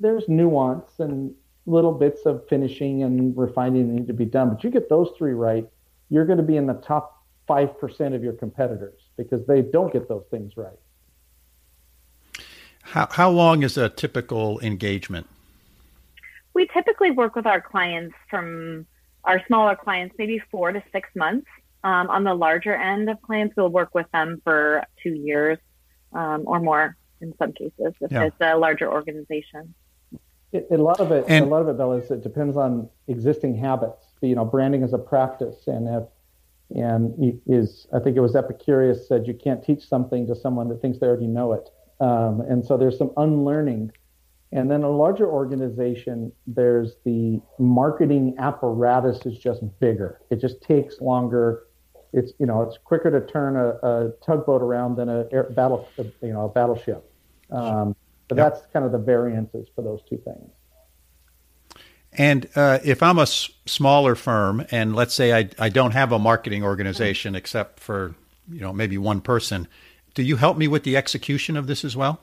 there's 0.00 0.28
nuance 0.28 0.98
and 0.98 1.32
little 1.66 1.92
bits 1.92 2.22
of 2.26 2.44
finishing 2.48 3.04
and 3.04 3.36
refining 3.36 3.86
that 3.86 3.94
need 3.94 4.06
to 4.08 4.12
be 4.12 4.24
done. 4.24 4.50
But 4.50 4.64
you 4.64 4.70
get 4.70 4.88
those 4.88 5.10
three 5.16 5.34
right, 5.34 5.68
you're 6.10 6.26
going 6.26 6.38
to 6.38 6.44
be 6.44 6.56
in 6.56 6.66
the 6.66 6.74
top 6.74 7.24
5% 7.48 8.14
of 8.14 8.24
your 8.24 8.32
competitors 8.32 9.02
because 9.16 9.46
they 9.46 9.62
don't 9.62 9.92
get 9.92 10.08
those 10.08 10.24
things 10.32 10.56
right. 10.56 10.78
How, 12.94 13.08
how 13.10 13.28
long 13.28 13.64
is 13.64 13.76
a 13.76 13.88
typical 13.88 14.60
engagement? 14.60 15.26
We 16.54 16.68
typically 16.68 17.10
work 17.10 17.34
with 17.34 17.44
our 17.44 17.60
clients 17.60 18.14
from 18.30 18.86
our 19.24 19.44
smaller 19.48 19.74
clients, 19.74 20.14
maybe 20.16 20.40
four 20.52 20.70
to 20.70 20.80
six 20.92 21.08
months. 21.16 21.48
Um, 21.82 22.08
on 22.08 22.22
the 22.22 22.34
larger 22.34 22.72
end 22.72 23.10
of 23.10 23.20
clients, 23.20 23.56
we'll 23.56 23.68
work 23.68 23.96
with 23.96 24.06
them 24.12 24.40
for 24.44 24.84
two 25.02 25.12
years 25.12 25.58
um, 26.12 26.44
or 26.46 26.60
more 26.60 26.96
in 27.20 27.34
some 27.36 27.52
cases 27.52 27.94
if 28.00 28.12
yeah. 28.12 28.26
it's 28.26 28.36
a 28.40 28.56
larger 28.56 28.88
organization. 28.88 29.74
It, 30.52 30.68
a 30.70 30.76
lot 30.76 31.00
of 31.00 31.10
it, 31.10 31.24
and, 31.26 31.46
a 31.46 31.48
lot 31.48 31.62
of 31.62 31.68
it, 31.68 31.76
Bill, 31.76 31.94
is 31.94 32.12
it 32.12 32.22
depends 32.22 32.56
on 32.56 32.88
existing 33.08 33.56
habits. 33.56 34.04
You 34.20 34.36
know, 34.36 34.44
branding 34.44 34.84
is 34.84 34.92
a 34.92 34.98
practice, 34.98 35.66
and 35.66 35.88
if 35.88 36.04
and 36.78 37.42
is 37.48 37.88
I 37.92 37.98
think 37.98 38.16
it 38.16 38.20
was 38.20 38.36
Epicurus 38.36 39.08
said 39.08 39.26
you 39.26 39.34
can't 39.34 39.64
teach 39.64 39.82
something 39.82 40.28
to 40.28 40.36
someone 40.36 40.68
that 40.68 40.80
thinks 40.80 41.00
they 41.00 41.08
already 41.08 41.26
know 41.26 41.54
it, 41.54 41.68
um, 42.00 42.40
and 42.42 42.64
so 42.64 42.76
there's 42.76 42.98
some 42.98 43.12
unlearning. 43.16 43.92
And 44.52 44.70
then 44.70 44.84
a 44.84 44.90
larger 44.90 45.26
organization, 45.26 46.30
there's 46.46 46.94
the 47.04 47.40
marketing 47.58 48.36
apparatus 48.38 49.26
is 49.26 49.36
just 49.36 49.62
bigger. 49.80 50.20
It 50.30 50.40
just 50.40 50.62
takes 50.62 51.00
longer. 51.00 51.64
It's 52.12 52.32
you 52.38 52.46
know 52.46 52.62
it's 52.62 52.78
quicker 52.78 53.10
to 53.10 53.26
turn 53.26 53.56
a, 53.56 53.70
a 53.84 54.12
tugboat 54.24 54.62
around 54.62 54.96
than 54.96 55.08
a 55.08 55.26
air, 55.32 55.50
battle 55.50 55.88
you 55.98 56.32
know 56.32 56.44
a 56.44 56.48
battleship. 56.48 57.10
Um, 57.50 57.96
but 58.28 58.38
yep. 58.38 58.54
that's 58.54 58.66
kind 58.72 58.84
of 58.84 58.92
the 58.92 58.98
variances 58.98 59.68
for 59.74 59.82
those 59.82 60.00
two 60.08 60.18
things. 60.18 60.50
And 62.16 62.48
uh, 62.54 62.78
if 62.84 63.02
I'm 63.02 63.18
a 63.18 63.22
s- 63.22 63.50
smaller 63.66 64.14
firm, 64.14 64.64
and 64.70 64.94
let's 64.94 65.14
say 65.14 65.32
I, 65.32 65.50
I 65.58 65.68
don't 65.68 65.90
have 65.90 66.12
a 66.12 66.18
marketing 66.18 66.62
organization 66.62 67.34
except 67.34 67.80
for 67.80 68.14
you 68.50 68.60
know 68.60 68.72
maybe 68.72 68.98
one 68.98 69.20
person, 69.20 69.66
do 70.14 70.22
you 70.22 70.36
help 70.36 70.56
me 70.56 70.68
with 70.68 70.84
the 70.84 70.96
execution 70.96 71.56
of 71.56 71.66
this 71.66 71.84
as 71.84 71.96
well? 71.96 72.20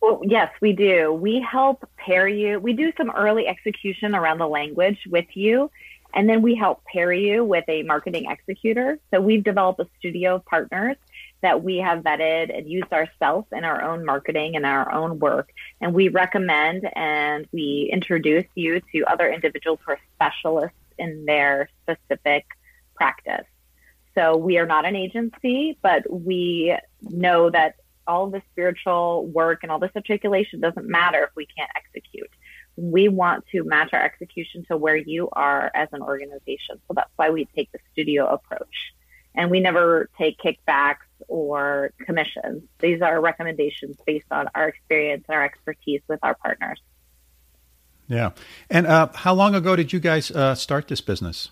Well, 0.00 0.20
yes, 0.22 0.52
we 0.60 0.74
do. 0.74 1.12
We 1.12 1.40
help 1.40 1.88
pair 1.96 2.28
you. 2.28 2.60
We 2.60 2.74
do 2.74 2.92
some 2.96 3.10
early 3.10 3.46
execution 3.46 4.14
around 4.14 4.38
the 4.38 4.46
language 4.46 4.98
with 5.10 5.26
you, 5.34 5.70
and 6.12 6.28
then 6.28 6.42
we 6.42 6.54
help 6.54 6.84
pair 6.84 7.10
you 7.12 7.42
with 7.42 7.64
a 7.68 7.82
marketing 7.84 8.26
executor. 8.30 8.98
So 9.10 9.20
we've 9.20 9.42
developed 9.42 9.80
a 9.80 9.86
studio 9.98 10.36
of 10.36 10.44
partners 10.44 10.96
that 11.40 11.62
we 11.62 11.78
have 11.78 12.02
vetted 12.02 12.56
and 12.56 12.68
used 12.68 12.92
ourselves 12.92 13.46
in 13.52 13.64
our 13.64 13.82
own 13.82 14.04
marketing 14.04 14.56
and 14.56 14.64
our 14.64 14.92
own 14.92 15.18
work. 15.18 15.50
And 15.80 15.94
we 15.94 16.08
recommend 16.08 16.88
and 16.94 17.46
we 17.52 17.90
introduce 17.92 18.46
you 18.54 18.80
to 18.92 19.04
other 19.04 19.30
individuals 19.30 19.78
who 19.84 19.92
are 19.92 19.98
specialists 20.14 20.76
in 20.98 21.24
their 21.24 21.68
specific 21.82 22.46
practice. 22.94 23.46
So 24.14 24.36
we 24.36 24.58
are 24.58 24.66
not 24.66 24.84
an 24.84 24.96
agency, 24.96 25.78
but 25.82 26.02
we 26.10 26.76
know 27.02 27.50
that 27.50 27.76
all 28.06 28.28
the 28.28 28.42
spiritual 28.52 29.26
work 29.26 29.60
and 29.62 29.72
all 29.72 29.78
this 29.78 29.90
articulation 29.96 30.60
doesn't 30.60 30.86
matter 30.86 31.24
if 31.24 31.30
we 31.34 31.46
can't 31.46 31.70
execute. 31.74 32.30
We 32.76 33.08
want 33.08 33.46
to 33.52 33.64
match 33.64 33.90
our 33.92 34.02
execution 34.02 34.64
to 34.68 34.76
where 34.76 34.96
you 34.96 35.28
are 35.32 35.70
as 35.74 35.88
an 35.92 36.02
organization. 36.02 36.80
So 36.86 36.94
that's 36.94 37.10
why 37.16 37.30
we 37.30 37.46
take 37.56 37.70
the 37.72 37.78
studio 37.92 38.26
approach. 38.26 38.92
And 39.34 39.50
we 39.50 39.60
never 39.60 40.08
take 40.16 40.38
kickbacks 40.38 41.06
or 41.26 41.92
commissions. 42.06 42.62
These 42.78 43.02
are 43.02 43.20
recommendations 43.20 43.96
based 44.06 44.26
on 44.30 44.48
our 44.54 44.68
experience 44.68 45.24
and 45.28 45.34
our 45.36 45.44
expertise 45.44 46.02
with 46.08 46.20
our 46.22 46.34
partners. 46.34 46.80
Yeah. 48.06 48.30
And 48.70 48.86
uh, 48.86 49.08
how 49.14 49.34
long 49.34 49.54
ago 49.54 49.76
did 49.76 49.92
you 49.92 49.98
guys 49.98 50.30
uh, 50.30 50.54
start 50.54 50.88
this 50.88 51.00
business? 51.00 51.48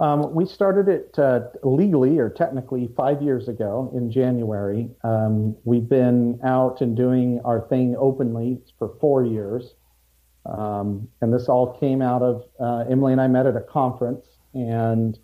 Um, 0.00 0.32
we 0.32 0.46
started 0.46 0.88
it 0.88 1.18
uh, 1.18 1.40
legally 1.64 2.18
or 2.18 2.30
technically 2.30 2.88
five 2.96 3.20
years 3.20 3.48
ago 3.48 3.90
in 3.94 4.12
January. 4.12 4.90
Um, 5.02 5.56
we've 5.64 5.88
been 5.88 6.38
out 6.44 6.80
and 6.80 6.96
doing 6.96 7.40
our 7.44 7.62
thing 7.68 7.96
openly 7.98 8.60
for 8.78 8.96
four 9.00 9.24
years. 9.24 9.74
Um, 10.46 11.08
and 11.20 11.34
this 11.34 11.48
all 11.48 11.78
came 11.78 12.00
out 12.00 12.22
of 12.22 12.44
uh, 12.60 12.84
Emily 12.90 13.12
and 13.12 13.20
I 13.20 13.26
met 13.26 13.46
at 13.46 13.56
a 13.56 13.60
conference, 13.60 14.24
and 14.54 15.18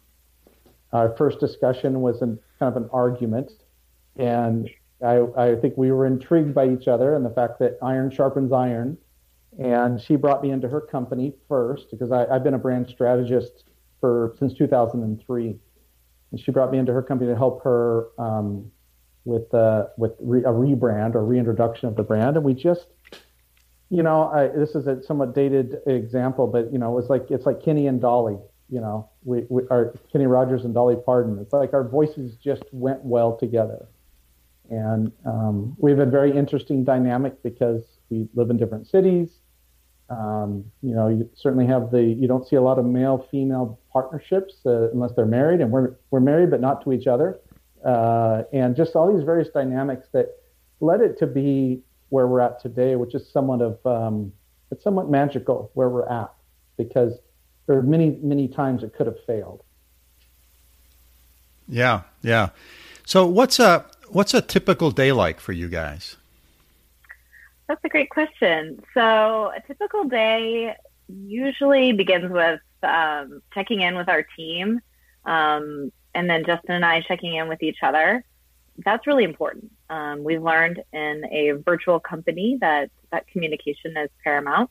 our 0.93 1.17
first 1.17 1.41
discussion 1.41 2.01
was 2.01 2.21
an, 2.21 2.39
kind 2.59 2.77
of 2.77 2.83
an 2.83 2.91
argument. 2.93 3.53
And 4.17 4.69
I, 5.05 5.25
I 5.37 5.55
think 5.55 5.77
we 5.77 5.93
were 5.93 6.07
intrigued 6.07 6.53
by 6.53 6.69
each 6.69 6.89
other 6.89 7.15
and 7.15 7.25
the 7.25 7.31
fact 7.31 7.61
that 7.61 7.79
iron 7.81 8.11
sharpens 8.11 8.53
iron. 8.53 8.99
And 9.59 10.01
she 10.01 10.17
brought 10.17 10.43
me 10.43 10.51
into 10.51 10.69
her 10.69 10.81
company 10.81 11.33
first 11.49 11.93
because 11.93 12.11
I, 12.11 12.27
I've 12.27 12.43
been 12.43 12.55
a 12.55 12.59
brand 12.59 12.89
strategist 12.89 13.65
for 14.05 14.37
since 14.39 14.53
2003, 14.53 15.57
and 16.31 16.39
she 16.39 16.51
brought 16.51 16.71
me 16.71 16.77
into 16.77 16.93
her 16.93 17.03
company 17.03 17.31
to 17.31 17.35
help 17.35 17.65
her 17.65 18.09
um, 18.19 18.71
with 19.25 19.55
uh, 19.55 19.87
with 19.97 20.13
re- 20.21 20.45
a 20.45 20.51
rebrand 20.51 21.15
or 21.15 21.25
reintroduction 21.25 21.89
of 21.89 21.97
the 21.97 22.03
brand. 22.03 22.37
And 22.37 22.45
we 22.45 22.53
just, 22.53 22.89
you 23.89 24.03
know, 24.03 24.25
I, 24.25 24.49
this 24.49 24.75
is 24.75 24.87
a 24.87 25.03
somewhat 25.03 25.35
dated 25.35 25.77
example, 25.87 26.47
but 26.47 26.71
you 26.71 26.79
know, 26.79 26.99
it's 26.99 27.09
like 27.09 27.31
it's 27.31 27.47
like 27.47 27.63
Kenny 27.63 27.87
and 27.87 27.99
Dolly. 27.99 28.37
You 28.69 28.83
know, 28.83 29.09
we, 29.23 29.47
we 29.49 29.63
are 29.71 29.95
Kenny 30.13 30.27
Rogers 30.27 30.67
and 30.67 30.75
Dolly 30.75 30.97
Parton. 30.97 31.39
It's 31.39 31.55
like 31.55 31.73
our 31.73 31.89
voices 31.89 32.37
just 32.37 32.65
went 32.73 33.03
well 33.03 33.39
together, 33.39 33.89
and 34.69 35.11
um, 35.25 35.75
we 35.79 35.91
have 35.93 36.01
a 36.01 36.05
very 36.05 36.37
interesting 36.37 36.85
dynamic 36.85 37.43
because 37.43 37.85
we 38.11 38.29
live 38.35 38.51
in 38.51 38.59
different 38.59 38.87
cities 38.87 39.39
um, 40.11 40.65
you 40.83 40.95
know, 40.95 41.09
you 41.09 41.29
certainly 41.35 41.67
have 41.67 41.91
the 41.91 42.03
you 42.03 42.29
don't 42.29 42.47
see 42.47 42.57
a 42.57 42.63
lot 42.63 42.79
of 42.79 42.85
male 42.85 43.27
female 43.31 43.79
partnerships 43.93 44.55
uh, 44.67 44.91
unless 44.93 45.13
they're 45.17 45.27
married, 45.27 45.61
and 45.61 45.71
we're 45.71 45.95
we're 46.11 46.21
married 46.21 46.51
but 46.51 46.61
not 46.61 46.85
to 46.85 46.93
each 46.93 47.07
other, 47.07 47.39
uh, 47.85 48.43
and 48.53 48.77
just 48.77 48.95
all 48.95 49.13
these 49.15 49.25
various 49.25 49.49
dynamics 49.49 50.09
that 50.13 50.37
led 50.81 51.01
it 51.01 51.19
to 51.19 51.27
be 51.27 51.83
where 52.11 52.27
we're 52.27 52.41
at 52.41 52.61
today, 52.61 52.97
which 52.97 53.15
is 53.15 53.29
somewhat 53.31 53.63
of 53.63 53.85
um, 53.87 54.33
it's 54.71 54.85
somewhat 54.85 55.09
magical 55.09 55.71
where 55.75 55.89
we're 55.89 56.09
at 56.09 56.33
because 56.77 57.15
there 57.67 57.79
are 57.79 57.83
many 57.83 58.19
many 58.23 58.47
times 58.47 58.83
it 58.83 58.95
could 58.95 59.07
have 59.07 59.23
failed. 59.27 59.63
Yeah, 61.67 62.03
yeah. 62.23 62.51
So 63.07 63.27
what's 63.27 63.59
a 63.59 63.87
what's 64.09 64.35
a 64.35 64.43
typical 64.43 64.91
day 64.91 65.13
like 65.13 65.41
for 65.41 65.53
you 65.53 65.69
guys? 65.69 66.17
That's 67.69 67.81
a 67.85 67.89
great 67.89 68.11
question. 68.11 68.83
So, 68.93 69.53
a 69.57 69.61
typical 69.67 70.05
day 70.05 70.77
usually 71.09 71.93
begins 71.93 72.31
with 72.31 72.61
um, 72.83 73.41
checking 73.55 73.81
in 73.81 73.97
with 73.97 74.09
our 74.09 74.25
team, 74.37 74.81
um, 75.25 75.91
and 76.15 76.29
then 76.29 76.45
Justin 76.45 76.75
and 76.75 76.85
I 76.85 77.01
checking 77.01 77.35
in 77.35 77.49
with 77.49 77.63
each 77.63 77.79
other. 77.83 78.25
That's 78.85 79.07
really 79.07 79.25
important. 79.25 79.71
Um, 79.89 80.25
we've 80.25 80.43
learned 80.43 80.83
in 80.93 81.25
a 81.31 81.53
virtual 81.53 82.01
company 82.01 82.59
that 82.61 82.91
that 83.13 83.27
communication 83.29 83.97
is 83.97 84.11
paramount. 84.23 84.71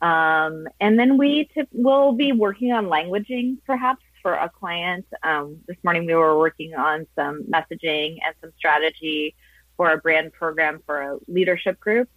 Um, 0.00 0.66
and 0.80 0.98
then 0.98 1.18
we 1.18 1.50
t- 1.54 1.68
will 1.72 2.12
be 2.12 2.32
working 2.32 2.72
on 2.72 2.86
languaging, 2.86 3.58
perhaps 3.66 4.02
for 4.22 4.34
a 4.34 4.48
client. 4.48 5.06
Um, 5.22 5.58
this 5.66 5.76
morning 5.82 6.06
we 6.06 6.14
were 6.14 6.38
working 6.38 6.74
on 6.74 7.06
some 7.14 7.44
messaging 7.44 8.18
and 8.24 8.34
some 8.40 8.52
strategy 8.56 9.34
for 9.78 9.90
a 9.92 9.96
brand 9.96 10.34
program 10.34 10.82
for 10.84 11.00
a 11.00 11.18
leadership 11.26 11.80
group. 11.80 12.10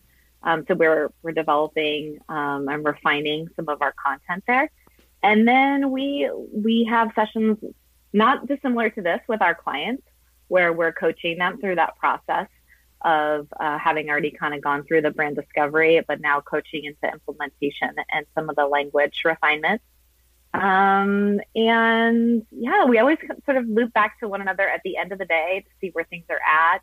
Um, 0.44 0.66
so 0.68 0.74
we're 0.74 1.10
we're 1.22 1.32
developing 1.32 2.18
um, 2.28 2.68
and 2.68 2.84
refining 2.84 3.48
some 3.56 3.70
of 3.70 3.82
our 3.82 3.94
content 3.94 4.44
there, 4.48 4.70
and 5.24 5.48
then 5.48 5.92
we 5.92 6.30
we 6.52 6.84
have 6.90 7.12
sessions 7.16 7.58
not 8.12 8.48
dissimilar 8.48 8.90
to 8.90 9.02
this 9.02 9.22
with 9.30 9.42
our 9.42 9.56
clients, 9.56 10.04
where 10.50 10.74
we're 10.74 10.92
coaching 10.92 11.38
them 11.38 11.60
through 11.60 11.76
that 11.76 11.96
process 11.98 12.48
of 13.04 13.48
uh, 13.60 13.78
having 13.78 14.10
already 14.10 14.32
kind 14.32 14.54
of 14.54 14.62
gone 14.62 14.84
through 14.84 15.02
the 15.02 15.12
brand 15.12 15.36
discovery, 15.36 16.04
but 16.08 16.20
now 16.20 16.42
coaching 16.42 16.86
into 16.86 17.14
implementation 17.14 17.90
and 18.12 18.26
some 18.36 18.50
of 18.50 18.56
the 18.56 18.66
language 18.66 19.22
refinements. 19.24 19.84
Um, 20.54 21.40
and 21.56 22.46
yeah, 22.52 22.86
we 22.86 23.00
always 23.00 23.18
sort 23.46 23.58
of 23.58 23.68
loop 23.68 23.94
back 23.94 24.20
to 24.20 24.28
one 24.28 24.42
another 24.42 24.68
at 24.68 24.82
the 24.84 24.98
end 24.98 25.12
of 25.12 25.20
the 25.20 25.26
day 25.26 25.64
to 25.66 25.72
see 25.80 25.92
where 25.94 26.04
things 26.06 26.26
are 26.30 26.42
at 26.46 26.82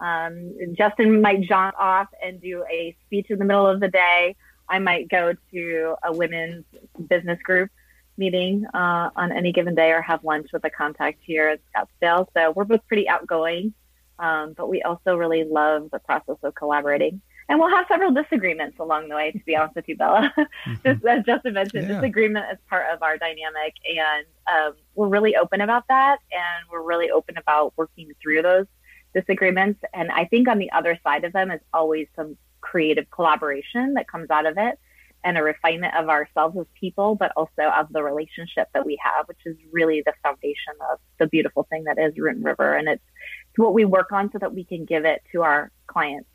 um, 0.00 0.54
Justin 0.76 1.20
might 1.20 1.42
jaunt 1.42 1.74
off 1.78 2.08
and 2.22 2.40
do 2.40 2.64
a 2.70 2.96
speech 3.06 3.26
in 3.30 3.38
the 3.38 3.44
middle 3.44 3.66
of 3.66 3.80
the 3.80 3.88
day. 3.88 4.36
I 4.68 4.78
might 4.78 5.08
go 5.08 5.34
to 5.52 5.94
a 6.02 6.12
women's 6.12 6.64
business 7.08 7.40
group 7.42 7.70
meeting 8.18 8.64
uh, 8.74 9.10
on 9.14 9.32
any 9.32 9.52
given 9.52 9.74
day 9.74 9.92
or 9.92 10.02
have 10.02 10.24
lunch 10.24 10.48
with 10.52 10.64
a 10.64 10.70
contact 10.70 11.20
here 11.22 11.48
at 11.48 11.60
Scottsdale. 12.02 12.26
So 12.34 12.50
we're 12.50 12.64
both 12.64 12.86
pretty 12.88 13.08
outgoing, 13.08 13.74
um, 14.18 14.54
but 14.56 14.68
we 14.68 14.82
also 14.82 15.16
really 15.16 15.44
love 15.44 15.90
the 15.92 15.98
process 15.98 16.36
of 16.42 16.54
collaborating. 16.54 17.20
And 17.48 17.60
we'll 17.60 17.70
have 17.70 17.86
several 17.86 18.12
disagreements 18.12 18.76
along 18.80 19.08
the 19.08 19.14
way, 19.14 19.30
to 19.30 19.38
be 19.38 19.54
honest 19.54 19.76
with 19.76 19.88
you, 19.88 19.96
Bela. 19.96 20.32
Mm-hmm. 20.66 20.74
Just 20.84 21.04
as 21.06 21.24
Justin 21.24 21.54
mentioned, 21.54 21.88
yeah. 21.88 22.00
disagreement 22.00 22.46
is 22.52 22.58
part 22.68 22.86
of 22.92 23.00
our 23.00 23.18
dynamic. 23.18 23.74
And 23.88 24.26
um, 24.52 24.72
we're 24.96 25.06
really 25.06 25.36
open 25.36 25.60
about 25.60 25.84
that. 25.88 26.18
And 26.32 26.68
we're 26.68 26.82
really 26.82 27.08
open 27.08 27.36
about 27.38 27.72
working 27.76 28.10
through 28.20 28.42
those 28.42 28.66
disagreements. 29.16 29.80
And 29.94 30.10
I 30.10 30.26
think 30.26 30.48
on 30.48 30.58
the 30.58 30.70
other 30.72 30.98
side 31.02 31.24
of 31.24 31.32
them 31.32 31.50
is 31.50 31.60
always 31.72 32.06
some 32.14 32.36
creative 32.60 33.10
collaboration 33.10 33.94
that 33.94 34.06
comes 34.08 34.30
out 34.30 34.44
of 34.46 34.58
it 34.58 34.78
and 35.24 35.38
a 35.38 35.42
refinement 35.42 35.94
of 35.96 36.08
ourselves 36.08 36.56
as 36.58 36.66
people, 36.78 37.14
but 37.16 37.32
also 37.36 37.62
of 37.62 37.92
the 37.92 38.02
relationship 38.02 38.68
that 38.74 38.84
we 38.84 38.98
have, 39.02 39.26
which 39.26 39.38
is 39.46 39.56
really 39.72 40.02
the 40.04 40.12
foundation 40.22 40.74
of 40.92 40.98
the 41.18 41.26
beautiful 41.26 41.66
thing 41.70 41.84
that 41.84 41.98
is 41.98 42.16
Root 42.16 42.36
and 42.36 42.44
River. 42.44 42.74
And 42.74 42.88
it's, 42.88 43.02
it's 43.50 43.58
what 43.58 43.72
we 43.72 43.84
work 43.84 44.12
on 44.12 44.30
so 44.30 44.38
that 44.38 44.54
we 44.54 44.64
can 44.64 44.84
give 44.84 45.04
it 45.04 45.22
to 45.32 45.42
our 45.42 45.70
clients 45.86 46.28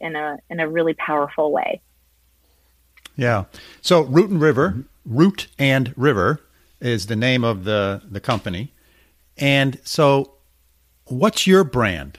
in 0.00 0.16
a 0.16 0.38
in 0.50 0.58
a 0.60 0.68
really 0.68 0.94
powerful 0.94 1.52
way. 1.52 1.80
Yeah. 3.16 3.44
So 3.80 4.02
Root 4.02 4.30
and 4.30 4.40
River, 4.40 4.84
Root 5.06 5.46
and 5.58 5.94
River 5.96 6.40
is 6.80 7.06
the 7.06 7.16
name 7.16 7.44
of 7.44 7.64
the 7.64 8.02
the 8.10 8.20
company. 8.20 8.72
And 9.38 9.80
so 9.84 10.34
what's 11.06 11.46
your 11.46 11.64
brand? 11.64 12.18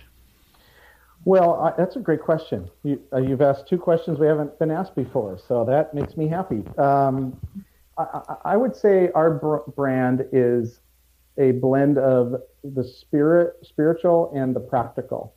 Well, 1.26 1.74
that's 1.76 1.96
a 1.96 2.00
great 2.00 2.22
question. 2.22 2.70
You, 2.84 3.02
have 3.12 3.42
uh, 3.42 3.46
asked 3.46 3.68
two 3.68 3.80
questions 3.80 4.20
we 4.20 4.28
haven't 4.28 4.58
been 4.60 4.70
asked 4.70 4.96
before, 4.96 5.40
so 5.40 5.66
that 5.66 5.92
makes 5.96 6.16
me 6.16 6.28
happy. 6.28 6.64
Um, 6.78 7.36
I, 7.98 8.36
I, 8.46 8.58
would 8.58 8.76
say 8.76 9.10
our 9.16 9.32
br- 9.32 9.72
brand 9.76 10.28
is 10.32 10.82
a 11.40 11.54
blend 11.54 11.98
of 11.98 12.36
the 12.64 12.84
spirit, 12.84 13.56
spiritual, 13.64 14.32
and 14.36 14.56
the 14.56 14.60
practical. 14.60 15.34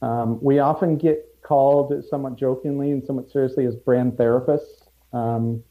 Um, 0.00 0.42
we 0.42 0.60
often 0.60 0.96
get 0.96 1.28
called 1.42 1.92
somewhat 2.08 2.36
jokingly 2.36 2.90
and 2.90 3.04
somewhat 3.04 3.30
seriously 3.30 3.66
as 3.66 3.76
brand 3.76 4.12
therapists. 4.12 4.88
Um, 5.12 5.62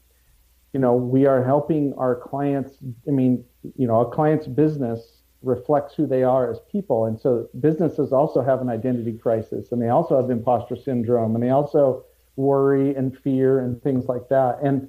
you 0.72 0.78
know, 0.78 0.94
we 0.94 1.26
are 1.26 1.42
helping 1.42 1.94
our 1.94 2.14
clients. 2.14 2.76
I 3.08 3.10
mean, 3.10 3.44
you 3.76 3.88
know, 3.88 4.02
a 4.02 4.10
client's 4.10 4.46
business 4.46 5.21
reflects 5.42 5.94
who 5.94 6.06
they 6.06 6.22
are 6.22 6.50
as 6.50 6.58
people. 6.70 7.06
And 7.06 7.20
so 7.20 7.48
businesses 7.60 8.12
also 8.12 8.42
have 8.42 8.60
an 8.60 8.68
identity 8.68 9.12
crisis 9.12 9.72
and 9.72 9.80
they 9.80 9.88
also 9.88 10.20
have 10.20 10.30
imposter 10.30 10.76
syndrome 10.76 11.34
and 11.34 11.42
they 11.42 11.50
also 11.50 12.04
worry 12.36 12.94
and 12.94 13.16
fear 13.18 13.60
and 13.60 13.82
things 13.82 14.06
like 14.06 14.28
that. 14.28 14.58
And 14.62 14.88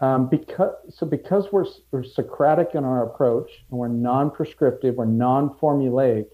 um, 0.00 0.28
because 0.28 0.74
so 0.88 1.06
because 1.06 1.52
we're, 1.52 1.66
we're 1.90 2.02
Socratic 2.02 2.70
in 2.74 2.84
our 2.84 3.04
approach 3.04 3.50
and 3.70 3.78
we're 3.78 3.88
non-prescriptive, 3.88 4.96
we're 4.96 5.04
non-formulaic, 5.04 6.26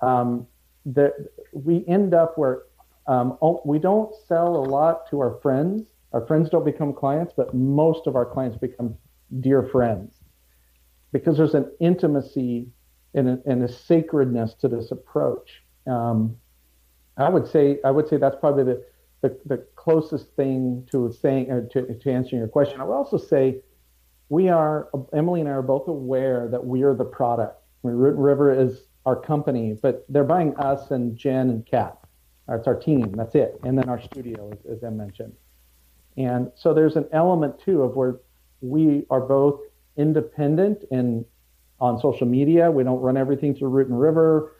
um, 0.00 0.46
that 0.86 1.12
we 1.52 1.84
end 1.86 2.14
up 2.14 2.38
where 2.38 2.62
um, 3.06 3.38
we 3.64 3.78
don't 3.78 4.14
sell 4.26 4.56
a 4.56 4.64
lot 4.64 5.08
to 5.10 5.20
our 5.20 5.38
friends. 5.40 5.88
Our 6.12 6.26
friends 6.26 6.50
don't 6.50 6.64
become 6.64 6.92
clients, 6.92 7.32
but 7.36 7.54
most 7.54 8.06
of 8.06 8.16
our 8.16 8.26
clients 8.26 8.58
become 8.58 8.96
dear 9.40 9.62
friends 9.62 10.19
because 11.12 11.36
there's 11.36 11.54
an 11.54 11.70
intimacy 11.80 12.68
and 13.14 13.28
a, 13.28 13.38
and 13.46 13.62
a 13.62 13.68
sacredness 13.68 14.54
to 14.54 14.68
this 14.68 14.90
approach. 14.90 15.62
Um, 15.86 16.36
I 17.16 17.28
would 17.28 17.46
say 17.46 17.78
I 17.84 17.90
would 17.90 18.08
say 18.08 18.16
that's 18.16 18.36
probably 18.40 18.64
the 18.64 18.84
the, 19.22 19.38
the 19.44 19.66
closest 19.76 20.34
thing 20.36 20.86
to 20.90 21.12
saying 21.20 21.50
uh, 21.50 21.60
to, 21.72 21.94
to 21.94 22.10
answering 22.10 22.40
your 22.40 22.48
question. 22.48 22.80
I 22.80 22.84
would 22.84 22.94
also 22.94 23.18
say 23.18 23.60
we 24.28 24.48
are 24.48 24.88
Emily 25.12 25.40
and 25.40 25.48
I 25.48 25.52
are 25.52 25.62
both 25.62 25.88
aware 25.88 26.48
that 26.48 26.64
we 26.64 26.82
are 26.82 26.94
the 26.94 27.04
product. 27.04 27.62
I 27.84 27.88
mean, 27.88 27.96
Root 27.96 28.16
River 28.16 28.52
is 28.52 28.84
our 29.04 29.16
company, 29.16 29.76
but 29.80 30.04
they're 30.08 30.24
buying 30.24 30.56
us 30.56 30.90
and 30.90 31.16
Jen 31.16 31.50
and 31.50 31.66
Kat. 31.66 31.98
It's 32.48 32.66
our 32.66 32.74
team. 32.74 33.12
That's 33.12 33.34
it, 33.34 33.60
and 33.62 33.78
then 33.78 33.88
our 33.88 34.00
studio, 34.02 34.50
as, 34.52 34.78
as 34.78 34.84
I 34.84 34.90
mentioned. 34.90 35.32
And 36.16 36.50
so 36.56 36.74
there's 36.74 36.96
an 36.96 37.06
element 37.12 37.60
too 37.60 37.82
of 37.82 37.94
where 37.94 38.16
we 38.60 39.06
are 39.10 39.20
both 39.20 39.60
independent 39.96 40.84
and 40.90 41.24
on 41.80 41.98
social 42.00 42.26
media. 42.26 42.70
We 42.70 42.84
don't 42.84 43.00
run 43.00 43.16
everything 43.16 43.54
through 43.54 43.68
Root 43.68 43.88
and 43.88 44.00
River. 44.00 44.56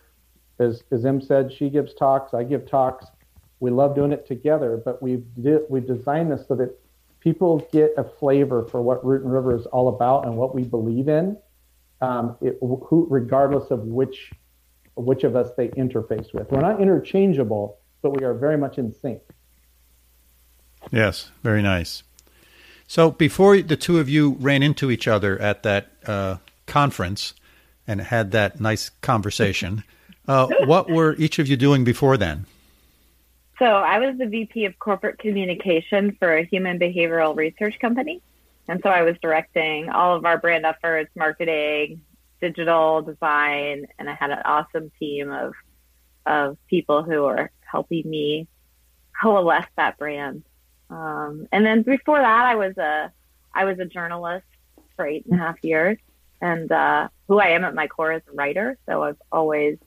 As, 0.58 0.82
as 0.90 1.04
Em 1.04 1.20
said, 1.20 1.52
she 1.52 1.70
gives 1.70 1.94
talks, 1.94 2.34
I 2.34 2.44
give 2.44 2.66
talks. 2.66 3.06
We 3.60 3.70
love 3.70 3.94
doing 3.94 4.12
it 4.12 4.26
together, 4.26 4.80
but 4.82 5.02
we've 5.02 5.24
di- 5.40 5.64
we 5.68 5.80
designed 5.80 6.32
this 6.32 6.46
so 6.48 6.54
that 6.56 6.78
people 7.20 7.66
get 7.72 7.92
a 7.98 8.04
flavor 8.04 8.66
for 8.70 8.80
what 8.80 9.04
Root 9.04 9.22
and 9.22 9.32
River 9.32 9.54
is 9.54 9.66
all 9.66 9.88
about 9.88 10.26
and 10.26 10.36
what 10.36 10.54
we 10.54 10.62
believe 10.64 11.08
in, 11.08 11.36
um, 12.00 12.36
it, 12.40 12.58
who, 12.60 13.06
regardless 13.10 13.70
of 13.70 13.80
which 13.80 14.32
which 14.96 15.24
of 15.24 15.36
us 15.36 15.50
they 15.56 15.68
interface 15.68 16.32
with. 16.34 16.50
We're 16.50 16.60
not 16.60 16.80
interchangeable, 16.80 17.78
but 18.02 18.18
we 18.18 18.24
are 18.24 18.34
very 18.34 18.58
much 18.58 18.78
in 18.78 18.92
sync. 18.92 19.22
Yes, 20.90 21.30
very 21.42 21.62
nice. 21.62 22.02
So 22.90 23.12
before 23.12 23.56
the 23.62 23.76
two 23.76 24.00
of 24.00 24.08
you 24.08 24.36
ran 24.40 24.64
into 24.64 24.90
each 24.90 25.06
other 25.06 25.40
at 25.40 25.62
that 25.62 25.92
uh, 26.04 26.38
conference 26.66 27.34
and 27.86 28.00
had 28.00 28.32
that 28.32 28.60
nice 28.60 28.90
conversation, 29.00 29.84
uh, 30.26 30.48
what 30.64 30.90
were 30.90 31.14
each 31.14 31.38
of 31.38 31.46
you 31.46 31.56
doing 31.56 31.84
before 31.84 32.16
then? 32.16 32.46
So 33.60 33.64
I 33.64 34.00
was 34.00 34.18
the 34.18 34.26
VP 34.26 34.64
of 34.64 34.76
corporate 34.80 35.20
communication 35.20 36.16
for 36.18 36.36
a 36.36 36.42
human 36.42 36.80
behavioral 36.80 37.36
research 37.36 37.78
company. 37.78 38.20
And 38.66 38.80
so 38.82 38.90
I 38.90 39.02
was 39.02 39.14
directing 39.22 39.88
all 39.88 40.16
of 40.16 40.24
our 40.24 40.38
brand 40.38 40.66
efforts, 40.66 41.12
marketing, 41.14 42.00
digital 42.40 43.02
design, 43.02 43.86
and 44.00 44.10
I 44.10 44.14
had 44.14 44.32
an 44.32 44.42
awesome 44.44 44.90
team 44.98 45.30
of 45.30 45.52
of 46.26 46.58
people 46.66 47.04
who 47.04 47.22
were 47.22 47.52
helping 47.60 48.10
me 48.10 48.48
coalesce 49.22 49.70
that 49.76 49.96
brand. 49.96 50.42
Um, 50.90 51.46
and 51.52 51.64
then 51.64 51.82
before 51.82 52.18
that, 52.18 52.46
I 52.46 52.56
was 52.56 52.76
a 52.76 53.12
I 53.54 53.64
was 53.64 53.78
a 53.78 53.84
journalist 53.84 54.46
for 54.96 55.06
eight 55.06 55.24
and 55.26 55.34
a 55.34 55.42
half 55.42 55.62
years, 55.62 55.98
and 56.40 56.70
uh, 56.70 57.08
who 57.28 57.38
I 57.38 57.48
am 57.48 57.64
at 57.64 57.74
my 57.74 57.86
core 57.86 58.12
is 58.12 58.22
a 58.30 58.34
writer. 58.34 58.76
So 58.86 59.02
I've 59.02 59.20
always 59.30 59.78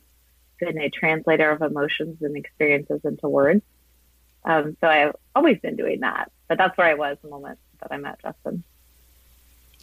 been 0.59 0.79
a 0.79 0.89
translator 0.89 1.51
of 1.51 1.61
emotions 1.61 2.17
and 2.21 2.35
experiences 2.37 3.01
into 3.03 3.27
words. 3.27 3.61
Um, 4.45 4.77
so 4.81 4.87
I've 4.87 5.15
always 5.35 5.59
been 5.59 5.75
doing 5.75 6.01
that. 6.01 6.31
But 6.47 6.57
that's 6.57 6.77
where 6.77 6.87
I 6.87 6.93
was 6.93 7.17
the 7.21 7.29
moment 7.29 7.59
that 7.81 7.91
I 7.91 7.97
met 7.97 8.21
Justin. 8.21 8.63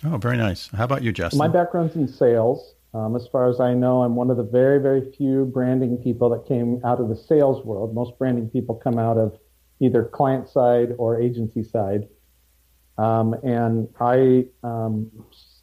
Oh, 0.05 0.17
very 0.17 0.37
nice. 0.37 0.69
How 0.69 0.85
about 0.85 1.03
you, 1.03 1.13
Justin? 1.13 1.39
My 1.39 1.49
background's 1.49 1.97
in 1.97 2.09
sales. 2.09 2.75
Um, 2.93 3.15
as 3.15 3.27
far 3.29 3.49
as 3.49 3.61
I 3.61 3.73
know, 3.75 4.03
I'm 4.03 4.17
one 4.17 4.31
of 4.31 4.37
the 4.37 4.43
very, 4.43 4.81
very 4.81 5.13
few 5.13 5.45
branding 5.45 5.97
people 5.99 6.29
that 6.31 6.47
came 6.47 6.81
out 6.85 7.01
of 7.01 7.09
the 7.09 7.17
sales 7.17 7.65
world. 7.65 7.95
Most 7.95 8.19
branding 8.19 8.49
people 8.49 8.75
come 8.75 8.99
out 8.99 9.17
of 9.17 9.39
either 9.81 10.05
client 10.05 10.49
side 10.49 10.95
or 10.99 11.21
agency 11.21 11.63
side. 11.63 12.09
Um, 12.99 13.35
and 13.43 13.89
I, 13.99 14.47
um, 14.63 15.11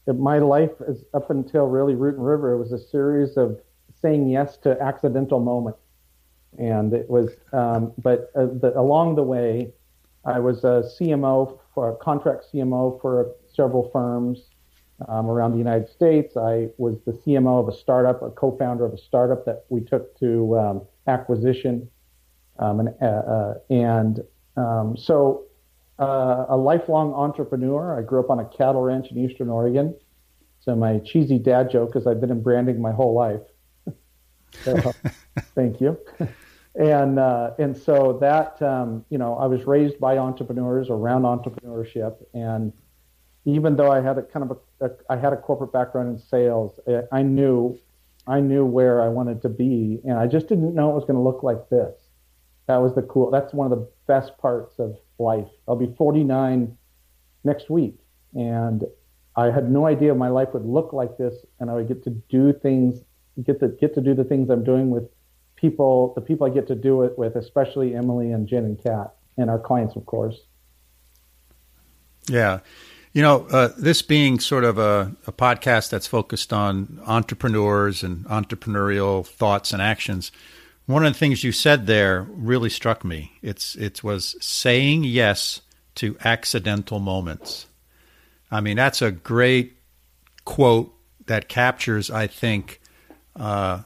my 0.08 0.40
life 0.40 0.72
is 0.88 1.04
up 1.14 1.30
until 1.30 1.68
really 1.68 1.96
Root 1.96 2.16
and 2.16 2.26
River, 2.26 2.54
it 2.54 2.58
was 2.58 2.72
a 2.72 2.80
series 2.80 3.38
of 3.38 3.60
saying 4.02 4.30
yes 4.30 4.58
to 4.58 4.82
accidental 4.82 5.40
moments. 5.40 5.80
And 6.58 6.94
it 6.94 7.10
was, 7.10 7.32
um, 7.54 7.94
but 7.98 8.32
uh, 8.36 8.46
the, 8.46 8.74
along 8.76 9.16
the 9.16 9.24
way, 9.24 9.72
I 10.26 10.40
was 10.40 10.64
a 10.64 10.84
CMO 11.00 11.60
for 11.74 11.92
a 11.92 11.96
contract 11.98 12.46
CMO 12.52 13.00
for 13.02 13.36
several 13.54 13.90
firms 13.92 14.50
um, 15.08 15.28
around 15.28 15.52
the 15.52 15.58
United 15.58 15.90
States. 15.90 16.36
I 16.36 16.70
was 16.78 16.98
the 17.06 17.12
CMO 17.12 17.62
of 17.62 17.68
a 17.68 17.78
startup, 17.78 18.22
a 18.22 18.32
co-founder 18.32 18.84
of 18.84 18.94
a 18.94 18.98
startup 18.98 19.46
that 19.46 19.66
we 19.70 19.82
took 19.82 20.18
to 20.20 20.58
um, 20.58 20.82
acquisition 21.08 21.90
um, 22.60 22.80
and, 22.80 22.90
uh, 23.02 23.06
uh, 23.06 23.54
and 23.70 24.20
um, 24.56 24.98
so 24.98 25.48
uh, 26.00 26.46
a 26.50 26.58
lifelong 26.58 27.14
entrepreneur. 27.14 27.98
I 27.98 28.04
grew 28.04 28.20
up 28.20 28.30
on 28.30 28.40
a 28.40 28.46
cattle 28.46 28.82
ranch 28.82 29.12
in 29.12 29.18
Eastern 29.18 29.50
Oregon. 29.50 29.96
So 30.60 30.76
my 30.76 31.00
cheesy 31.00 31.40
dad 31.40 31.72
joke 31.72 31.96
is 31.96 32.06
I've 32.08 32.20
been 32.20 32.32
in 32.32 32.42
branding 32.42 32.82
my 32.82 32.92
whole 32.92 33.14
life. 33.14 33.42
so, 34.64 34.94
thank 35.56 35.80
you. 35.80 35.98
And 36.76 37.18
uh, 37.18 37.52
and 37.58 37.76
so 37.76 38.20
that 38.22 38.62
um, 38.62 39.04
you 39.10 39.18
know 39.18 39.36
I 39.36 39.48
was 39.48 39.66
raised 39.66 40.00
by 40.00 40.18
entrepreneurs 40.20 40.90
around 40.92 41.24
entrepreneurship, 41.24 42.16
and 42.36 42.72
even 43.46 43.76
though 43.76 43.92
I 43.92 44.00
had 44.02 44.20
a 44.20 44.22
kind 44.22 44.52
of 44.52 44.60
a, 44.82 44.86
a 44.86 44.90
I 45.10 45.18
had 45.18 45.34
a 45.34 45.38
corporate 45.38 45.74
background 45.74 46.10
in 46.10 46.20
sales, 46.20 46.80
I 47.12 47.24
knew 47.24 47.80
I 48.28 48.42
knew 48.42 48.64
where 48.64 49.02
I 49.02 49.08
wanted 49.08 49.42
to 49.42 49.50
be, 49.50 50.02
and 50.04 50.20
I 50.20 50.28
just 50.28 50.50
didn't 50.50 50.76
know 50.76 50.92
it 50.92 50.94
was 50.94 51.06
going 51.06 51.16
to 51.16 51.22
look 51.22 51.42
like 51.42 51.68
this 51.70 52.07
that 52.68 52.78
was 52.78 52.94
the 52.96 53.02
cool. 53.02 53.32
That's 53.32 53.54
one 53.54 53.72
of 53.72 53.78
the 53.78 53.88
best 54.08 54.38
parts 54.38 54.76
of 54.80 54.98
life. 55.20 55.48
I'll 55.68 55.76
be 55.76 55.94
49 55.98 56.78
next 57.44 57.70
week, 57.70 57.98
and 58.34 58.84
I 59.36 59.52
had 59.52 59.72
no 59.72 59.86
idea 59.86 60.14
my 60.16 60.30
life 60.30 60.50
would 60.54 60.66
look 60.66 60.94
like 60.94 61.18
this, 61.18 61.36
and 61.60 61.70
I 61.70 61.74
would 61.76 61.88
get 61.88 62.04
to 62.04 62.10
do 62.10 62.54
things, 62.54 63.02
get 63.44 63.60
to 63.60 63.70
get 63.70 63.94
to 63.96 64.02
do 64.02 64.14
the 64.14 64.24
things 64.24 64.50
I'm 64.50 64.64
doing 64.64 64.90
with 64.90 65.10
people, 65.56 66.14
the 66.16 66.22
people 66.22 66.48
I 66.48 66.50
get 66.50 66.68
to 66.68 66.76
do 66.76 67.04
it 67.04 67.18
with, 67.18 67.36
especially 67.36 67.96
Emily 67.96 68.32
and 68.32 68.48
Jen 68.48 68.66
and 68.66 68.82
Kat, 68.82 69.14
and 69.38 69.50
our 69.50 69.60
clients, 69.60 69.96
of 69.96 70.06
course. 70.06 70.42
Yeah. 72.28 72.60
You 73.14 73.22
know, 73.22 73.48
uh, 73.48 73.70
this 73.78 74.02
being 74.02 74.40
sort 74.40 74.64
of 74.64 74.78
a, 74.78 75.16
a, 75.26 75.32
podcast 75.32 75.90
that's 75.90 76.06
focused 76.06 76.54
on 76.54 77.02
entrepreneurs 77.06 78.04
and 78.04 78.26
entrepreneurial 78.26 79.26
thoughts 79.26 79.72
and 79.72 79.82
actions, 79.82 80.32
one 80.88 81.06
of 81.06 81.14
the 81.14 81.20
things 81.20 81.44
you 81.44 81.52
said 81.52 81.86
there 81.86 82.24
really 82.32 82.70
struck 82.70 83.06
me. 83.06 83.34
It's 83.42 83.76
it 83.76 84.04
was 84.04 84.36
saying 84.40 85.04
yes 85.04 85.62
to 85.96 86.18
accidental 86.24 87.00
moments. 87.00 87.68
I 88.50 88.62
mean, 88.62 88.78
that's 88.78 89.02
a 89.02 89.12
great 89.12 89.78
quote 90.46 90.94
that 91.26 91.50
captures, 91.50 92.10
I 92.10 92.28
think, 92.28 92.80
uh, 93.36 93.82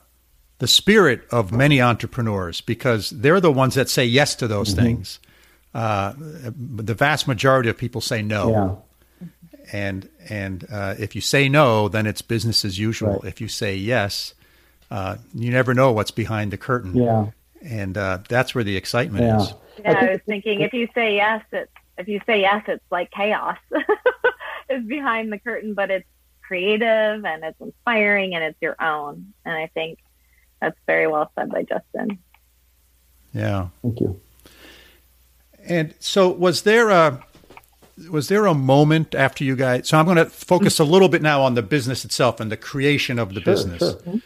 the 0.59 0.67
spirit 0.67 1.23
of 1.31 1.51
many 1.51 1.81
entrepreneurs 1.81 2.61
because 2.61 3.09
they're 3.09 3.41
the 3.41 3.51
ones 3.51 3.73
that 3.73 3.89
say 3.89 4.05
yes 4.05 4.35
to 4.35 4.47
those 4.47 4.75
mm-hmm. 4.75 4.83
things. 4.83 5.19
Uh, 5.73 6.13
the 6.17 6.93
vast 6.93 7.27
majority 7.27 7.69
of 7.69 7.77
people 7.77 8.01
say 8.01 8.21
no. 8.21 8.83
Yeah. 9.21 9.27
And 9.73 10.09
and 10.29 10.67
uh, 10.71 10.95
if 10.99 11.15
you 11.15 11.21
say 11.21 11.49
no, 11.49 11.87
then 11.87 12.05
it's 12.05 12.21
business 12.21 12.63
as 12.63 12.77
usual. 12.77 13.13
Right. 13.13 13.25
If 13.25 13.41
you 13.41 13.47
say 13.47 13.75
yes, 13.75 14.35
uh, 14.91 15.15
you 15.33 15.51
never 15.51 15.73
know 15.73 15.93
what's 15.93 16.11
behind 16.11 16.51
the 16.51 16.57
curtain. 16.57 16.95
Yeah. 16.95 17.27
And 17.63 17.97
uh, 17.97 18.19
that's 18.27 18.53
where 18.53 18.63
the 18.63 18.75
excitement 18.75 19.23
yeah. 19.23 19.41
is. 19.41 19.53
Yeah, 19.79 19.99
I 19.99 20.11
was 20.11 20.21
thinking 20.25 20.61
if 20.61 20.73
you 20.73 20.87
say 20.93 21.15
yes, 21.15 21.43
it's 21.51 21.71
if 21.97 22.07
you 22.07 22.19
say 22.25 22.41
yes, 22.41 22.63
it's 22.67 22.83
like 22.91 23.11
chaos 23.11 23.57
is 24.69 24.83
behind 24.85 25.31
the 25.31 25.39
curtain, 25.39 25.73
but 25.73 25.89
it's 25.89 26.07
creative 26.41 27.23
and 27.23 27.43
it's 27.43 27.59
inspiring 27.61 28.35
and 28.35 28.43
it's 28.43 28.57
your 28.61 28.75
own. 28.81 29.33
And 29.45 29.55
I 29.55 29.67
think 29.67 29.99
that's 30.59 30.77
very 30.85 31.07
well 31.07 31.31
said 31.35 31.49
by 31.49 31.63
Justin. 31.63 32.19
Yeah. 33.33 33.69
Thank 33.81 34.01
you. 34.01 34.19
And 35.63 35.93
so, 35.99 36.29
was 36.29 36.63
there 36.63 36.89
a 36.89 37.23
was 38.09 38.27
there 38.27 38.47
a 38.47 38.53
moment 38.53 39.13
after 39.15 39.43
you 39.43 39.55
guys? 39.55 39.87
So 39.87 39.97
I'm 39.97 40.05
going 40.05 40.17
to 40.17 40.25
focus 40.25 40.79
a 40.79 40.83
little 40.83 41.07
bit 41.07 41.21
now 41.21 41.43
on 41.43 41.53
the 41.53 41.61
business 41.61 42.03
itself 42.03 42.39
and 42.39 42.51
the 42.51 42.57
creation 42.57 43.19
of 43.19 43.33
the 43.33 43.41
Sure, 43.41 43.53
business. 43.53 43.79
sure. 43.79 44.21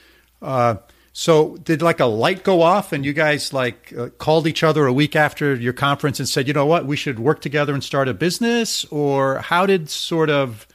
Uh, 0.46 0.78
so 1.12 1.56
did 1.58 1.82
like 1.82 2.00
a 2.00 2.06
light 2.06 2.44
go 2.44 2.62
off 2.62 2.92
and 2.92 3.06
you 3.06 3.14
guys 3.14 3.54
like 3.54 3.94
uh, 3.98 4.10
called 4.10 4.48
each 4.48 4.64
other 4.64 4.86
a 4.86 4.94
week 4.94 5.16
after 5.16 5.56
your 5.56 5.74
conference 5.74 6.20
and 6.20 6.28
said, 6.28 6.48
you 6.48 6.54
know 6.54 6.66
what, 6.66 6.86
we 6.86 6.96
should 6.96 7.20
work 7.20 7.42
together 7.42 7.74
and 7.74 7.84
start 7.84 8.08
a 8.08 8.14
business? 8.14 8.86
Or 8.86 9.40
how 9.40 9.66
did 9.66 9.90
sort 9.90 10.30
of 10.30 10.68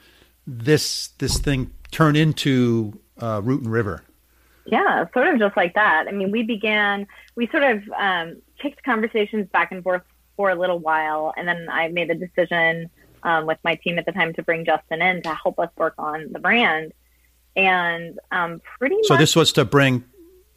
this 0.45 1.09
this 1.19 1.37
thing 1.37 1.71
turn 1.91 2.15
into 2.15 2.99
uh, 3.21 3.41
Root 3.43 3.61
and 3.61 3.71
River? 3.71 4.03
Yeah, 4.65 5.05
sort 5.13 5.27
of 5.27 5.39
just 5.39 5.55
like 5.55 5.73
that. 5.75 6.05
I 6.07 6.11
mean, 6.11 6.31
we 6.31 6.43
began, 6.43 7.07
we 7.35 7.47
sort 7.47 7.63
of 7.63 7.83
um, 7.97 8.41
kicked 8.59 8.83
conversations 8.83 9.47
back 9.49 9.71
and 9.71 9.83
forth 9.83 10.03
for 10.37 10.49
a 10.49 10.55
little 10.55 10.79
while. 10.79 11.33
And 11.37 11.47
then 11.47 11.67
I 11.69 11.87
made 11.89 12.09
a 12.09 12.15
decision 12.15 12.89
um, 13.23 13.45
with 13.45 13.57
my 13.63 13.75
team 13.75 13.99
at 13.99 14.05
the 14.05 14.11
time 14.11 14.33
to 14.33 14.43
bring 14.43 14.65
Justin 14.65 15.01
in 15.01 15.21
to 15.21 15.35
help 15.35 15.59
us 15.59 15.69
work 15.77 15.93
on 15.97 16.31
the 16.31 16.39
brand. 16.39 16.93
And 17.55 18.19
um, 18.31 18.61
pretty 18.79 18.95
So 19.03 19.13
much. 19.15 19.19
this 19.21 19.35
was 19.35 19.51
to 19.53 19.65
bring 19.65 20.05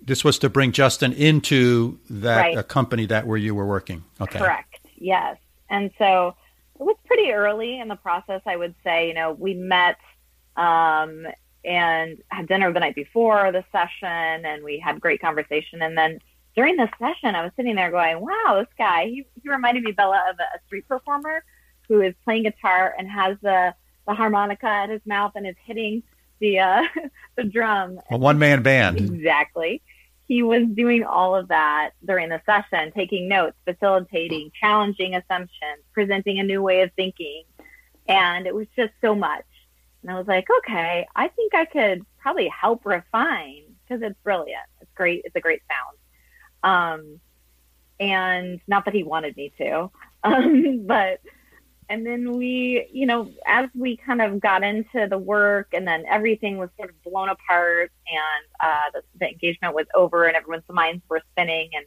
this 0.07 0.23
was 0.23 0.39
to 0.41 0.51
bring 0.51 0.71
Justin 0.73 1.13
into 1.15 1.99
that 2.11 2.37
Right. 2.41 2.59
uh, 2.59 2.63
company 2.63 3.07
that 3.07 3.27
where 3.27 3.39
you 3.39 3.55
were 3.55 3.65
working. 3.67 4.05
Okay. 4.21 4.39
Correct. 4.39 4.79
Yes. 4.97 5.39
And 5.71 5.91
so 5.99 6.37
it 6.79 6.83
was 6.83 6.97
pretty 7.07 7.31
early 7.33 7.81
in 7.81 7.89
the 7.89 7.97
process, 7.97 8.43
I 8.47 8.57
would 8.57 8.75
say. 8.85 9.09
You 9.09 9.15
know, 9.15 9.33
we 9.33 9.55
met 9.55 9.97
um, 10.57 11.27
and 11.65 12.19
had 12.29 12.47
dinner 12.49 12.71
the 12.73 12.81
night 12.81 12.95
before 12.95 13.51
the 13.51 13.65
session, 13.73 14.45
and 14.45 14.63
we 14.63 14.79
had 14.79 15.01
great 15.01 15.21
conversation. 15.23 15.81
And 15.81 15.97
then 15.97 16.19
during 16.55 16.77
the 16.77 16.89
session, 16.99 17.35
I 17.35 17.43
was 17.43 17.53
sitting 17.57 17.75
there 17.75 17.91
going, 17.91 18.21
wow, 18.21 18.57
this 18.61 18.69
guy, 18.77 19.07
he, 19.07 19.25
he 19.43 19.49
reminded 19.49 19.83
me, 19.85 19.93
Bela, 19.93 20.23
of 20.31 20.37
a, 20.39 20.43
a 20.43 20.61
street 20.67 20.87
performer 20.87 21.43
who 21.89 22.03
is 22.03 22.15
playing 22.25 22.43
guitar 22.45 22.95
and 22.99 23.11
has 23.11 23.37
the, 23.43 23.75
the 24.07 24.15
harmonica 24.15 24.67
at 24.67 24.91
his 24.91 25.01
mouth 25.07 25.33
and 25.35 25.47
is 25.47 25.57
hitting 25.65 26.03
the, 26.41 26.59
uh, 26.59 26.83
the 27.37 27.45
drum 27.45 28.01
A 28.11 28.17
one 28.17 28.39
man 28.39 28.63
band. 28.63 28.99
Exactly. 28.99 29.83
He 30.27 30.43
was 30.43 30.63
doing 30.75 31.05
all 31.05 31.37
of 31.37 31.49
that 31.49 31.91
during 32.05 32.31
the 32.31 32.41
session, 32.47 32.93
taking 32.93 33.29
notes, 33.29 33.57
facilitating, 33.65 34.51
challenging 34.59 35.15
assumptions, 35.15 35.83
presenting 35.93 36.39
a 36.39 36.43
new 36.43 36.63
way 36.63 36.81
of 36.81 36.91
thinking. 36.97 37.45
And 38.09 38.47
it 38.47 38.55
was 38.55 38.67
just 38.75 38.93
so 39.03 39.15
much. 39.15 39.45
And 40.03 40.11
I 40.11 40.19
was 40.19 40.27
like, 40.27 40.47
okay, 40.59 41.07
I 41.15 41.29
think 41.29 41.55
I 41.55 41.65
could 41.67 42.05
probably 42.19 42.49
help 42.49 42.85
refine 42.87 43.65
because 43.83 44.03
it's 44.03 44.19
brilliant. 44.23 44.65
It's 44.81 44.91
great. 44.95 45.23
It's 45.25 45.37
a 45.37 45.41
great 45.41 45.63
sound. 45.69 45.99
Um, 46.63 47.21
and 48.01 48.61
not 48.67 48.87
that 48.87 48.95
he 48.95 49.03
wanted 49.03 49.37
me 49.37 49.53
to, 49.59 49.91
um, 50.25 50.87
but 50.87 51.21
and 51.89 52.07
then 52.07 52.37
we, 52.37 52.89
you 52.93 53.07
know, 53.07 53.31
as 53.47 53.69
we 53.75 53.97
kind 53.97 54.23
of 54.23 54.41
got 54.41 54.63
into 54.63 55.07
the 55.09 55.19
work 55.19 55.69
and 55.73 55.87
then 55.87 56.05
everything 56.09 56.59
was 56.59 56.71
sort 56.77 56.91
of 56.91 57.03
blown 57.03 57.29
apart 57.29 57.93
and 58.07 58.47
uh, 58.61 58.91
the, 58.93 59.03
the 59.21 59.29
engagement 59.31 59.75
was 59.75 59.87
over 59.95 60.25
and 60.25 60.37
everyone's 60.37 60.65
minds 60.69 61.03
were 61.09 61.21
spinning 61.33 61.71
and 61.75 61.87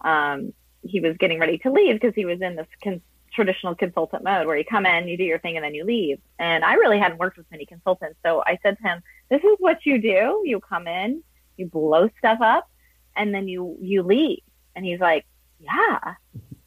um, 0.00 0.52
he 0.82 1.00
was 1.00 1.16
getting 1.18 1.38
ready 1.38 1.58
to 1.58 1.70
leave 1.70 1.94
because 1.94 2.14
he 2.14 2.24
was 2.24 2.40
in 2.40 2.56
this 2.56 2.66
con- 2.82 3.02
traditional 3.32 3.74
consultant 3.74 4.24
mode 4.24 4.46
where 4.46 4.56
you 4.56 4.64
come 4.64 4.86
in, 4.86 5.08
you 5.08 5.16
do 5.16 5.24
your 5.24 5.38
thing, 5.38 5.56
and 5.56 5.64
then 5.64 5.74
you 5.74 5.84
leave. 5.84 6.18
And 6.38 6.64
I 6.64 6.74
really 6.74 6.98
hadn't 6.98 7.18
worked 7.18 7.36
with 7.36 7.46
many 7.50 7.66
consultants. 7.66 8.18
So 8.24 8.42
I 8.44 8.58
said 8.62 8.76
to 8.78 8.82
him, 8.82 9.02
this 9.30 9.42
is 9.42 9.56
what 9.58 9.84
you 9.84 10.00
do. 10.00 10.42
You 10.44 10.60
come 10.60 10.86
in, 10.86 11.22
you 11.56 11.66
blow 11.66 12.08
stuff 12.18 12.40
up, 12.40 12.68
and 13.16 13.34
then 13.34 13.48
you, 13.48 13.76
you 13.80 14.02
leave. 14.02 14.42
And 14.74 14.84
he's 14.84 15.00
like, 15.00 15.26
yeah. 15.60 16.14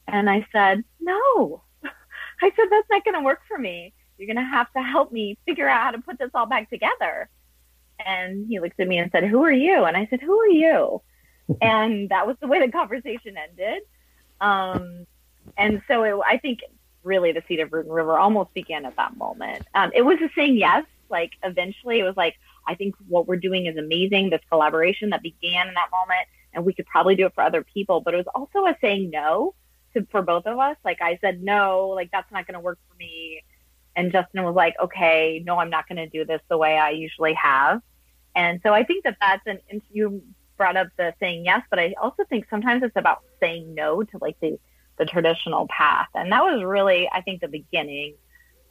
And 0.08 0.30
I 0.30 0.46
said, 0.52 0.84
no. 1.00 1.64
I 2.42 2.52
said, 2.56 2.66
that's 2.70 2.88
not 2.90 3.06
going 3.06 3.16
to 3.16 3.22
work 3.22 3.42
for 3.48 3.58
me. 3.58 3.94
You're 4.18 4.28
going 4.28 4.44
to 4.44 4.52
have 4.52 4.72
to 4.74 4.82
help 4.82 5.12
me 5.12 5.38
figure 5.46 5.68
out 5.68 5.82
how 5.82 5.92
to 5.92 6.00
put 6.00 6.20
this 6.20 6.32
all 6.34 6.46
back 6.46 6.70
together. 6.70 7.30
And 8.06 8.48
he 8.48 8.60
looked 8.60 8.80
at 8.80 8.88
me 8.88 8.98
and 8.98 9.12
said, 9.12 9.24
who 9.24 9.44
are 9.44 9.52
you? 9.52 9.84
And 9.86 9.96
I 9.96 10.08
said, 10.10 10.22
who 10.22 10.40
are 10.40 10.48
you? 10.48 11.02
and 11.62 12.10
that 12.10 12.28
was 12.28 12.36
the 12.40 12.48
way 12.48 12.66
the 12.66 12.72
conversation 12.72 13.36
ended. 13.38 13.84
Um, 14.40 15.06
and 15.58 15.82
so 15.88 16.04
it, 16.04 16.20
I 16.26 16.38
think 16.38 16.60
really 17.04 17.32
the 17.32 17.44
seed 17.48 17.60
of 17.60 17.74
Root 17.74 17.86
and 17.86 17.94
River 17.94 18.18
almost 18.18 18.54
began 18.54 18.86
at 18.86 18.96
that 18.96 19.18
moment. 19.18 19.66
Um, 19.74 19.92
it 19.94 20.04
was 20.04 20.20
a 20.22 20.30
saying 20.36 20.58
yes. 20.58 20.86
Like 21.10 21.32
eventually 21.44 22.00
it 22.00 22.04
was 22.04 22.16
like, 22.16 22.36
I 22.68 22.76
think 22.76 22.96
what 23.08 23.28
we're 23.28 23.38
doing 23.38 23.66
is 23.66 23.76
amazing. 23.76 24.30
This 24.30 24.42
collaboration 24.50 25.10
that 25.10 25.22
began 25.22 25.68
in 25.68 25.74
that 25.74 25.90
moment 25.92 26.28
and 26.54 26.66
we 26.66 26.74
could 26.74 26.86
probably 26.86 27.16
do 27.16 27.26
it 27.26 27.34
for 27.34 27.44
other 27.44 27.64
people, 27.64 28.02
but 28.02 28.14
it 28.14 28.18
was 28.18 28.28
also 28.34 28.66
a 28.66 28.78
saying 28.82 29.10
no 29.10 29.56
to, 29.94 30.06
for 30.12 30.22
both 30.22 30.46
of 30.46 30.58
us. 30.60 30.78
Like 30.84 31.02
I 31.02 31.18
said, 31.22 31.42
no, 31.42 31.90
like 31.90 32.10
that's 32.12 32.32
not 32.32 32.48
going 32.48 32.56
to 32.56 32.60
work 32.60 32.80
for 32.90 32.96
me. 32.98 33.44
And 33.96 34.12
Justin 34.12 34.44
was 34.44 34.56
like, 34.56 34.76
okay, 34.82 35.42
no, 35.46 35.58
I'm 35.58 35.70
not 35.70 35.88
going 35.88 35.98
to 35.98 36.08
do 36.08 36.26
this 36.26 36.42
the 36.50 36.58
way 36.58 36.78
I 36.78 36.92
usually 36.92 37.34
have. 37.34 37.82
And 38.36 38.62
so 38.64 38.74
I 38.74 38.84
think 38.84 39.04
that 39.04 39.18
that's 39.20 39.46
an, 39.46 39.60
you 39.92 40.24
brought 40.56 40.78
up 40.78 40.88
the 40.98 41.14
saying 41.20 41.44
yes, 41.44 41.62
but 41.70 41.80
I 41.80 41.94
also 42.02 42.24
think 42.30 42.46
sometimes 42.50 42.84
it's 42.84 42.96
about 42.96 43.20
saying 43.40 43.74
no 43.74 44.04
to 44.04 44.18
like 44.22 44.40
the, 44.40 44.58
the 44.98 45.06
traditional 45.06 45.68
path. 45.68 46.08
And 46.16 46.32
that 46.32 46.42
was 46.42 46.64
really, 46.64 47.10
I 47.12 47.22
think, 47.22 47.42
the 47.42 47.50
beginning 47.50 48.16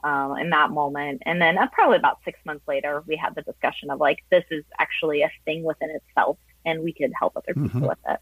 um, 0.03 0.37
in 0.37 0.49
that 0.49 0.71
moment. 0.71 1.21
And 1.27 1.39
then 1.39 1.57
uh, 1.59 1.67
probably 1.71 1.97
about 1.97 2.19
six 2.25 2.39
months 2.43 2.67
later, 2.67 3.03
we 3.05 3.15
had 3.15 3.35
the 3.35 3.43
discussion 3.43 3.91
of 3.91 3.99
like, 3.99 4.23
this 4.31 4.45
is 4.49 4.63
actually 4.79 5.21
a 5.21 5.31
thing 5.45 5.63
within 5.63 5.91
itself 5.91 6.37
and 6.65 6.81
we 6.81 6.93
could 6.93 7.11
help 7.17 7.33
other 7.35 7.53
people 7.53 7.81
Mhm. 7.81 7.89
with 7.89 7.97
it. 8.09 8.19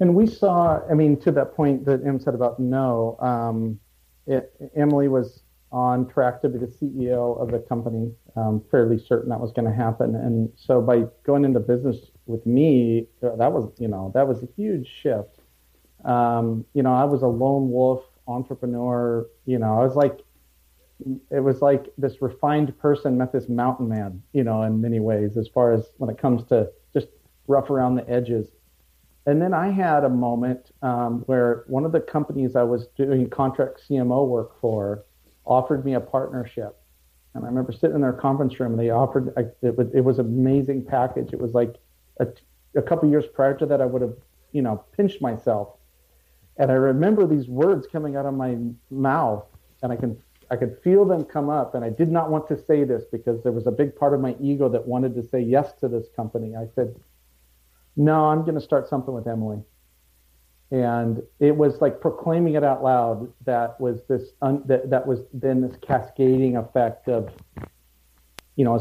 And 0.00 0.14
we 0.14 0.26
saw, 0.26 0.80
I 0.88 0.94
mean, 0.94 1.18
to 1.20 1.32
that 1.32 1.54
point 1.54 1.84
that 1.86 2.04
Em 2.06 2.20
said 2.20 2.34
about 2.34 2.60
no, 2.60 3.16
um, 3.20 3.80
it, 4.26 4.52
Emily 4.76 5.08
was 5.08 5.42
on 5.70 6.08
track 6.08 6.40
to 6.42 6.48
be 6.48 6.58
the 6.58 6.66
CEO 6.66 7.38
of 7.40 7.50
the 7.50 7.58
company, 7.58 8.12
um, 8.36 8.62
fairly 8.70 8.98
certain 8.98 9.28
that 9.30 9.40
was 9.40 9.52
going 9.52 9.66
to 9.66 9.74
happen. 9.74 10.14
And 10.14 10.50
so 10.56 10.80
by 10.80 11.04
going 11.24 11.44
into 11.44 11.60
business 11.60 12.10
with 12.26 12.46
me, 12.46 13.06
uh, 13.22 13.36
that 13.36 13.52
was, 13.52 13.72
you 13.78 13.88
know, 13.88 14.10
that 14.14 14.26
was 14.26 14.42
a 14.42 14.48
huge 14.56 14.88
shift. 15.02 15.40
Um, 16.04 16.64
you 16.74 16.82
know, 16.82 16.94
I 16.94 17.04
was 17.04 17.22
a 17.22 17.26
lone 17.26 17.70
wolf 17.70 18.04
entrepreneur. 18.28 19.26
You 19.46 19.58
know, 19.58 19.80
I 19.80 19.84
was 19.84 19.96
like, 19.96 20.20
it 21.30 21.40
was 21.40 21.60
like 21.60 21.86
this 21.98 22.20
refined 22.22 22.76
person 22.78 23.18
met 23.18 23.32
this 23.32 23.48
mountain 23.48 23.88
man, 23.88 24.22
you 24.32 24.44
know, 24.44 24.62
in 24.62 24.80
many 24.80 25.00
ways, 25.00 25.36
as 25.36 25.48
far 25.48 25.72
as 25.72 25.90
when 25.98 26.10
it 26.10 26.18
comes 26.18 26.44
to 26.44 26.70
just 26.92 27.08
rough 27.46 27.70
around 27.70 27.96
the 27.96 28.08
edges. 28.08 28.48
And 29.28 29.42
then 29.42 29.52
I 29.52 29.70
had 29.70 30.04
a 30.04 30.08
moment 30.08 30.70
um, 30.80 31.18
where 31.26 31.64
one 31.66 31.84
of 31.84 31.92
the 31.92 32.00
companies 32.00 32.56
I 32.56 32.62
was 32.62 32.86
doing 32.96 33.28
contract 33.28 33.82
CMO 33.86 34.26
work 34.26 34.58
for 34.58 35.04
offered 35.44 35.84
me 35.84 35.92
a 35.92 36.00
partnership. 36.00 36.80
And 37.34 37.44
I 37.44 37.48
remember 37.48 37.70
sitting 37.72 37.96
in 37.96 38.00
their 38.00 38.14
conference 38.14 38.58
room 38.58 38.72
and 38.72 38.80
they 38.80 38.88
offered, 38.88 39.34
I, 39.36 39.42
it, 39.60 39.76
was, 39.76 39.88
it 39.92 40.00
was 40.00 40.18
an 40.18 40.24
amazing 40.24 40.82
package. 40.82 41.34
It 41.34 41.38
was 41.38 41.52
like 41.52 41.74
a, 42.20 42.28
a 42.74 42.80
couple 42.80 43.10
years 43.10 43.26
prior 43.34 43.54
to 43.58 43.66
that, 43.66 43.82
I 43.82 43.84
would 43.84 44.00
have, 44.00 44.16
you 44.52 44.62
know, 44.62 44.82
pinched 44.96 45.20
myself. 45.20 45.74
And 46.56 46.70
I 46.70 46.76
remember 46.76 47.26
these 47.26 47.48
words 47.48 47.86
coming 47.86 48.16
out 48.16 48.24
of 48.24 48.32
my 48.32 48.56
mouth 48.90 49.44
and 49.82 49.92
I 49.92 49.96
can, 49.96 50.16
I 50.50 50.56
could 50.56 50.78
feel 50.82 51.04
them 51.04 51.24
come 51.24 51.50
up. 51.50 51.74
And 51.74 51.84
I 51.84 51.90
did 51.90 52.10
not 52.10 52.30
want 52.30 52.48
to 52.48 52.56
say 52.64 52.82
this 52.82 53.04
because 53.12 53.42
there 53.42 53.52
was 53.52 53.66
a 53.66 53.72
big 53.72 53.94
part 53.94 54.14
of 54.14 54.22
my 54.22 54.36
ego 54.40 54.70
that 54.70 54.88
wanted 54.88 55.14
to 55.16 55.22
say 55.22 55.40
yes 55.42 55.74
to 55.80 55.88
this 55.88 56.06
company. 56.16 56.56
I 56.56 56.66
said, 56.74 56.94
no, 57.98 58.26
I'm 58.26 58.42
going 58.42 58.54
to 58.54 58.60
start 58.60 58.88
something 58.88 59.12
with 59.12 59.26
Emily. 59.26 59.58
And 60.70 61.20
it 61.40 61.56
was 61.56 61.80
like 61.80 62.00
proclaiming 62.00 62.54
it 62.54 62.62
out 62.62 62.82
loud 62.82 63.32
that 63.44 63.78
was 63.80 64.02
this, 64.08 64.30
un, 64.40 64.62
that, 64.66 64.88
that 64.90 65.06
was 65.06 65.20
then 65.32 65.60
this 65.60 65.76
cascading 65.82 66.56
effect 66.56 67.08
of, 67.08 67.30
you 68.54 68.64
know, 68.64 68.76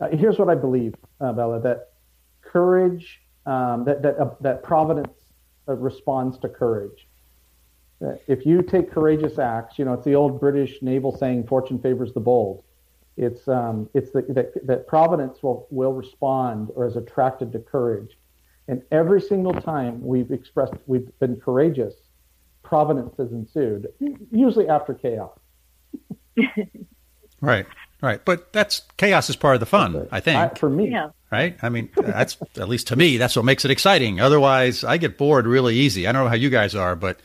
uh, 0.00 0.08
here's 0.12 0.38
what 0.38 0.48
I 0.48 0.54
believe, 0.54 0.94
uh, 1.20 1.32
Bela, 1.32 1.60
that 1.60 1.94
courage, 2.40 3.22
um, 3.46 3.84
that, 3.84 4.02
that, 4.02 4.18
uh, 4.18 4.30
that 4.42 4.62
providence 4.62 5.14
uh, 5.68 5.74
responds 5.74 6.38
to 6.38 6.48
courage. 6.48 7.08
That 8.00 8.22
if 8.28 8.46
you 8.46 8.62
take 8.62 8.92
courageous 8.92 9.38
acts, 9.38 9.78
you 9.78 9.84
know, 9.84 9.94
it's 9.94 10.04
the 10.04 10.14
old 10.14 10.38
British 10.38 10.82
naval 10.82 11.16
saying, 11.16 11.46
fortune 11.48 11.80
favors 11.80 12.12
the 12.12 12.20
bold. 12.20 12.62
It's, 13.16 13.48
um, 13.48 13.88
it's 13.92 14.10
the, 14.10 14.22
that, 14.28 14.66
that 14.66 14.86
providence 14.86 15.42
will, 15.42 15.66
will 15.70 15.92
respond 15.94 16.70
or 16.76 16.86
is 16.86 16.96
attracted 16.96 17.52
to 17.52 17.58
courage. 17.58 18.18
And 18.68 18.82
every 18.92 19.20
single 19.20 19.52
time 19.54 20.00
we've 20.04 20.30
expressed, 20.30 20.74
we've 20.86 21.08
been 21.18 21.36
courageous, 21.40 21.94
providence 22.62 23.14
has 23.18 23.32
ensued, 23.32 23.88
usually 24.30 24.68
after 24.68 24.94
chaos. 24.94 25.38
Right, 27.40 27.66
right. 28.00 28.24
But 28.24 28.52
that's 28.52 28.82
chaos 28.98 29.28
is 29.28 29.34
part 29.34 29.54
of 29.56 29.60
the 29.60 29.66
fun, 29.66 30.06
I 30.12 30.20
think. 30.20 30.38
I, 30.38 30.48
for 30.54 30.70
me, 30.70 30.90
Yeah. 30.92 31.10
right? 31.32 31.56
I 31.60 31.70
mean, 31.70 31.90
that's 31.96 32.36
at 32.56 32.68
least 32.68 32.86
to 32.86 32.96
me, 32.96 33.16
that's 33.16 33.34
what 33.34 33.44
makes 33.44 33.64
it 33.64 33.72
exciting. 33.72 34.20
Otherwise, 34.20 34.84
I 34.84 34.96
get 34.96 35.18
bored 35.18 35.48
really 35.48 35.74
easy. 35.74 36.06
I 36.06 36.12
don't 36.12 36.22
know 36.22 36.28
how 36.28 36.36
you 36.36 36.50
guys 36.50 36.76
are, 36.76 36.94
but 36.94 37.18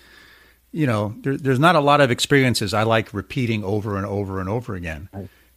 you 0.71 0.87
know, 0.87 1.13
there, 1.21 1.37
there's 1.37 1.59
not 1.59 1.75
a 1.75 1.79
lot 1.79 2.01
of 2.01 2.09
experiences 2.09 2.73
I 2.73 2.81
like 2.81 3.13
repeating 3.13 3.63
over 3.63 3.95
and 3.95 4.07
over 4.07 4.39
and 4.39 4.49
over 4.49 4.73
again, 4.73 5.07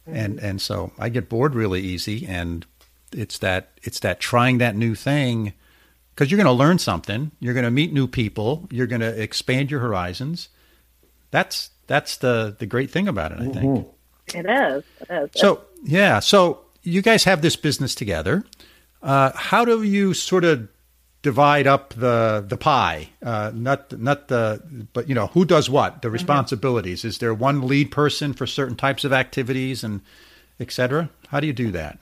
and 0.05 0.39
and 0.39 0.61
so 0.61 0.91
I 0.99 1.09
get 1.09 1.27
bored 1.27 1.55
really 1.55 1.81
easy. 1.81 2.27
And 2.27 2.63
it's 3.11 3.39
that 3.39 3.71
it's 3.81 3.99
that 4.01 4.19
trying 4.19 4.59
that 4.59 4.75
new 4.75 4.93
thing 4.93 5.53
because 6.13 6.29
you're 6.29 6.37
going 6.37 6.45
to 6.45 6.51
learn 6.51 6.77
something, 6.79 7.31
you're 7.39 7.53
going 7.53 7.65
to 7.65 7.71
meet 7.71 7.93
new 7.93 8.07
people, 8.07 8.67
you're 8.71 8.87
going 8.87 9.01
to 9.01 9.21
expand 9.21 9.71
your 9.71 9.79
horizons. 9.79 10.49
That's 11.31 11.71
that's 11.87 12.17
the 12.17 12.55
the 12.57 12.65
great 12.65 12.91
thing 12.91 13.07
about 13.07 13.31
it. 13.31 13.39
I 13.39 13.47
think 13.49 13.55
mm-hmm. 13.55 14.37
it 14.37 14.45
is. 14.45 14.83
It 15.01 15.11
is. 15.11 15.29
So 15.35 15.61
yeah, 15.83 16.19
so 16.19 16.61
you 16.83 17.01
guys 17.01 17.23
have 17.23 17.41
this 17.41 17.55
business 17.55 17.95
together. 17.95 18.43
Uh, 19.01 19.31
how 19.33 19.65
do 19.65 19.81
you 19.81 20.13
sort 20.13 20.43
of 20.43 20.67
divide 21.21 21.67
up 21.67 21.93
the 21.93 22.43
the 22.47 22.57
pie? 22.57 23.09
Uh, 23.23 23.51
not 23.53 23.97
not 23.99 24.27
the 24.27 24.61
but 24.93 25.07
you 25.07 25.15
know 25.15 25.27
who 25.27 25.45
does 25.45 25.69
what 25.69 26.01
the 26.01 26.07
mm-hmm. 26.07 26.13
responsibilities. 26.13 26.99
Mm-hmm. 26.99 27.07
Is 27.07 27.17
there 27.19 27.33
one 27.33 27.67
lead 27.67 27.91
person 27.91 28.33
for 28.33 28.45
certain 28.45 28.75
types 28.75 29.03
of 29.03 29.13
activities 29.13 29.83
and 29.83 30.01
etc. 30.59 31.09
How 31.29 31.39
do 31.39 31.47
you 31.47 31.53
do 31.53 31.71
that? 31.71 31.97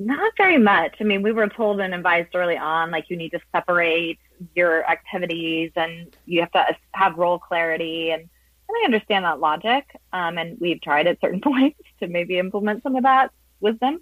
Not 0.00 0.32
very 0.36 0.58
much. 0.58 0.94
I 1.00 1.04
mean, 1.04 1.22
we 1.22 1.32
were 1.32 1.48
told 1.48 1.80
and 1.80 1.92
advised 1.92 2.32
early 2.32 2.56
on, 2.56 2.92
like 2.92 3.10
you 3.10 3.16
need 3.16 3.30
to 3.30 3.40
separate 3.52 4.20
your 4.54 4.88
activities 4.88 5.72
and 5.74 6.16
you 6.24 6.38
have 6.40 6.52
to 6.52 6.64
have 6.92 7.18
role 7.18 7.40
clarity. 7.40 8.12
And, 8.12 8.22
and 8.22 8.76
I 8.80 8.84
understand 8.84 9.24
that 9.24 9.40
logic. 9.40 9.84
Um, 10.12 10.38
and 10.38 10.56
we've 10.60 10.80
tried 10.80 11.08
at 11.08 11.20
certain 11.20 11.40
points 11.44 11.80
to 11.98 12.06
maybe 12.06 12.38
implement 12.38 12.84
some 12.84 12.94
of 12.94 13.02
that 13.02 13.32
wisdom. 13.58 14.00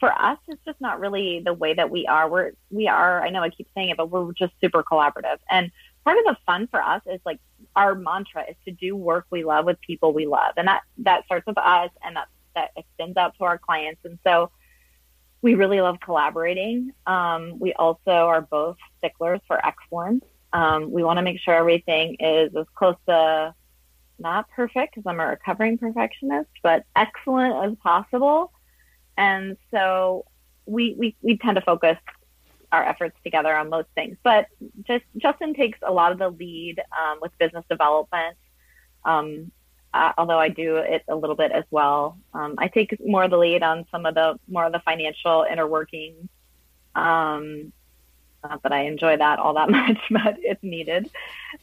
For 0.00 0.12
us, 0.12 0.36
it's 0.48 0.60
just 0.64 0.80
not 0.80 0.98
really 0.98 1.42
the 1.44 1.54
way 1.54 1.74
that 1.74 1.90
we 1.90 2.08
are. 2.08 2.28
We're, 2.28 2.50
we 2.72 2.88
are, 2.88 3.22
I 3.22 3.30
know 3.30 3.44
I 3.44 3.50
keep 3.50 3.68
saying 3.72 3.90
it, 3.90 3.96
but 3.96 4.10
we're 4.10 4.32
just 4.32 4.52
super 4.60 4.82
collaborative. 4.82 5.38
And 5.48 5.70
part 6.02 6.18
of 6.18 6.24
the 6.24 6.36
fun 6.44 6.66
for 6.66 6.82
us 6.82 7.02
is 7.06 7.20
like 7.24 7.38
our 7.76 7.94
mantra 7.94 8.42
is 8.50 8.56
to 8.64 8.72
do 8.72 8.96
work 8.96 9.26
we 9.30 9.44
love 9.44 9.64
with 9.64 9.80
people 9.80 10.12
we 10.12 10.26
love. 10.26 10.54
And 10.56 10.66
that, 10.66 10.82
that 10.98 11.24
starts 11.24 11.46
with 11.46 11.56
us 11.56 11.90
and 12.04 12.16
that, 12.16 12.26
that 12.56 12.70
extends 12.76 13.16
out 13.16 13.34
to 13.38 13.44
our 13.44 13.58
clients. 13.58 14.00
And 14.04 14.18
so, 14.24 14.50
we 15.46 15.54
really 15.54 15.80
love 15.80 16.00
collaborating. 16.00 16.90
Um, 17.06 17.60
we 17.60 17.72
also 17.74 18.10
are 18.10 18.40
both 18.40 18.76
sticklers 18.98 19.40
for 19.46 19.64
excellence. 19.64 20.24
Um, 20.52 20.90
we 20.90 21.04
want 21.04 21.18
to 21.18 21.22
make 21.22 21.38
sure 21.38 21.54
everything 21.54 22.16
is 22.18 22.50
as 22.56 22.66
close 22.74 22.96
to 23.06 23.54
not 24.18 24.50
perfect 24.50 24.96
because 24.96 25.08
I'm 25.08 25.20
a 25.20 25.26
recovering 25.28 25.78
perfectionist, 25.78 26.50
but 26.64 26.82
excellent 26.96 27.64
as 27.64 27.78
possible. 27.80 28.50
And 29.16 29.56
so 29.70 30.24
we, 30.66 30.96
we, 30.98 31.14
we 31.22 31.38
tend 31.38 31.54
to 31.54 31.60
focus 31.60 31.96
our 32.72 32.82
efforts 32.82 33.16
together 33.22 33.54
on 33.54 33.70
most 33.70 33.86
things. 33.94 34.16
But 34.24 34.48
just 34.82 35.04
Justin 35.16 35.54
takes 35.54 35.78
a 35.86 35.92
lot 35.92 36.10
of 36.10 36.18
the 36.18 36.28
lead 36.28 36.80
um, 36.90 37.18
with 37.22 37.30
business 37.38 37.64
development. 37.70 38.36
Um, 39.04 39.52
uh, 39.96 40.12
although 40.18 40.38
I 40.38 40.50
do 40.50 40.76
it 40.76 41.02
a 41.08 41.16
little 41.16 41.36
bit 41.36 41.52
as 41.52 41.64
well. 41.70 42.18
Um, 42.34 42.56
I 42.58 42.68
take 42.68 42.96
more 43.04 43.24
of 43.24 43.30
the 43.30 43.38
lead 43.38 43.62
on 43.62 43.86
some 43.90 44.04
of 44.04 44.14
the 44.14 44.38
more 44.46 44.66
of 44.66 44.72
the 44.72 44.80
financial 44.80 45.46
inner 45.50 45.66
workings. 45.66 46.28
Um, 46.94 47.72
not 48.44 48.62
that 48.62 48.72
I 48.72 48.84
enjoy 48.84 49.16
that 49.16 49.38
all 49.38 49.54
that 49.54 49.70
much, 49.80 49.98
but 50.10 50.36
it's 50.38 50.62
needed. 50.62 51.10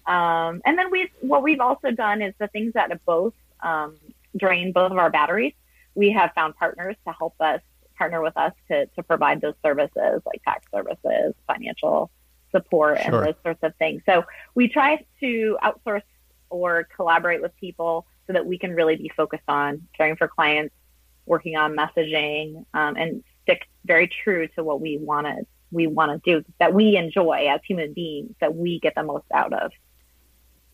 Um, 0.08 0.62
and 0.66 0.78
then 0.78 0.90
we 0.90 1.12
what 1.22 1.44
we've 1.44 1.60
also 1.60 1.92
done 1.92 2.22
is 2.22 2.34
the 2.40 2.48
things 2.48 2.74
that 2.74 2.90
both 3.06 3.34
um, 3.62 3.98
drain 4.36 4.72
both 4.72 4.92
of 4.92 4.98
our 4.98 5.12
batteries. 5.12 5.54
We 5.96 6.12
have 6.12 6.32
found 6.34 6.56
partners 6.56 6.96
to 7.06 7.14
help 7.14 7.36
us 7.40 7.62
partner 7.98 8.22
with 8.22 8.36
us 8.36 8.54
to 8.70 8.88
to 8.88 9.04
provide 9.04 9.42
those 9.42 9.56
services 9.64 10.22
like 10.26 10.42
tax 10.44 10.66
services, 10.74 11.36
financial 11.46 12.10
support, 12.52 13.00
sure. 13.00 13.06
and 13.06 13.28
those 13.28 13.36
sorts 13.44 13.62
of 13.62 13.76
things. 13.76 14.02
So 14.08 14.26
we 14.56 14.70
try 14.70 15.06
to 15.20 15.58
outsource 15.64 16.02
or 16.50 16.88
collaborate 16.96 17.42
with 17.42 17.56
people 17.58 18.06
so 18.28 18.34
that 18.34 18.46
we 18.46 18.58
can 18.58 18.74
really 18.74 18.96
be 18.96 19.12
focused 19.16 19.44
on 19.48 19.88
caring 19.96 20.16
for 20.16 20.28
clients, 20.28 20.74
working 21.26 21.56
on 21.56 21.76
messaging, 21.76 22.66
um, 22.74 22.96
and 22.96 23.24
stick 23.44 23.68
very 23.86 24.10
true 24.24 24.48
to 24.56 24.64
what 24.64 24.82
we 24.82 24.98
want 24.98 25.28
to 25.28 25.46
we 25.72 25.88
want 25.88 26.24
to 26.24 26.32
do 26.32 26.46
that 26.60 26.74
we 26.74 26.96
enjoy 26.96 27.48
as 27.50 27.60
human 27.68 27.94
beings 27.94 28.36
that 28.40 28.56
we 28.56 28.80
get 28.80 28.94
the 28.96 29.04
most 29.04 29.26
out 29.34 29.52
of. 29.54 29.72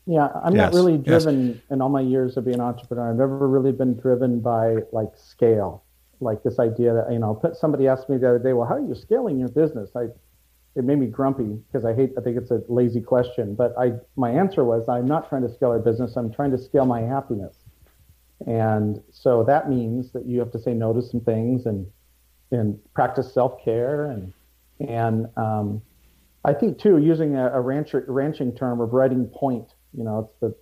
Yeah, 0.05 0.27
I'm 0.43 0.55
yes. 0.55 0.73
not 0.73 0.73
really 0.73 0.97
driven 0.97 1.47
yes. 1.49 1.57
in 1.69 1.81
all 1.81 1.89
my 1.89 2.01
years 2.01 2.35
of 2.35 2.45
being 2.45 2.55
an 2.55 2.61
entrepreneur. 2.61 3.11
I've 3.11 3.15
never 3.15 3.47
really 3.47 3.71
been 3.71 3.95
driven 3.95 4.39
by 4.39 4.77
like 4.91 5.09
scale, 5.15 5.83
like 6.19 6.43
this 6.43 6.59
idea 6.59 6.93
that 6.93 7.13
you 7.13 7.19
know. 7.19 7.39
Somebody 7.53 7.87
asked 7.87 8.09
me 8.09 8.17
the 8.17 8.27
other 8.27 8.39
day, 8.39 8.53
"Well, 8.53 8.67
how 8.67 8.75
are 8.75 8.85
you 8.85 8.95
scaling 8.95 9.39
your 9.39 9.49
business?" 9.49 9.91
I 9.95 10.07
it 10.79 10.85
made 10.85 10.97
me 10.97 11.07
grumpy 11.07 11.61
because 11.67 11.83
I 11.83 11.93
hate. 11.93 12.13
I 12.17 12.21
think 12.21 12.37
it's 12.37 12.51
a 12.51 12.63
lazy 12.69 13.01
question, 13.01 13.53
but 13.53 13.77
I 13.77 13.91
my 14.15 14.31
answer 14.31 14.63
was 14.63 14.87
I'm 14.87 15.05
not 15.05 15.27
trying 15.27 15.41
to 15.41 15.53
scale 15.53 15.71
our 15.71 15.79
business. 15.79 16.15
I'm 16.15 16.31
trying 16.31 16.51
to 16.51 16.57
scale 16.57 16.85
my 16.85 17.01
happiness, 17.01 17.57
and 18.47 19.01
so 19.11 19.43
that 19.43 19.69
means 19.69 20.13
that 20.13 20.25
you 20.25 20.39
have 20.39 20.51
to 20.53 20.59
say 20.59 20.73
no 20.73 20.93
to 20.93 21.01
some 21.01 21.19
things 21.19 21.65
and 21.65 21.85
and 22.51 22.79
practice 22.93 23.33
self 23.33 23.61
care 23.63 24.05
and 24.05 24.31
and 24.79 25.27
um, 25.35 25.81
I 26.45 26.53
think 26.53 26.79
too 26.79 26.97
using 26.97 27.35
a, 27.35 27.51
a 27.51 27.59
rancher, 27.59 28.05
ranching 28.07 28.55
term 28.55 28.79
of 28.79 28.93
riding 28.93 29.25
point. 29.25 29.73
You 29.93 30.05
know, 30.05 30.19
it's 30.19 30.39
the 30.39 30.55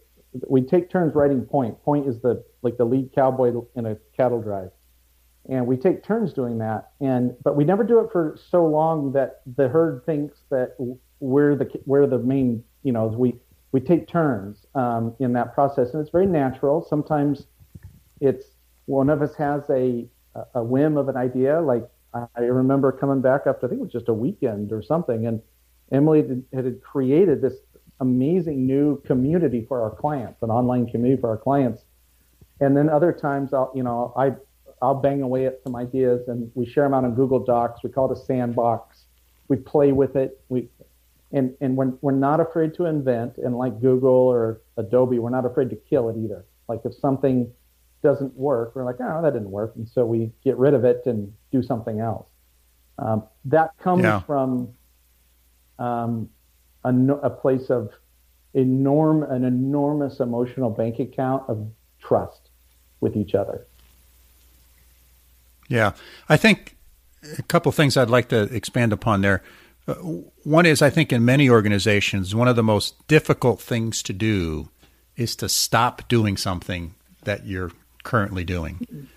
we 0.49 0.63
take 0.63 0.89
turns 0.89 1.13
riding 1.13 1.45
point. 1.45 1.79
Point 1.83 2.07
is 2.07 2.19
the 2.21 2.43
like 2.63 2.77
the 2.77 2.85
lead 2.85 3.13
cowboy 3.13 3.53
in 3.75 3.85
a 3.85 3.97
cattle 4.15 4.41
drive 4.41 4.71
and 5.49 5.65
we 5.65 5.77
take 5.77 6.03
turns 6.03 6.33
doing 6.33 6.57
that. 6.59 6.91
And 6.99 7.35
but 7.43 7.55
we 7.55 7.63
never 7.63 7.83
do 7.83 7.99
it 7.99 8.11
for 8.11 8.37
so 8.49 8.65
long 8.65 9.11
that 9.13 9.41
the 9.55 9.67
herd 9.67 10.05
thinks 10.05 10.39
that 10.49 10.75
we're 11.19 11.55
the 11.55 11.69
we're 11.85 12.07
the 12.07 12.19
main 12.19 12.63
you 12.83 12.91
know 12.91 13.07
we 13.07 13.35
we 13.71 13.79
take 13.79 14.07
turns 14.07 14.65
um, 14.75 15.15
in 15.19 15.33
that 15.33 15.53
process. 15.53 15.93
And 15.93 16.01
it's 16.01 16.11
very 16.11 16.25
natural. 16.25 16.81
Sometimes 16.81 17.47
it's 18.21 18.45
one 18.85 19.09
of 19.09 19.21
us 19.21 19.35
has 19.35 19.69
a 19.69 20.07
a 20.53 20.63
whim 20.63 20.97
of 20.97 21.09
an 21.09 21.17
idea. 21.17 21.59
Like 21.59 21.89
i 22.35 22.41
remember 22.41 22.91
coming 22.91 23.21
back 23.21 23.41
after 23.45 23.65
i 23.65 23.69
think 23.69 23.79
it 23.79 23.83
was 23.83 23.91
just 23.91 24.09
a 24.09 24.13
weekend 24.13 24.71
or 24.71 24.81
something 24.81 25.27
and 25.27 25.41
emily 25.91 26.19
had, 26.21 26.43
had 26.53 26.81
created 26.81 27.41
this 27.41 27.55
amazing 27.99 28.65
new 28.65 28.99
community 29.01 29.65
for 29.67 29.81
our 29.81 29.91
clients 29.91 30.41
an 30.41 30.49
online 30.49 30.87
community 30.87 31.19
for 31.19 31.29
our 31.29 31.37
clients. 31.37 31.83
And 32.59 32.75
then 32.75 32.89
other 32.89 33.11
times 33.11 33.53
i'll 33.53 33.71
you 33.75 33.83
know 33.83 34.13
i 34.15 34.31
I'll 34.81 34.95
bang 34.95 35.21
away 35.21 35.45
at 35.47 35.59
some 35.63 35.75
ideas 35.75 36.27
and 36.27 36.51
we 36.53 36.65
share 36.65 36.83
them 36.83 36.93
out 36.93 37.03
on 37.03 37.15
Google 37.15 37.39
Docs. 37.39 37.81
We 37.83 37.89
call 37.89 38.11
it 38.11 38.17
a 38.17 38.21
sandbox. 38.21 39.05
We 39.47 39.57
play 39.57 39.91
with 39.91 40.15
it. 40.15 40.39
We 40.49 40.69
and 41.31 41.53
and 41.61 41.75
we're 41.75 41.93
we're 42.01 42.11
not 42.11 42.39
afraid 42.39 42.73
to 42.75 42.85
invent. 42.85 43.37
And 43.37 43.57
like 43.57 43.79
Google 43.81 44.11
or 44.11 44.61
Adobe, 44.77 45.19
we're 45.19 45.29
not 45.29 45.45
afraid 45.45 45.69
to 45.71 45.75
kill 45.75 46.09
it 46.09 46.17
either. 46.17 46.45
Like 46.67 46.81
if 46.85 46.93
something 46.95 47.51
doesn't 48.03 48.35
work, 48.35 48.75
we're 48.75 48.85
like, 48.85 48.97
oh, 48.99 49.21
that 49.21 49.33
didn't 49.33 49.51
work, 49.51 49.73
and 49.75 49.87
so 49.89 50.05
we 50.05 50.31
get 50.43 50.57
rid 50.57 50.73
of 50.73 50.85
it 50.85 51.01
and 51.05 51.33
do 51.51 51.63
something 51.63 51.99
else. 51.99 52.29
Um, 52.99 53.23
that 53.45 53.71
comes 53.79 54.03
yeah. 54.03 54.19
from 54.21 54.69
um, 55.79 56.29
a, 56.83 56.93
a 57.23 57.29
place 57.29 57.69
of 57.69 57.91
enorm 58.55 59.29
an 59.31 59.43
enormous 59.43 60.19
emotional 60.19 60.69
bank 60.69 60.99
account 60.99 61.43
of 61.47 61.67
trust 61.99 62.49
with 63.01 63.15
each 63.15 63.35
other. 63.35 63.66
Yeah, 65.67 65.93
I 66.29 66.37
think 66.37 66.77
a 67.37 67.43
couple 67.43 67.71
things 67.71 67.97
I'd 67.97 68.09
like 68.09 68.29
to 68.29 68.43
expand 68.43 68.93
upon 68.93 69.21
there. 69.21 69.43
Uh, 69.87 69.93
one 70.43 70.65
is, 70.65 70.81
I 70.81 70.89
think 70.89 71.11
in 71.11 71.25
many 71.25 71.49
organizations, 71.49 72.35
one 72.35 72.47
of 72.47 72.55
the 72.55 72.63
most 72.63 73.07
difficult 73.07 73.61
things 73.61 74.03
to 74.03 74.13
do 74.13 74.69
is 75.15 75.35
to 75.37 75.49
stop 75.49 76.07
doing 76.07 76.37
something 76.37 76.93
that 77.23 77.45
you're 77.45 77.71
currently 78.03 78.43
doing. 78.43 79.07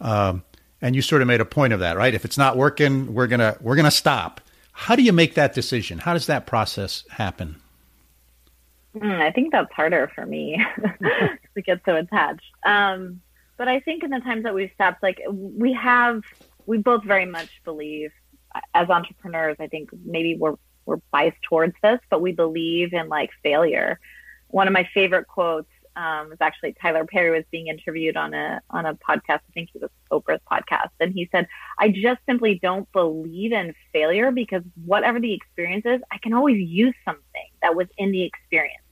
Um, 0.00 0.44
and 0.80 0.94
you 0.94 1.02
sort 1.02 1.22
of 1.22 1.28
made 1.28 1.40
a 1.40 1.44
point 1.44 1.72
of 1.72 1.80
that, 1.80 1.96
right? 1.96 2.14
If 2.14 2.24
it's 2.24 2.38
not 2.38 2.56
working, 2.56 3.12
we're 3.12 3.26
gonna 3.26 3.56
we're 3.60 3.76
gonna 3.76 3.90
stop. 3.90 4.40
How 4.72 4.94
do 4.94 5.02
you 5.02 5.12
make 5.12 5.34
that 5.34 5.54
decision? 5.54 5.98
How 5.98 6.12
does 6.12 6.26
that 6.26 6.46
process 6.46 7.04
happen? 7.10 7.56
Mm, 8.96 9.20
I 9.20 9.32
think 9.32 9.50
that's 9.52 9.72
harder 9.72 10.10
for 10.14 10.24
me 10.24 10.64
to 11.54 11.62
get 11.62 11.80
so 11.84 11.96
attached. 11.96 12.52
Um, 12.64 13.20
but 13.58 13.68
I 13.68 13.80
think 13.80 14.04
in 14.04 14.10
the 14.10 14.20
times 14.20 14.44
that 14.44 14.54
we've 14.54 14.70
stopped, 14.74 15.02
like 15.02 15.20
we 15.28 15.72
have, 15.74 16.22
we 16.64 16.78
both 16.78 17.04
very 17.04 17.26
much 17.26 17.60
believe 17.64 18.12
as 18.74 18.88
entrepreneurs. 18.88 19.56
I 19.58 19.66
think 19.66 19.90
maybe 20.04 20.36
we're 20.36 20.54
we're 20.86 21.00
biased 21.10 21.42
towards 21.42 21.74
this, 21.82 22.00
but 22.08 22.22
we 22.22 22.32
believe 22.32 22.94
in 22.94 23.08
like 23.08 23.30
failure. 23.42 24.00
One 24.46 24.66
of 24.66 24.72
my 24.72 24.88
favorite 24.94 25.26
quotes 25.26 25.68
um, 25.96 26.30
was 26.30 26.38
actually 26.40 26.74
Tyler 26.80 27.04
Perry 27.04 27.30
was 27.30 27.44
being 27.50 27.66
interviewed 27.66 28.16
on 28.16 28.32
a 28.32 28.60
on 28.70 28.86
a 28.86 28.94
podcast. 28.94 29.40
I 29.40 29.52
think 29.52 29.70
it 29.74 29.82
was 29.82 29.90
Oprah's 30.12 30.40
podcast, 30.50 30.90
and 31.00 31.12
he 31.12 31.28
said, 31.32 31.48
"I 31.78 31.88
just 31.88 32.20
simply 32.26 32.60
don't 32.62 32.90
believe 32.92 33.52
in 33.52 33.74
failure 33.92 34.30
because 34.30 34.62
whatever 34.86 35.18
the 35.18 35.34
experience 35.34 35.84
is, 35.84 36.00
I 36.12 36.18
can 36.18 36.32
always 36.32 36.60
use 36.66 36.94
something 37.04 37.50
that 37.60 37.74
was 37.74 37.88
in 37.98 38.12
the 38.12 38.22
experience." 38.22 38.84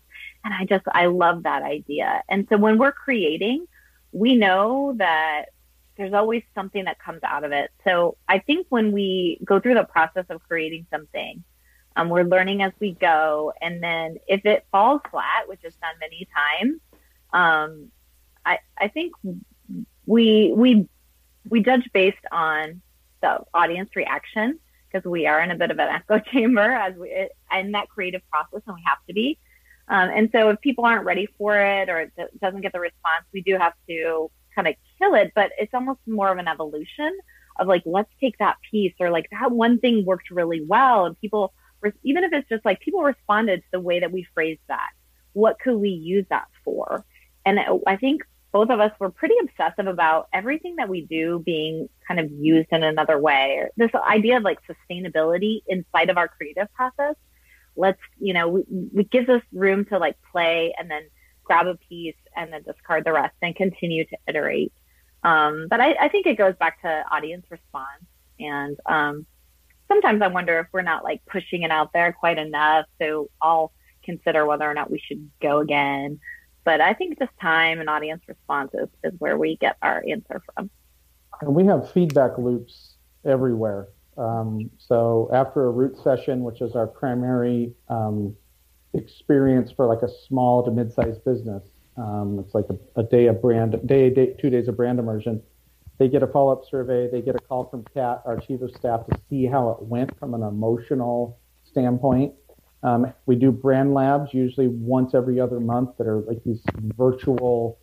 And 0.44 0.52
I 0.52 0.64
just 0.64 0.84
I 0.92 1.06
love 1.06 1.44
that 1.44 1.62
idea. 1.62 2.22
And 2.28 2.46
so 2.48 2.56
when 2.56 2.76
we're 2.76 2.92
creating, 2.92 3.66
we 4.16 4.34
know 4.34 4.94
that 4.96 5.46
there's 5.98 6.14
always 6.14 6.42
something 6.54 6.84
that 6.86 6.98
comes 6.98 7.20
out 7.22 7.44
of 7.44 7.52
it. 7.52 7.70
So 7.84 8.16
I 8.26 8.38
think 8.38 8.66
when 8.70 8.92
we 8.92 9.38
go 9.44 9.60
through 9.60 9.74
the 9.74 9.84
process 9.84 10.24
of 10.30 10.40
creating 10.48 10.86
something, 10.90 11.44
um, 11.96 12.08
we're 12.08 12.24
learning 12.24 12.62
as 12.62 12.72
we 12.80 12.92
go. 12.92 13.52
And 13.60 13.82
then 13.82 14.16
if 14.26 14.46
it 14.46 14.66
falls 14.72 15.02
flat, 15.10 15.48
which 15.48 15.62
is 15.64 15.74
done 15.76 15.94
many 16.00 16.26
times, 16.34 16.80
um, 17.32 17.90
I, 18.44 18.58
I 18.78 18.88
think 18.88 19.12
we, 20.06 20.52
we, 20.54 20.88
we 21.48 21.62
judge 21.62 21.88
based 21.92 22.16
on 22.32 22.80
the 23.20 23.40
audience 23.52 23.90
reaction 23.94 24.58
because 24.90 25.06
we 25.06 25.26
are 25.26 25.42
in 25.42 25.50
a 25.50 25.56
bit 25.56 25.70
of 25.70 25.78
an 25.78 25.88
echo 25.88 26.18
chamber 26.32 26.60
as 26.60 26.94
we 26.96 27.28
in 27.54 27.72
that 27.72 27.90
creative 27.90 28.22
process 28.30 28.62
and 28.66 28.76
we 28.76 28.82
have 28.86 28.98
to 29.08 29.12
be. 29.12 29.38
Um, 29.88 30.10
and 30.10 30.28
so 30.32 30.50
if 30.50 30.60
people 30.60 30.84
aren't 30.84 31.04
ready 31.04 31.28
for 31.38 31.58
it 31.58 31.88
or 31.88 32.00
it 32.00 32.12
doesn't 32.40 32.60
get 32.60 32.72
the 32.72 32.80
response, 32.80 33.24
we 33.32 33.40
do 33.40 33.56
have 33.56 33.72
to 33.88 34.30
kind 34.54 34.68
of 34.68 34.74
kill 34.98 35.14
it. 35.14 35.32
But 35.34 35.52
it's 35.58 35.74
almost 35.74 36.00
more 36.06 36.30
of 36.30 36.38
an 36.38 36.48
evolution 36.48 37.16
of 37.58 37.68
like, 37.68 37.82
let's 37.86 38.10
take 38.20 38.36
that 38.38 38.56
piece 38.70 38.94
or 39.00 39.10
like 39.10 39.28
that 39.30 39.50
one 39.52 39.78
thing 39.78 40.04
worked 40.04 40.30
really 40.30 40.62
well. 40.66 41.06
And 41.06 41.20
people, 41.20 41.54
even 42.02 42.24
if 42.24 42.32
it's 42.32 42.48
just 42.48 42.64
like 42.64 42.80
people 42.80 43.02
responded 43.02 43.60
to 43.60 43.66
the 43.72 43.80
way 43.80 44.00
that 44.00 44.12
we 44.12 44.26
phrased 44.34 44.60
that, 44.68 44.90
what 45.32 45.58
could 45.60 45.76
we 45.76 45.90
use 45.90 46.26
that 46.30 46.48
for? 46.64 47.04
And 47.44 47.60
I 47.86 47.96
think 47.96 48.22
both 48.52 48.70
of 48.70 48.80
us 48.80 48.90
were 48.98 49.10
pretty 49.10 49.34
obsessive 49.42 49.86
about 49.86 50.28
everything 50.32 50.76
that 50.76 50.88
we 50.88 51.02
do 51.02 51.42
being 51.44 51.88
kind 52.08 52.18
of 52.18 52.30
used 52.32 52.68
in 52.72 52.82
another 52.82 53.18
way. 53.18 53.64
This 53.76 53.90
idea 53.94 54.38
of 54.38 54.42
like 54.42 54.58
sustainability 54.66 55.60
inside 55.68 56.10
of 56.10 56.16
our 56.16 56.28
creative 56.28 56.72
process. 56.72 57.14
Let's, 57.76 58.00
you 58.18 58.32
know, 58.32 58.62
it 58.94 59.10
gives 59.10 59.28
us 59.28 59.42
room 59.52 59.84
to 59.86 59.98
like 59.98 60.16
play 60.32 60.74
and 60.78 60.90
then 60.90 61.02
grab 61.44 61.66
a 61.66 61.76
piece 61.76 62.16
and 62.34 62.52
then 62.52 62.62
discard 62.62 63.04
the 63.04 63.12
rest 63.12 63.34
and 63.42 63.54
continue 63.54 64.04
to 64.04 64.16
iterate. 64.26 64.72
Um, 65.22 65.66
but 65.68 65.80
I, 65.80 65.94
I, 66.00 66.08
think 66.08 66.26
it 66.26 66.36
goes 66.36 66.54
back 66.58 66.82
to 66.82 67.04
audience 67.10 67.46
response. 67.50 68.04
And 68.38 68.76
um, 68.86 69.26
sometimes 69.88 70.22
I 70.22 70.28
wonder 70.28 70.60
if 70.60 70.66
we're 70.72 70.82
not 70.82 71.04
like 71.04 71.22
pushing 71.26 71.62
it 71.62 71.70
out 71.70 71.92
there 71.92 72.12
quite 72.12 72.38
enough. 72.38 72.86
So 73.00 73.30
I'll 73.40 73.72
consider 74.04 74.46
whether 74.46 74.68
or 74.68 74.74
not 74.74 74.90
we 74.90 74.98
should 74.98 75.30
go 75.40 75.58
again. 75.58 76.20
But 76.64 76.80
I 76.80 76.94
think 76.94 77.18
just 77.18 77.32
time 77.40 77.80
and 77.80 77.88
audience 77.88 78.22
response 78.26 78.72
is, 78.74 78.88
is 79.04 79.12
where 79.18 79.38
we 79.38 79.56
get 79.56 79.76
our 79.82 80.04
answer 80.08 80.42
from. 80.54 80.70
And 81.40 81.54
we 81.54 81.66
have 81.66 81.90
feedback 81.92 82.38
loops 82.38 82.94
everywhere. 83.24 83.88
Um, 84.18 84.70
so 84.78 85.30
after 85.32 85.66
a 85.66 85.70
root 85.70 85.96
session, 86.02 86.42
which 86.42 86.60
is 86.60 86.74
our 86.74 86.86
primary 86.86 87.74
um, 87.88 88.34
experience 88.94 89.70
for 89.70 89.86
like 89.86 90.02
a 90.02 90.08
small 90.26 90.64
to 90.64 90.70
mid-sized 90.70 91.24
business, 91.24 91.62
um, 91.96 92.42
it's 92.44 92.54
like 92.54 92.66
a, 92.70 93.00
a, 93.00 93.02
day 93.02 93.26
of 93.26 93.40
brand, 93.40 93.78
day, 93.86 94.10
day, 94.10 94.34
two 94.40 94.50
days 94.50 94.68
of 94.68 94.76
brand 94.76 94.98
immersion. 94.98 95.42
They 95.98 96.08
get 96.08 96.22
a 96.22 96.26
follow-up 96.26 96.64
survey. 96.70 97.08
They 97.10 97.22
get 97.22 97.34
a 97.36 97.38
call 97.38 97.68
from 97.70 97.84
Kat, 97.94 98.22
our 98.26 98.38
chief 98.38 98.60
of 98.60 98.70
staff, 98.72 99.06
to 99.06 99.18
see 99.30 99.46
how 99.46 99.70
it 99.70 99.82
went 99.82 100.18
from 100.18 100.34
an 100.34 100.42
emotional 100.42 101.38
standpoint. 101.64 102.34
Um, 102.82 103.12
we 103.24 103.36
do 103.36 103.50
brand 103.50 103.94
labs 103.94 104.34
usually 104.34 104.68
once 104.68 105.14
every 105.14 105.40
other 105.40 105.58
month 105.58 105.96
that 105.96 106.06
are 106.06 106.20
like 106.20 106.44
these 106.44 106.62
virtual 106.96 107.78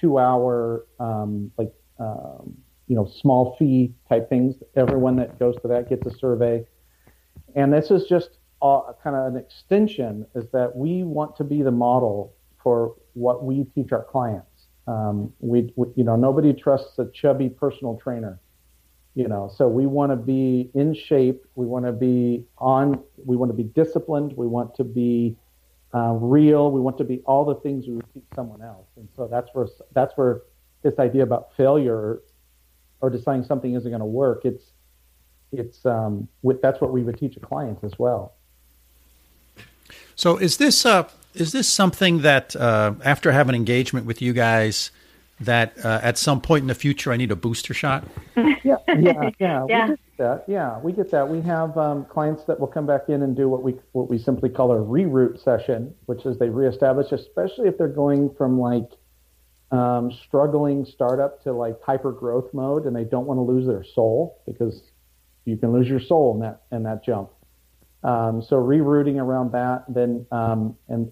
two-hour, 0.00 0.86
um, 1.00 1.50
like 1.58 1.72
um, 1.98 2.56
you 2.88 2.96
know, 2.96 3.06
small 3.20 3.56
fee 3.58 3.92
type 4.08 4.28
things. 4.28 4.54
Everyone 4.76 5.16
that 5.16 5.38
goes 5.38 5.56
to 5.62 5.68
that 5.68 5.88
gets 5.88 6.06
a 6.06 6.16
survey, 6.18 6.64
and 7.54 7.72
this 7.72 7.90
is 7.90 8.04
just 8.04 8.38
a, 8.62 8.92
kind 9.02 9.16
of 9.16 9.34
an 9.34 9.36
extension. 9.36 10.26
Is 10.34 10.44
that 10.52 10.74
we 10.74 11.02
want 11.02 11.36
to 11.36 11.44
be 11.44 11.62
the 11.62 11.70
model 11.70 12.34
for 12.62 12.94
what 13.14 13.44
we 13.44 13.64
teach 13.74 13.92
our 13.92 14.04
clients. 14.04 14.66
Um, 14.86 15.32
we, 15.40 15.72
we, 15.76 15.88
you 15.96 16.04
know, 16.04 16.16
nobody 16.16 16.52
trusts 16.52 16.98
a 16.98 17.10
chubby 17.12 17.48
personal 17.48 17.98
trainer 18.02 18.40
you 19.16 19.26
know 19.26 19.50
so 19.56 19.66
we 19.66 19.86
want 19.86 20.12
to 20.12 20.16
be 20.16 20.70
in 20.74 20.94
shape 20.94 21.44
we 21.56 21.66
want 21.66 21.84
to 21.84 21.92
be 21.92 22.44
on 22.58 23.02
we 23.24 23.34
want 23.34 23.50
to 23.50 23.56
be 23.56 23.64
disciplined 23.64 24.32
we 24.36 24.46
want 24.46 24.72
to 24.76 24.84
be 24.84 25.34
uh, 25.94 26.12
real 26.12 26.70
we 26.70 26.80
want 26.80 26.96
to 26.98 27.04
be 27.04 27.20
all 27.24 27.44
the 27.44 27.54
things 27.56 27.86
we 27.88 27.94
would 27.94 28.14
teach 28.14 28.26
someone 28.34 28.62
else 28.62 28.86
and 28.96 29.08
so 29.16 29.26
that's 29.26 29.48
where 29.54 29.66
that's 29.94 30.12
where 30.16 30.42
this 30.82 30.98
idea 30.98 31.22
about 31.22 31.48
failure 31.56 32.20
or 33.00 33.10
deciding 33.10 33.44
something 33.44 33.74
isn't 33.74 33.90
going 33.90 34.00
to 34.00 34.06
work 34.06 34.44
it's 34.44 34.72
it's 35.52 35.84
um 35.86 36.28
with, 36.42 36.60
that's 36.60 36.80
what 36.80 36.92
we 36.92 37.02
would 37.02 37.18
teach 37.18 37.36
a 37.36 37.40
client 37.40 37.78
as 37.82 37.92
well 37.98 38.34
so 40.14 40.36
is 40.36 40.56
this 40.56 40.84
uh 40.84 41.08
is 41.36 41.52
this 41.52 41.68
something 41.68 42.22
that 42.22 42.56
uh, 42.56 42.94
after 43.04 43.30
having 43.32 43.50
an 43.50 43.56
engagement 43.56 44.06
with 44.06 44.22
you 44.22 44.32
guys 44.32 44.90
that 45.40 45.74
uh, 45.84 46.00
at 46.02 46.16
some 46.16 46.40
point 46.40 46.62
in 46.62 46.68
the 46.68 46.74
future 46.74 47.12
I 47.12 47.16
need 47.16 47.30
a 47.30 47.36
booster 47.36 47.74
shot? 47.74 48.04
yeah, 48.36 48.76
yeah, 48.88 49.30
yeah, 49.38 49.64
yeah. 49.68 49.86
We 49.86 49.96
get 49.96 50.16
that. 50.18 50.44
Yeah, 50.48 50.78
we 50.78 50.92
get 50.92 51.10
that. 51.10 51.28
We 51.28 51.42
have 51.42 51.76
um, 51.76 52.06
clients 52.06 52.44
that 52.44 52.58
will 52.58 52.66
come 52.66 52.86
back 52.86 53.08
in 53.08 53.22
and 53.22 53.36
do 53.36 53.48
what 53.48 53.62
we 53.62 53.74
what 53.92 54.08
we 54.08 54.18
simply 54.18 54.48
call 54.48 54.72
a 54.72 54.76
reroute 54.76 55.42
session, 55.42 55.94
which 56.06 56.24
is 56.24 56.38
they 56.38 56.48
reestablish, 56.48 57.12
especially 57.12 57.68
if 57.68 57.76
they're 57.76 57.88
going 57.88 58.34
from 58.36 58.58
like 58.58 58.90
um, 59.70 60.12
struggling 60.12 60.84
startup 60.84 61.42
to 61.42 61.52
like 61.52 61.80
hyper 61.82 62.12
growth 62.12 62.52
mode, 62.52 62.86
and 62.86 62.94
they 62.94 63.04
don't 63.04 63.26
want 63.26 63.38
to 63.38 63.42
lose 63.42 63.66
their 63.66 63.84
soul 63.84 64.40
because 64.46 64.82
you 65.44 65.56
can 65.56 65.72
lose 65.72 65.88
your 65.88 66.00
soul 66.00 66.34
in 66.34 66.40
that 66.40 66.62
in 66.72 66.82
that 66.84 67.04
jump. 67.04 67.30
Um, 68.02 68.40
so 68.42 68.56
rerouting 68.56 69.20
around 69.20 69.52
that, 69.52 69.84
then 69.88 70.26
um, 70.30 70.76
and 70.88 71.10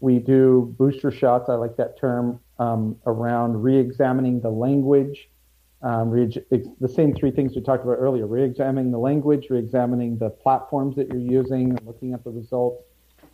we 0.00 0.18
do 0.18 0.74
booster 0.78 1.10
shots. 1.10 1.48
I 1.48 1.54
like 1.54 1.76
that 1.76 1.98
term 1.98 2.40
um, 2.58 2.96
around 3.06 3.62
re-examining 3.62 4.40
the 4.40 4.50
language. 4.50 5.28
Um, 5.82 6.10
re- 6.10 6.44
the 6.80 6.88
same 6.88 7.14
three 7.14 7.30
things 7.30 7.54
we 7.54 7.62
talked 7.62 7.84
about 7.84 7.96
earlier: 7.98 8.26
re-examining 8.26 8.90
the 8.90 8.98
language, 8.98 9.48
re-examining 9.50 10.18
the 10.18 10.30
platforms 10.30 10.96
that 10.96 11.08
you're 11.08 11.18
using, 11.18 11.78
looking 11.84 12.14
at 12.14 12.24
the 12.24 12.30
results, 12.30 12.82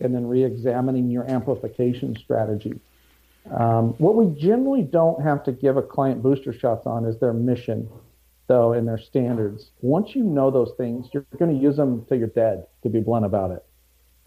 and 0.01 0.15
then 0.15 0.27
re-examining 0.27 1.11
your 1.11 1.29
amplification 1.31 2.17
strategy. 2.17 2.81
Um, 3.51 3.95
what 3.99 4.17
we 4.17 4.39
generally 4.41 4.83
don't 4.83 5.23
have 5.23 5.45
to 5.45 5.53
give 5.53 5.77
a 5.77 5.83
client 5.83 6.23
booster 6.23 6.53
shots 6.53 6.87
on 6.87 7.05
is 7.05 7.19
their 7.21 7.33
mission, 7.33 7.89
though, 8.49 8.73
and 8.73 8.87
their 8.87 8.99
standards. 8.99 9.71
Once 9.81 10.15
you 10.15 10.25
know 10.25 10.51
those 10.51 10.73
things, 10.77 11.09
you're 11.13 11.27
going 11.39 11.55
to 11.55 11.63
use 11.63 11.77
them 11.77 12.05
till 12.09 12.19
you're 12.19 12.29
dead. 12.29 12.67
To 12.83 12.89
be 12.89 13.01
blunt 13.01 13.25
about 13.25 13.51
it. 13.53 13.65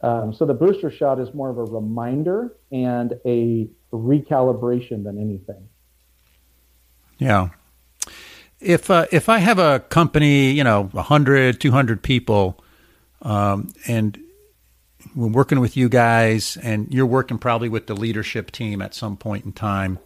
Um, 0.01 0.33
so 0.33 0.45
the 0.45 0.53
booster 0.53 0.89
shot 0.89 1.19
is 1.19 1.33
more 1.33 1.49
of 1.49 1.57
a 1.57 1.65
reminder 1.65 2.55
and 2.71 3.13
a 3.25 3.69
recalibration 3.91 5.03
than 5.03 5.19
anything. 5.19 5.67
Yeah. 7.17 7.49
If 8.61 8.89
uh, 8.89 9.05
if 9.11 9.29
I 9.29 9.39
have 9.39 9.59
a 9.59 9.79
company, 9.79 10.51
you 10.51 10.63
know, 10.63 10.83
100, 10.83 11.59
200 11.59 12.01
people, 12.01 12.61
um, 13.21 13.73
and 13.87 14.17
we're 15.15 15.27
working 15.27 15.59
with 15.59 15.77
you 15.77 15.89
guys, 15.89 16.57
and 16.61 16.93
you're 16.93 17.05
working 17.05 17.37
probably 17.37 17.69
with 17.69 17.87
the 17.87 17.95
leadership 17.95 18.51
team 18.51 18.81
at 18.81 18.93
some 18.93 19.17
point 19.17 19.45
in 19.45 19.51
time, 19.51 19.99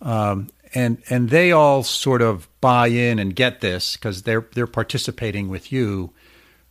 um, 0.00 0.48
and 0.74 1.02
and 1.08 1.30
they 1.30 1.52
all 1.52 1.82
sort 1.82 2.22
of 2.22 2.48
buy 2.60 2.88
in 2.88 3.18
and 3.18 3.34
get 3.34 3.60
this 3.60 3.96
because 3.96 4.22
they're 4.22 4.46
they're 4.54 4.66
participating 4.66 5.48
with 5.48 5.72
you. 5.72 6.12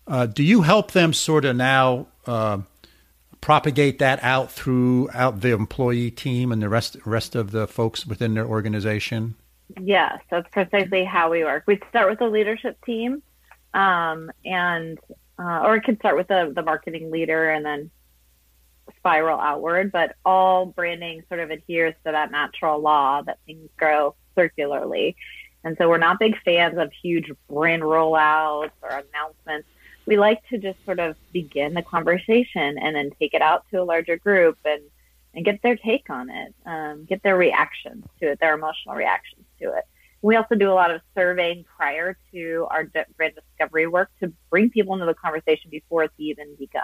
Uh, 0.07 0.25
do 0.25 0.43
you 0.43 0.61
help 0.61 0.91
them 0.91 1.13
sort 1.13 1.45
of 1.45 1.55
now 1.55 2.07
uh, 2.25 2.59
propagate 3.41 3.99
that 3.99 4.23
out 4.23 4.51
throughout 4.51 5.41
the 5.41 5.51
employee 5.51 6.11
team 6.11 6.51
and 6.51 6.61
the 6.61 6.69
rest 6.69 6.97
rest 7.05 7.35
of 7.35 7.51
the 7.51 7.67
folks 7.67 8.05
within 8.05 8.33
their 8.33 8.45
organization? 8.45 9.35
Yes, 9.81 10.19
that's 10.29 10.49
precisely 10.51 11.03
how 11.03 11.29
we 11.29 11.43
work. 11.43 11.63
We 11.67 11.79
start 11.89 12.09
with 12.09 12.19
the 12.19 12.27
leadership 12.27 12.77
team, 12.85 13.21
um, 13.73 14.31
and 14.45 14.97
uh, 15.39 15.61
or 15.63 15.75
it 15.75 15.83
could 15.83 15.97
start 15.99 16.17
with 16.17 16.27
the 16.27 16.51
the 16.55 16.63
marketing 16.63 17.11
leader 17.11 17.49
and 17.49 17.65
then 17.65 17.91
spiral 18.97 19.39
outward. 19.39 19.91
But 19.91 20.15
all 20.25 20.65
branding 20.65 21.23
sort 21.27 21.39
of 21.39 21.51
adheres 21.51 21.95
to 22.05 22.11
that 22.11 22.31
natural 22.31 22.79
law 22.79 23.21
that 23.21 23.39
things 23.45 23.69
grow 23.77 24.15
circularly. 24.35 25.15
And 25.63 25.75
so 25.77 25.89
we're 25.89 25.97
not 25.97 26.19
big 26.19 26.35
fans 26.43 26.77
of 26.77 26.91
huge 27.01 27.31
brand 27.49 27.81
rollouts 27.81 28.71
or 28.81 28.89
announcements 28.89 29.67
we 30.07 30.17
like 30.17 30.41
to 30.47 30.57
just 30.57 30.83
sort 30.85 30.99
of 30.99 31.15
begin 31.33 31.73
the 31.75 31.83
conversation 31.83 32.79
and 32.79 32.95
then 32.95 33.11
take 33.19 33.33
it 33.33 33.41
out 33.41 33.65
to 33.69 33.81
a 33.81 33.83
larger 33.83 34.17
group 34.17 34.57
and 34.65 34.81
and 35.35 35.45
get 35.45 35.61
their 35.61 35.75
take 35.75 36.09
on 36.09 36.31
it, 36.31 36.55
um, 36.65 37.05
get 37.05 37.21
their 37.21 37.37
reactions 37.37 38.03
to 38.19 38.31
it, 38.31 38.39
their 38.39 38.55
emotional 38.55 38.95
reactions 38.95 39.45
to 39.61 39.71
it. 39.71 39.83
We 40.27 40.35
also 40.35 40.55
do 40.55 40.69
a 40.69 40.73
lot 40.73 40.91
of 40.91 40.99
surveying 41.15 41.63
prior 41.77 42.17
to 42.33 42.67
our 42.69 42.83
brand 43.15 43.35
discovery 43.35 43.87
work 43.87 44.09
to 44.19 44.33
bring 44.49 44.69
people 44.69 44.93
into 44.93 45.05
the 45.05 45.13
conversation 45.13 45.69
before 45.71 46.03
it's 46.03 46.13
even 46.17 46.53
begun. 46.59 46.83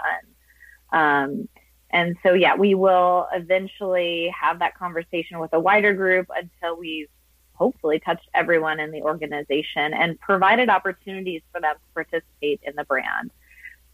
Um, 0.90 1.48
and 1.90 2.16
so, 2.22 2.32
yeah, 2.32 2.56
we 2.56 2.74
will 2.74 3.28
eventually 3.34 4.32
have 4.34 4.60
that 4.60 4.78
conversation 4.78 5.40
with 5.40 5.52
a 5.52 5.60
wider 5.60 5.92
group 5.92 6.26
until 6.34 6.78
we've 6.78 7.10
hopefully 7.52 8.00
touched 8.00 8.26
everyone 8.32 8.80
in 8.80 8.90
the 8.90 9.02
organization 9.02 9.92
and 9.92 10.18
provided 10.20 10.70
opportunities 10.70 11.42
for 11.52 11.60
them 11.60 11.74
to 11.74 11.92
participate 11.92 12.62
in 12.62 12.72
the 12.76 12.84
brand. 12.84 13.30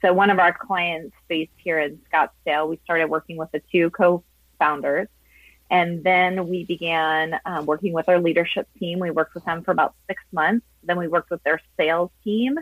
So 0.01 0.13
one 0.13 0.31
of 0.31 0.39
our 0.39 0.57
clients 0.57 1.17
based 1.27 1.51
here 1.57 1.81
in 1.81 1.99
Scottsdale, 2.09 2.69
we 2.69 2.79
started 2.85 3.07
working 3.07 3.37
with 3.37 3.51
the 3.51 3.61
two 3.73 3.91
co-founders 3.91 5.09
and 5.71 6.03
then 6.03 6.49
we 6.49 6.65
began 6.65 7.39
um, 7.47 7.65
working 7.65 7.93
with 7.93 8.09
our 8.09 8.19
leadership 8.19 8.69
team. 8.79 8.99
We 8.99 9.11
worked 9.11 9.35
with 9.35 9.45
them 9.45 9.63
for 9.63 9.71
about 9.71 9.95
six 10.09 10.23
months. 10.33 10.67
Then 10.83 10.99
we 10.99 11.07
worked 11.07 11.31
with 11.31 11.43
their 11.45 11.61
sales 11.77 12.11
team, 12.25 12.59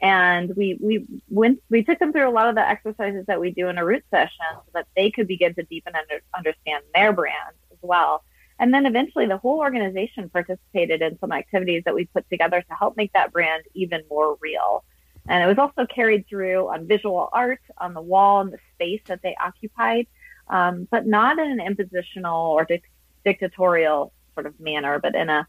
and 0.00 0.54
we 0.54 0.78
we 0.80 1.06
went 1.30 1.62
we 1.70 1.82
took 1.82 1.98
them 1.98 2.12
through 2.12 2.28
a 2.28 2.30
lot 2.30 2.48
of 2.48 2.54
the 2.54 2.68
exercises 2.68 3.24
that 3.26 3.40
we 3.40 3.50
do 3.50 3.68
in 3.68 3.78
a 3.78 3.84
root 3.84 4.04
session, 4.10 4.46
so 4.52 4.70
that 4.74 4.86
they 4.96 5.10
could 5.10 5.26
begin 5.26 5.54
to 5.54 5.62
deepen 5.62 5.94
and 5.94 6.04
under, 6.10 6.22
understand 6.36 6.84
their 6.94 7.12
brand 7.12 7.54
as 7.70 7.78
well. 7.80 8.22
And 8.58 8.72
then 8.72 8.86
eventually 8.86 9.26
the 9.26 9.38
whole 9.38 9.58
organization 9.58 10.28
participated 10.28 11.02
in 11.02 11.18
some 11.18 11.32
activities 11.32 11.82
that 11.84 11.94
we 11.94 12.04
put 12.04 12.28
together 12.28 12.60
to 12.60 12.74
help 12.74 12.96
make 12.96 13.12
that 13.14 13.32
brand 13.32 13.64
even 13.74 14.02
more 14.08 14.36
real. 14.40 14.84
And 15.26 15.42
it 15.42 15.46
was 15.46 15.58
also 15.58 15.86
carried 15.86 16.26
through 16.28 16.68
on 16.68 16.86
visual 16.86 17.28
art 17.32 17.60
on 17.78 17.94
the 17.94 18.00
wall 18.00 18.40
and 18.40 18.52
the 18.52 18.58
space 18.74 19.00
that 19.06 19.20
they 19.22 19.36
occupied. 19.42 20.06
Um, 20.48 20.86
but 20.90 21.06
not 21.06 21.38
in 21.38 21.60
an 21.60 21.74
impositional 21.74 22.48
or 22.48 22.64
dic- 22.64 22.90
dictatorial 23.24 24.12
sort 24.34 24.46
of 24.46 24.58
manner, 24.60 24.98
but 24.98 25.14
in 25.14 25.28
a 25.28 25.46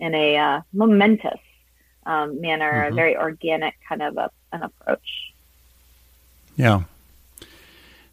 in 0.00 0.14
a 0.14 0.36
uh, 0.36 0.60
momentous 0.72 1.40
um, 2.06 2.40
manner, 2.40 2.72
mm-hmm. 2.72 2.92
a 2.92 2.96
very 2.96 3.16
organic 3.16 3.74
kind 3.88 4.02
of 4.02 4.16
a, 4.16 4.30
an 4.52 4.62
approach. 4.62 5.32
Yeah. 6.56 6.82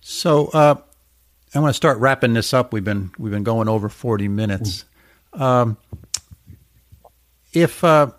So 0.01 0.47
uh, 0.47 0.75
I 1.53 1.59
want 1.59 1.71
to 1.71 1.77
start 1.77 1.97
wrapping 1.97 2.33
this 2.33 2.53
up. 2.53 2.73
We've 2.73 2.83
been 2.83 3.11
we've 3.17 3.31
been 3.31 3.43
going 3.43 3.67
over 3.67 3.89
forty 3.89 4.27
minutes. 4.27 4.85
Um, 5.33 5.77
if 7.53 7.83
uh, 7.83 8.11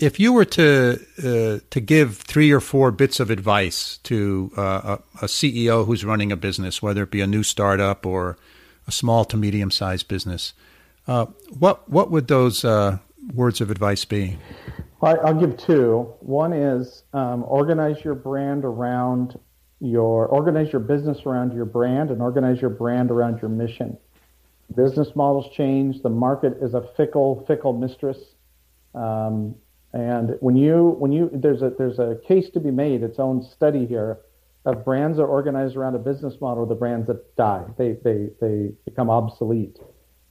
if 0.00 0.18
you 0.18 0.32
were 0.32 0.46
to 0.46 0.98
uh, 1.18 1.60
to 1.70 1.80
give 1.80 2.16
three 2.16 2.50
or 2.50 2.60
four 2.60 2.90
bits 2.90 3.20
of 3.20 3.30
advice 3.30 3.98
to 3.98 4.50
uh, 4.56 4.96
a, 5.20 5.26
CEO 5.26 5.86
who's 5.86 6.04
running 6.04 6.32
a 6.32 6.36
business, 6.36 6.82
whether 6.82 7.02
it 7.02 7.10
be 7.10 7.20
a 7.20 7.26
new 7.26 7.42
startup 7.42 8.06
or 8.06 8.38
a 8.86 8.92
small 8.92 9.24
to 9.26 9.36
medium 9.36 9.70
sized 9.70 10.08
business, 10.08 10.54
uh, 11.06 11.26
what 11.50 11.88
what 11.88 12.10
would 12.10 12.28
those 12.28 12.64
uh, 12.64 12.98
words 13.34 13.60
of 13.60 13.70
advice 13.70 14.04
be? 14.04 14.38
I'll 15.02 15.38
give 15.38 15.56
two. 15.56 16.12
One 16.20 16.52
is 16.52 17.04
um, 17.12 17.44
organize 17.46 18.04
your 18.04 18.14
brand 18.14 18.64
around 18.64 19.38
your 19.80 20.26
organize 20.26 20.72
your 20.72 20.80
business 20.80 21.24
around 21.24 21.52
your 21.52 21.64
brand 21.64 22.10
and 22.10 22.20
organize 22.20 22.60
your 22.60 22.70
brand 22.70 23.10
around 23.10 23.40
your 23.40 23.50
mission. 23.50 23.96
Business 24.74 25.14
models 25.14 25.46
change. 25.54 26.02
The 26.02 26.10
market 26.10 26.58
is 26.60 26.74
a 26.74 26.82
fickle, 26.96 27.44
fickle 27.46 27.72
mistress. 27.72 28.18
Um, 28.94 29.56
and 29.92 30.36
when 30.40 30.56
you 30.56 30.96
when 30.98 31.12
you 31.12 31.30
there's 31.32 31.62
a 31.62 31.70
there's 31.70 31.98
a 31.98 32.18
case 32.26 32.48
to 32.50 32.60
be 32.60 32.70
made, 32.70 33.02
its 33.02 33.18
own 33.18 33.42
study 33.42 33.86
here 33.86 34.18
of 34.64 34.84
brands 34.84 35.16
that 35.16 35.24
are 35.24 35.28
organized 35.28 35.76
around 35.76 35.94
a 35.94 35.98
business 35.98 36.34
model, 36.40 36.66
the 36.66 36.74
brands 36.74 37.06
that 37.08 37.34
die, 37.36 37.64
they 37.76 37.92
they 38.04 38.28
they 38.40 38.70
become 38.84 39.10
obsolete. 39.10 39.78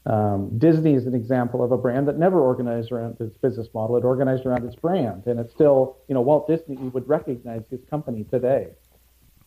Um, 0.05 0.57
Disney 0.57 0.93
is 0.93 1.05
an 1.05 1.13
example 1.13 1.63
of 1.63 1.71
a 1.71 1.77
brand 1.77 2.07
that 2.07 2.17
never 2.17 2.39
organized 2.39 2.91
around 2.91 3.17
its 3.19 3.37
business 3.37 3.67
model; 3.73 3.97
it 3.97 4.05
organized 4.05 4.45
around 4.45 4.65
its 4.65 4.75
brand, 4.75 5.25
and 5.25 5.39
it's 5.39 5.53
still 5.53 5.97
you 6.07 6.15
know 6.15 6.21
Walt 6.21 6.47
Disney 6.47 6.77
would 6.77 7.07
recognize 7.07 7.63
his 7.69 7.81
company 7.89 8.23
today. 8.23 8.69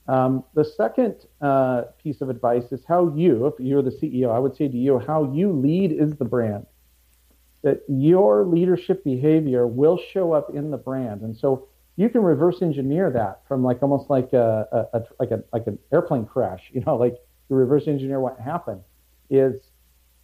Um, 0.08 0.44
the 0.54 0.64
second 0.64 1.26
uh, 1.40 1.84
piece 2.02 2.20
of 2.20 2.28
advice 2.28 2.72
is 2.72 2.84
how 2.86 3.14
you, 3.14 3.46
if 3.46 3.54
you're 3.58 3.82
the 3.82 3.90
CEO, 3.90 4.34
I 4.34 4.38
would 4.38 4.56
say 4.56 4.68
to 4.68 4.76
you, 4.76 4.98
how 4.98 5.32
you 5.32 5.52
lead 5.52 5.92
is 5.92 6.16
the 6.16 6.24
brand. 6.24 6.66
That 7.62 7.82
your 7.88 8.44
leadership 8.44 9.04
behavior 9.04 9.66
will 9.66 9.98
show 10.12 10.32
up 10.32 10.50
in 10.54 10.70
the 10.70 10.76
brand, 10.76 11.22
and 11.22 11.36
so 11.36 11.68
you 11.96 12.08
can 12.08 12.22
reverse 12.22 12.60
engineer 12.62 13.10
that 13.10 13.42
from 13.46 13.62
like 13.62 13.82
almost 13.82 14.10
like 14.10 14.32
a, 14.32 14.66
a, 14.72 14.98
a 14.98 15.02
like 15.20 15.30
a 15.30 15.44
like 15.52 15.66
an 15.66 15.78
airplane 15.92 16.26
crash. 16.26 16.62
You 16.72 16.82
know, 16.86 16.96
like 16.96 17.14
you 17.48 17.56
reverse 17.56 17.86
engineer 17.86 18.20
what 18.20 18.38
happened 18.40 18.82
is 19.30 19.62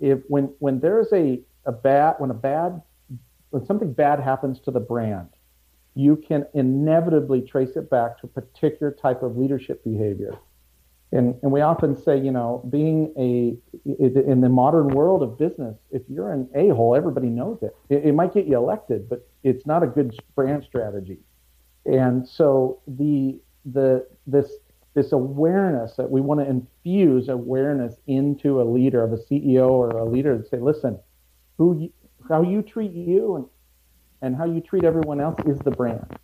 if 0.00 0.20
when 0.28 0.52
when 0.58 0.80
there's 0.80 1.12
a 1.12 1.40
a 1.64 1.72
bad 1.72 2.16
when 2.18 2.30
a 2.30 2.34
bad 2.34 2.82
when 3.50 3.64
something 3.66 3.92
bad 3.92 4.20
happens 4.20 4.58
to 4.60 4.70
the 4.70 4.80
brand 4.80 5.28
you 5.98 6.14
can 6.14 6.46
inevitably 6.54 7.42
trace 7.42 7.74
it 7.74 7.90
back 7.90 8.20
to 8.20 8.26
a 8.26 8.40
particular 8.40 8.92
type 8.92 9.24
of 9.24 9.36
leadership 9.36 9.82
behavior. 9.82 10.38
And, 11.10 11.36
and 11.42 11.50
we 11.50 11.62
often 11.62 11.96
say, 11.96 12.18
you 12.18 12.30
know, 12.30 12.62
being 12.70 13.14
a, 13.16 13.56
in 13.84 14.40
the 14.42 14.48
modern 14.48 14.88
world 14.88 15.22
of 15.22 15.38
business, 15.38 15.76
if 15.90 16.02
you're 16.08 16.32
an 16.32 16.48
a 16.54 16.68
hole, 16.68 16.94
everybody 16.94 17.28
knows 17.28 17.58
it. 17.62 17.74
it. 17.88 18.04
It 18.04 18.14
might 18.14 18.34
get 18.34 18.46
you 18.46 18.56
elected, 18.56 19.08
but 19.08 19.26
it's 19.42 19.64
not 19.64 19.82
a 19.82 19.86
good 19.86 20.14
brand 20.34 20.64
strategy. 20.64 21.18
And 21.86 22.28
so 22.28 22.80
the, 22.86 23.38
the, 23.64 24.06
this, 24.26 24.50
this 24.92 25.12
awareness 25.12 25.96
that 25.96 26.10
we 26.10 26.20
want 26.20 26.40
to 26.40 26.46
infuse 26.46 27.28
awareness 27.30 27.94
into 28.06 28.60
a 28.60 28.64
leader 28.64 29.02
of 29.02 29.14
a 29.14 29.16
CEO 29.16 29.70
or 29.70 29.88
a 29.90 30.04
leader 30.04 30.34
and 30.34 30.46
say, 30.46 30.58
listen, 30.58 30.98
who 31.56 31.78
you, 31.80 31.92
how 32.28 32.42
you 32.42 32.60
treat 32.60 32.92
you 32.92 33.36
and 33.36 33.46
and 34.22 34.36
how 34.36 34.44
you 34.44 34.60
treat 34.60 34.84
everyone 34.84 35.20
else 35.20 35.38
is 35.46 35.58
the 35.60 35.70
brand. 35.70 36.18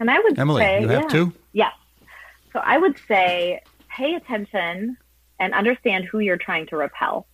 And 0.00 0.10
I 0.10 0.18
would 0.20 0.38
Emily, 0.38 0.62
say, 0.62 0.80
you 0.80 0.88
have 0.88 1.04
yeah, 1.04 1.08
to? 1.08 1.32
Yes. 1.52 1.72
So 2.58 2.62
I 2.64 2.76
would 2.76 2.98
say 3.06 3.60
pay 3.88 4.16
attention 4.16 4.96
and 5.38 5.54
understand 5.54 6.06
who 6.06 6.18
you're 6.18 6.36
trying 6.36 6.66
to 6.66 6.76
repel. 6.76 7.28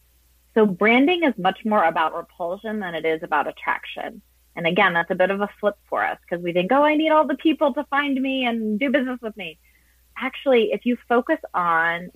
So 0.53 0.67
branding 0.67 1.25
is 1.25 1.33
much 1.39 1.65
more 1.65 1.83
about 1.85 2.15
repulsion 2.15 2.79
than 2.79 2.95
it 2.95 3.07
is 3.07 3.23
about 3.23 3.49
attraction. 3.49 4.21
And 4.55 4.67
again, 4.67 4.93
that's 4.93 5.11
a 5.11 5.15
bit 5.15 5.31
of 5.31 5.41
a 5.41 5.49
flip 5.59 5.79
for 5.89 6.05
us 6.05 6.19
because 6.21 6.45
we 6.45 6.53
think, 6.53 6.71
oh, 6.73 6.83
I 6.83 6.97
need 6.97 7.09
all 7.09 7.27
the 7.27 7.37
people 7.37 7.73
to 7.73 7.85
find 7.85 8.21
me 8.21 8.45
and 8.45 8.79
do 8.79 8.91
business 8.91 9.19
with 9.23 9.35
me. 9.39 9.59
Actually, 10.19 10.73
if 10.73 10.85
you 10.85 10.99
focus 11.09 11.39
on 11.55 12.11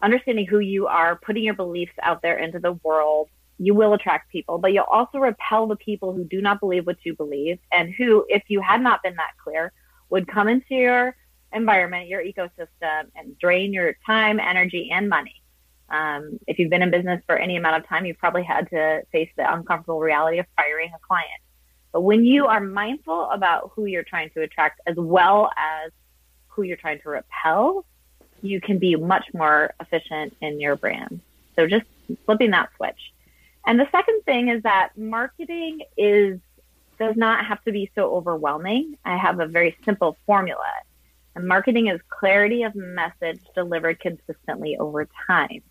understanding 0.00 0.46
who 0.46 0.60
you 0.60 0.86
are, 0.86 1.16
putting 1.16 1.44
your 1.44 1.52
beliefs 1.52 1.92
out 2.02 2.22
there 2.22 2.38
into 2.38 2.58
the 2.58 2.72
world, 2.72 3.28
you 3.58 3.74
will 3.74 3.92
attract 3.92 4.32
people, 4.32 4.56
but 4.56 4.72
you'll 4.72 4.84
also 4.84 5.18
repel 5.18 5.66
the 5.66 5.76
people 5.76 6.14
who 6.14 6.24
do 6.24 6.40
not 6.40 6.58
believe 6.58 6.86
what 6.86 7.04
you 7.04 7.14
believe 7.14 7.58
and 7.70 7.92
who, 7.92 8.24
if 8.30 8.44
you 8.48 8.62
had 8.62 8.80
not 8.80 9.02
been 9.02 9.16
that 9.16 9.32
clear, 9.44 9.74
would 10.08 10.26
come 10.26 10.48
into 10.48 10.74
your 10.74 11.14
environment, 11.52 12.08
your 12.08 12.22
ecosystem, 12.22 13.10
and 13.14 13.38
drain 13.38 13.72
your 13.72 13.96
time, 14.06 14.40
energy, 14.40 14.90
and 14.92 15.08
money. 15.08 15.42
Um, 15.88 16.38
if 16.46 16.58
you've 16.58 16.70
been 16.70 16.82
in 16.82 16.90
business 16.90 17.22
for 17.26 17.36
any 17.36 17.56
amount 17.56 17.82
of 17.82 17.88
time, 17.88 18.06
you've 18.06 18.18
probably 18.18 18.44
had 18.44 18.70
to 18.70 19.02
face 19.10 19.30
the 19.36 19.52
uncomfortable 19.52 20.00
reality 20.00 20.38
of 20.38 20.46
firing 20.56 20.90
a 20.94 20.98
client. 21.06 21.28
But 21.92 22.02
when 22.02 22.24
you 22.24 22.46
are 22.46 22.60
mindful 22.60 23.28
about 23.30 23.72
who 23.74 23.86
you're 23.86 24.04
trying 24.04 24.30
to 24.30 24.42
attract 24.42 24.80
as 24.86 24.96
well 24.96 25.50
as 25.56 25.90
who 26.48 26.62
you're 26.62 26.76
trying 26.76 27.00
to 27.00 27.08
repel, 27.08 27.84
you 28.42 28.60
can 28.60 28.78
be 28.78 28.94
much 28.94 29.24
more 29.34 29.74
efficient 29.80 30.36
in 30.40 30.60
your 30.60 30.76
brand. 30.76 31.20
So 31.56 31.66
just 31.66 31.84
flipping 32.24 32.52
that 32.52 32.70
switch. 32.76 33.12
And 33.66 33.78
the 33.78 33.88
second 33.90 34.22
thing 34.24 34.48
is 34.48 34.62
that 34.62 34.96
marketing 34.96 35.80
is 35.96 36.38
does 36.98 37.16
not 37.16 37.46
have 37.46 37.62
to 37.64 37.72
be 37.72 37.90
so 37.94 38.14
overwhelming. 38.14 38.96
I 39.04 39.16
have 39.16 39.40
a 39.40 39.46
very 39.46 39.76
simple 39.84 40.16
formula. 40.26 40.66
And 41.34 41.46
marketing 41.46 41.88
is 41.88 42.00
clarity 42.08 42.64
of 42.64 42.74
message 42.74 43.40
delivered 43.54 44.00
consistently 44.00 44.76
over 44.78 45.08
time. 45.26 45.62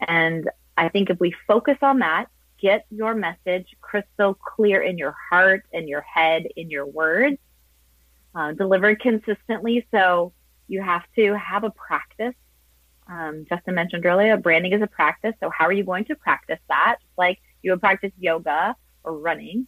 And 0.00 0.50
I 0.76 0.88
think 0.88 1.10
if 1.10 1.20
we 1.20 1.34
focus 1.46 1.76
on 1.82 1.98
that, 2.00 2.26
get 2.60 2.86
your 2.90 3.14
message 3.14 3.76
crystal 3.80 4.34
clear 4.34 4.80
in 4.80 4.96
your 4.96 5.14
heart, 5.30 5.64
in 5.72 5.86
your 5.86 6.00
head, 6.00 6.46
in 6.56 6.70
your 6.70 6.86
words, 6.86 7.36
uh, 8.34 8.52
delivered 8.52 9.00
consistently. 9.00 9.86
So 9.90 10.32
you 10.66 10.82
have 10.82 11.02
to 11.16 11.36
have 11.36 11.64
a 11.64 11.70
practice 11.70 12.34
um, 13.06 13.44
Justin 13.48 13.74
mentioned 13.74 14.06
earlier, 14.06 14.36
branding 14.36 14.72
is 14.72 14.82
a 14.82 14.86
practice. 14.86 15.34
So 15.40 15.50
how 15.50 15.66
are 15.66 15.72
you 15.72 15.84
going 15.84 16.04
to 16.06 16.14
practice 16.14 16.58
that? 16.68 16.96
Like 17.18 17.40
you 17.62 17.72
would 17.72 17.80
practice 17.80 18.12
yoga 18.18 18.74
or 19.02 19.18
running. 19.18 19.66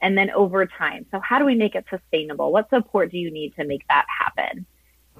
And 0.00 0.16
then 0.16 0.30
over 0.30 0.64
time. 0.66 1.06
So 1.10 1.20
how 1.20 1.38
do 1.38 1.44
we 1.44 1.54
make 1.54 1.74
it 1.74 1.84
sustainable? 1.90 2.52
What 2.52 2.70
support 2.70 3.10
do 3.10 3.18
you 3.18 3.30
need 3.30 3.56
to 3.56 3.64
make 3.64 3.86
that 3.88 4.06
happen? 4.08 4.66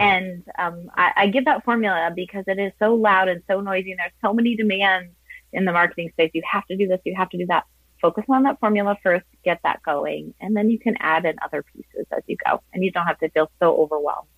And 0.00 0.44
um, 0.56 0.90
I, 0.94 1.12
I 1.16 1.26
give 1.26 1.46
that 1.46 1.64
formula 1.64 2.12
because 2.14 2.44
it 2.46 2.58
is 2.58 2.72
so 2.78 2.94
loud 2.94 3.28
and 3.28 3.42
so 3.48 3.60
noisy, 3.60 3.90
and 3.90 3.98
there's 3.98 4.12
so 4.22 4.32
many 4.32 4.54
demands 4.54 5.12
in 5.52 5.64
the 5.64 5.72
marketing 5.72 6.10
space. 6.10 6.30
You 6.34 6.42
have 6.50 6.64
to 6.66 6.76
do 6.76 6.86
this, 6.86 7.00
you 7.04 7.16
have 7.16 7.28
to 7.30 7.38
do 7.38 7.46
that. 7.46 7.64
Focus 8.00 8.24
on 8.28 8.44
that 8.44 8.60
formula 8.60 8.96
first, 9.02 9.24
get 9.44 9.58
that 9.64 9.82
going, 9.82 10.34
and 10.40 10.56
then 10.56 10.70
you 10.70 10.78
can 10.78 10.96
add 11.00 11.24
in 11.24 11.34
other 11.44 11.64
pieces 11.64 12.06
as 12.12 12.22
you 12.28 12.36
go, 12.46 12.62
and 12.72 12.84
you 12.84 12.92
don't 12.92 13.06
have 13.06 13.18
to 13.18 13.28
feel 13.30 13.50
so 13.58 13.76
overwhelmed. 13.76 14.28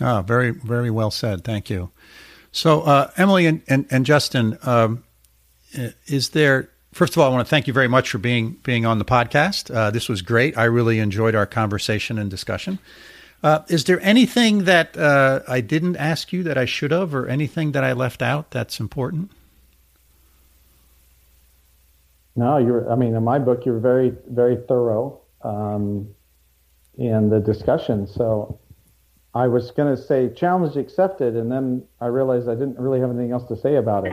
Ah, 0.00 0.22
very, 0.22 0.50
very 0.50 0.90
well 0.90 1.10
said. 1.10 1.42
Thank 1.42 1.68
you. 1.68 1.90
So, 2.52 2.82
uh, 2.82 3.10
Emily 3.16 3.46
and, 3.46 3.62
and, 3.66 3.86
and 3.90 4.06
Justin, 4.06 4.58
um, 4.62 5.02
is 6.06 6.30
there? 6.30 6.68
First 6.92 7.14
of 7.16 7.22
all, 7.22 7.30
I 7.30 7.34
want 7.34 7.46
to 7.46 7.50
thank 7.50 7.66
you 7.66 7.72
very 7.72 7.88
much 7.88 8.10
for 8.10 8.18
being 8.18 8.58
being 8.62 8.84
on 8.84 8.98
the 8.98 9.04
podcast. 9.04 9.74
Uh, 9.74 9.90
this 9.90 10.10
was 10.10 10.20
great. 10.20 10.58
I 10.58 10.64
really 10.64 10.98
enjoyed 10.98 11.34
our 11.34 11.46
conversation 11.46 12.18
and 12.18 12.30
discussion. 12.30 12.78
Uh, 13.42 13.60
is 13.68 13.84
there 13.84 13.98
anything 14.02 14.64
that 14.64 14.96
uh, 14.96 15.40
I 15.48 15.62
didn't 15.62 15.96
ask 15.96 16.32
you 16.32 16.42
that 16.44 16.58
I 16.58 16.66
should 16.66 16.90
have, 16.90 17.14
or 17.14 17.26
anything 17.26 17.72
that 17.72 17.82
I 17.82 17.94
left 17.94 18.20
out 18.20 18.50
that's 18.50 18.78
important? 18.78 19.30
No, 22.36 22.58
you're. 22.58 22.90
I 22.92 22.94
mean, 22.94 23.16
in 23.16 23.24
my 23.24 23.38
book, 23.38 23.64
you're 23.64 23.78
very, 23.78 24.12
very 24.28 24.56
thorough 24.68 25.18
um, 25.42 26.14
in 26.98 27.30
the 27.30 27.40
discussion. 27.40 28.06
So 28.06 28.60
I 29.34 29.48
was 29.48 29.70
going 29.70 29.96
to 29.96 30.00
say 30.00 30.28
challenge 30.28 30.76
accepted, 30.76 31.36
and 31.36 31.50
then 31.50 31.84
I 32.02 32.06
realized 32.06 32.50
I 32.50 32.54
didn't 32.54 32.78
really 32.78 33.00
have 33.00 33.08
anything 33.08 33.32
else 33.32 33.48
to 33.48 33.56
say 33.56 33.76
about 33.76 34.06
it. 34.06 34.12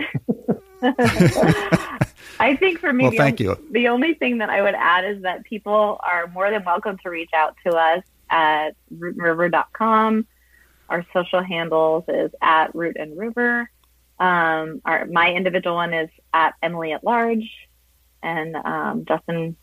I 2.39 2.55
think 2.55 2.79
for 2.79 2.91
me, 2.91 3.03
well, 3.03 3.11
the, 3.11 3.17
thank 3.17 3.41
only, 3.41 3.53
you. 3.61 3.67
the 3.71 3.87
only 3.89 4.13
thing 4.13 4.37
that 4.37 4.49
I 4.49 4.61
would 4.61 4.75
add 4.75 5.05
is 5.05 5.21
that 5.23 5.43
people 5.43 5.99
are 6.01 6.27
more 6.27 6.49
than 6.49 6.63
welcome 6.63 6.97
to 7.03 7.09
reach 7.09 7.31
out 7.33 7.55
to 7.65 7.75
us 7.75 8.03
at 8.29 8.71
rootandriver.com. 8.95 10.25
Our 10.89 11.05
social 11.13 11.43
handles 11.43 12.05
is 12.07 12.31
at 12.41 12.73
root 12.73 12.95
and 12.97 13.17
river. 13.17 13.69
Um, 14.19 14.81
our, 14.85 15.05
my 15.05 15.33
individual 15.33 15.75
one 15.75 15.93
is 15.93 16.09
at 16.33 16.53
Emily 16.61 16.93
at 16.93 17.03
large, 17.03 17.49
and 18.23 18.55
um, 18.55 19.05
Justin. 19.05 19.55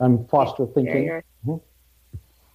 I'm 0.00 0.26
foster 0.26 0.66
thinking. 0.66 1.22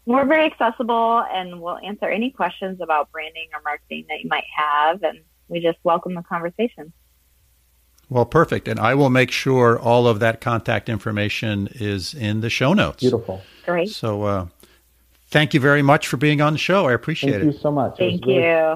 we're 0.05 0.25
very 0.25 0.45
accessible 0.45 1.23
and 1.31 1.61
we'll 1.61 1.77
answer 1.77 2.05
any 2.05 2.29
questions 2.31 2.79
about 2.81 3.11
branding 3.11 3.47
or 3.53 3.61
marketing 3.63 4.05
that 4.09 4.21
you 4.21 4.29
might 4.29 4.45
have. 4.55 5.03
And 5.03 5.19
we 5.47 5.59
just 5.59 5.77
welcome 5.83 6.13
the 6.15 6.23
conversation. 6.23 6.91
Well, 8.13 8.25
perfect. 8.25 8.67
And 8.67 8.79
I 8.79 8.93
will 8.93 9.09
make 9.09 9.31
sure 9.31 9.79
all 9.79 10.07
of 10.07 10.19
that 10.19 10.39
contact 10.39 10.87
information 10.87 11.67
is 11.73 12.13
in 12.13 12.41
the 12.41 12.49
show 12.51 12.73
notes. 12.73 12.99
Beautiful. 13.01 13.41
Great. 13.65 13.89
So, 13.89 14.21
uh, 14.21 14.45
thank 15.29 15.55
you 15.55 15.59
very 15.59 15.81
much 15.81 16.05
for 16.07 16.17
being 16.17 16.39
on 16.39 16.53
the 16.53 16.59
show. 16.59 16.85
I 16.87 16.93
appreciate 16.93 17.31
Thank 17.31 17.41
it. 17.41 17.45
Thank 17.45 17.55
you 17.55 17.59
so 17.59 17.71
much. 17.71 17.99
It 17.99 18.03
was 18.03 18.11
Thank 18.11 18.25
really- 18.27 18.41
you. 18.43 18.75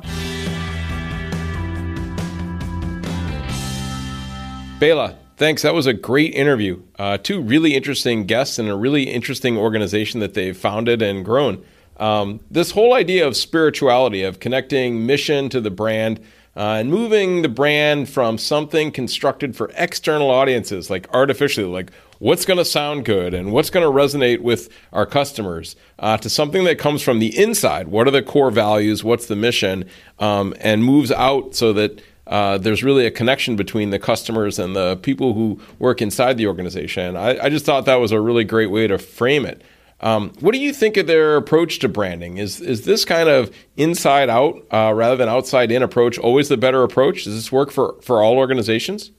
Bela, 4.80 5.16
thanks. 5.38 5.62
That 5.62 5.76
was 5.76 5.86
a 5.86 5.94
great 5.94 6.34
interview. 6.34 6.82
Uh, 6.98 7.20
two 7.20 7.40
really 7.40 7.76
interesting 7.76 8.26
guests 8.26 8.58
and 8.58 8.68
a 8.68 8.76
really 8.76 9.04
interesting 9.04 9.56
organization 9.56 10.20
that 10.20 10.34
they've 10.34 10.58
founded 10.58 11.04
and 11.04 11.24
grown. 11.24 11.64
Um, 11.98 12.40
this 12.50 12.72
whole 12.72 12.96
idea 12.96 13.28
of 13.28 13.38
spirituality, 13.38 14.24
of 14.24 14.40
connecting 14.40 15.06
mission 15.06 15.50
to 15.50 15.62
the 15.62 15.70
brand, 15.72 16.20
uh, 16.58 16.78
and 16.80 16.90
moving 16.90 17.44
the 17.44 17.50
brand 17.50 18.10
from 18.10 18.40
something 18.40 18.92
constructed 18.92 19.56
for 19.56 19.70
external 19.76 20.32
audiences, 20.32 20.90
like 20.90 21.08
artificially, 21.14 21.68
like 21.68 21.92
what's 22.18 22.46
going 22.46 22.58
to 22.58 22.66
sound 22.66 23.06
good 23.06 23.36
and 23.36 23.52
what's 23.52 23.70
going 23.70 23.86
to 23.86 23.92
resonate 23.92 24.42
with 24.42 24.68
our 24.92 25.06
customers, 25.06 25.76
uh, 26.00 26.18
to 26.18 26.32
something 26.32 26.64
that 26.64 26.80
comes 26.80 27.04
from 27.04 27.20
the 27.20 27.38
inside. 27.38 27.90
What 27.90 28.08
are 28.08 28.12
the 28.12 28.24
core 28.24 28.50
values? 28.50 29.04
What's 29.04 29.28
the 29.28 29.36
mission? 29.36 29.88
Um, 30.18 30.56
and 30.60 30.84
moves 30.84 31.12
out 31.12 31.54
so 31.54 31.74
that 31.74 32.02
uh, 32.26 32.58
there's 32.58 32.84
really 32.84 33.06
a 33.06 33.12
connection 33.12 33.56
between 33.56 33.92
the 33.92 34.00
customers 34.00 34.58
and 34.58 34.76
the 34.76 34.98
people 34.98 35.36
who 35.36 35.62
work 35.78 36.02
inside 36.02 36.38
the 36.38 36.48
organization. 36.48 37.16
I, 37.16 37.38
I 37.40 37.50
just 37.50 37.66
thought 37.66 37.86
that 37.86 37.98
was 37.98 38.12
a 38.12 38.20
really 38.20 38.44
great 38.44 38.72
way 38.72 38.88
to 38.88 38.98
frame 38.98 39.46
it. 39.46 39.62
Um, 40.00 40.32
what 40.40 40.52
do 40.52 40.60
you 40.60 40.74
think 40.74 40.96
of 40.98 41.08
their 41.08 41.38
approach 41.38 41.80
to 41.80 41.90
branding? 41.90 42.38
Is 42.38 42.62
is 42.62 42.86
this 42.86 43.04
kind 43.04 43.30
of 43.30 43.56
inside 43.78 44.30
out 44.30 44.64
uh, 44.72 44.94
rather 44.94 45.16
than 45.16 45.28
outside 45.28 45.72
in 45.72 45.82
approach 45.82 46.20
always 46.20 46.50
the 46.50 46.58
better 46.58 46.84
approach? 46.84 47.24
Does 47.24 47.34
this 47.34 47.52
work 47.52 47.72
for, 47.72 47.96
for 48.02 48.22
all 48.22 48.38
organizations? 48.38 49.12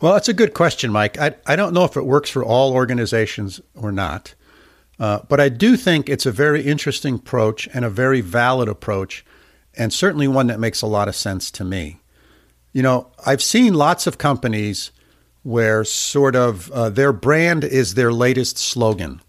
Well, 0.00 0.14
that's 0.14 0.28
a 0.28 0.34
good 0.34 0.54
question, 0.54 0.92
Mike. 0.92 1.18
I, 1.18 1.34
I 1.46 1.56
don't 1.56 1.74
know 1.74 1.84
if 1.84 1.96
it 1.96 2.06
works 2.06 2.30
for 2.30 2.42
all 2.42 2.72
organizations 2.72 3.60
or 3.74 3.92
not, 3.92 4.34
uh, 4.98 5.20
but 5.28 5.40
I 5.40 5.50
do 5.50 5.76
think 5.76 6.08
it's 6.08 6.26
a 6.26 6.32
very 6.32 6.62
interesting 6.62 7.16
approach 7.16 7.68
and 7.74 7.84
a 7.84 7.90
very 7.90 8.22
valid 8.22 8.68
approach, 8.68 9.24
and 9.74 9.92
certainly 9.92 10.26
one 10.26 10.46
that 10.46 10.60
makes 10.60 10.80
a 10.80 10.86
lot 10.86 11.08
of 11.08 11.16
sense 11.16 11.50
to 11.52 11.64
me. 11.64 12.00
You 12.72 12.82
know, 12.82 13.10
I've 13.26 13.42
seen 13.42 13.74
lots 13.74 14.06
of 14.06 14.16
companies 14.16 14.90
where 15.42 15.84
sort 15.84 16.36
of 16.36 16.70
uh, 16.70 16.90
their 16.90 17.12
brand 17.12 17.64
is 17.64 17.94
their 17.94 18.12
latest 18.12 18.58
slogan, 18.58 19.20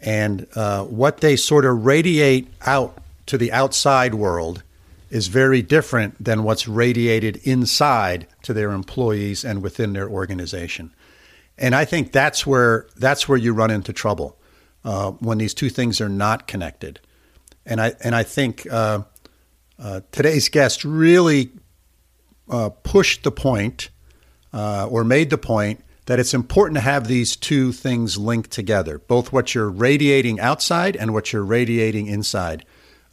and 0.00 0.46
uh, 0.54 0.84
what 0.84 1.20
they 1.20 1.36
sort 1.36 1.64
of 1.64 1.84
radiate 1.84 2.48
out 2.66 2.96
to 3.26 3.38
the 3.38 3.52
outside 3.52 4.14
world 4.14 4.62
is 5.10 5.26
very 5.26 5.60
different 5.60 6.22
than 6.22 6.44
what's 6.44 6.68
radiated 6.68 7.36
inside 7.44 8.26
to 8.42 8.52
their 8.52 8.70
employees 8.70 9.44
and 9.44 9.62
within 9.62 9.92
their 9.92 10.08
organization. 10.08 10.92
And 11.58 11.74
I 11.74 11.84
think 11.84 12.12
that's 12.12 12.46
where 12.46 12.86
that's 12.96 13.28
where 13.28 13.36
you 13.36 13.52
run 13.52 13.70
into 13.70 13.92
trouble 13.92 14.38
uh, 14.84 15.10
when 15.12 15.38
these 15.38 15.52
two 15.52 15.68
things 15.68 16.00
are 16.00 16.08
not 16.08 16.46
connected. 16.46 17.00
And 17.66 17.80
I 17.80 17.92
and 18.02 18.14
I 18.14 18.22
think 18.22 18.66
uh, 18.70 19.02
uh, 19.78 20.00
today's 20.12 20.48
guest 20.48 20.84
really 20.84 21.50
uh, 22.48 22.70
pushed 22.82 23.24
the 23.24 23.30
point 23.30 23.90
uh, 24.52 24.86
or 24.86 25.04
made 25.04 25.30
the 25.30 25.38
point 25.38 25.84
that 26.10 26.18
it's 26.18 26.34
important 26.34 26.74
to 26.74 26.80
have 26.80 27.06
these 27.06 27.36
two 27.36 27.70
things 27.70 28.18
linked 28.18 28.50
together, 28.50 28.98
both 28.98 29.32
what 29.32 29.54
you're 29.54 29.70
radiating 29.70 30.40
outside 30.40 30.96
and 30.96 31.12
what 31.12 31.32
you're 31.32 31.44
radiating 31.44 32.08
inside 32.08 32.64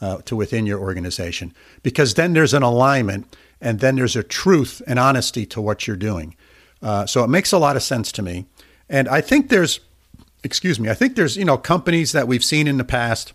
uh, 0.02 0.18
to 0.26 0.36
within 0.36 0.66
your 0.66 0.80
organization, 0.80 1.54
because 1.84 2.16
then 2.16 2.34
there's 2.34 2.56
an 2.56 2.64
alignment 2.64 3.38
and 3.62 3.82
then 3.82 3.98
there's 3.98 4.16
a 4.16 4.24
truth 4.24 4.82
and 4.88 4.98
honesty 4.98 5.45
to 5.45 5.62
what 5.62 5.86
you're 5.86 5.95
doing. 5.95 6.36
Uh, 6.82 7.06
so 7.06 7.24
it 7.24 7.28
makes 7.28 7.52
a 7.52 7.60
lot 7.60 7.76
of 7.76 7.84
sense 7.84 8.12
to 8.12 8.24
me, 8.24 8.48
and 8.89 9.08
I 9.08 9.22
think 9.22 9.50
there's, 9.50 9.80
excuse 10.43 10.80
me, 10.80 10.89
I 10.89 10.95
think 10.95 11.16
there's 11.16 11.38
you 11.38 11.45
know 11.45 11.56
companies 11.56 12.14
that 12.14 12.28
we've 12.28 12.43
seen 12.43 12.68
in 12.68 12.78
the 12.78 12.84
past 12.84 13.32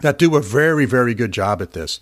that 0.00 0.18
do 0.18 0.34
a 0.34 0.42
very 0.42 0.84
very 0.84 1.14
good 1.14 1.30
job 1.30 1.62
at 1.62 1.74
this, 1.74 2.00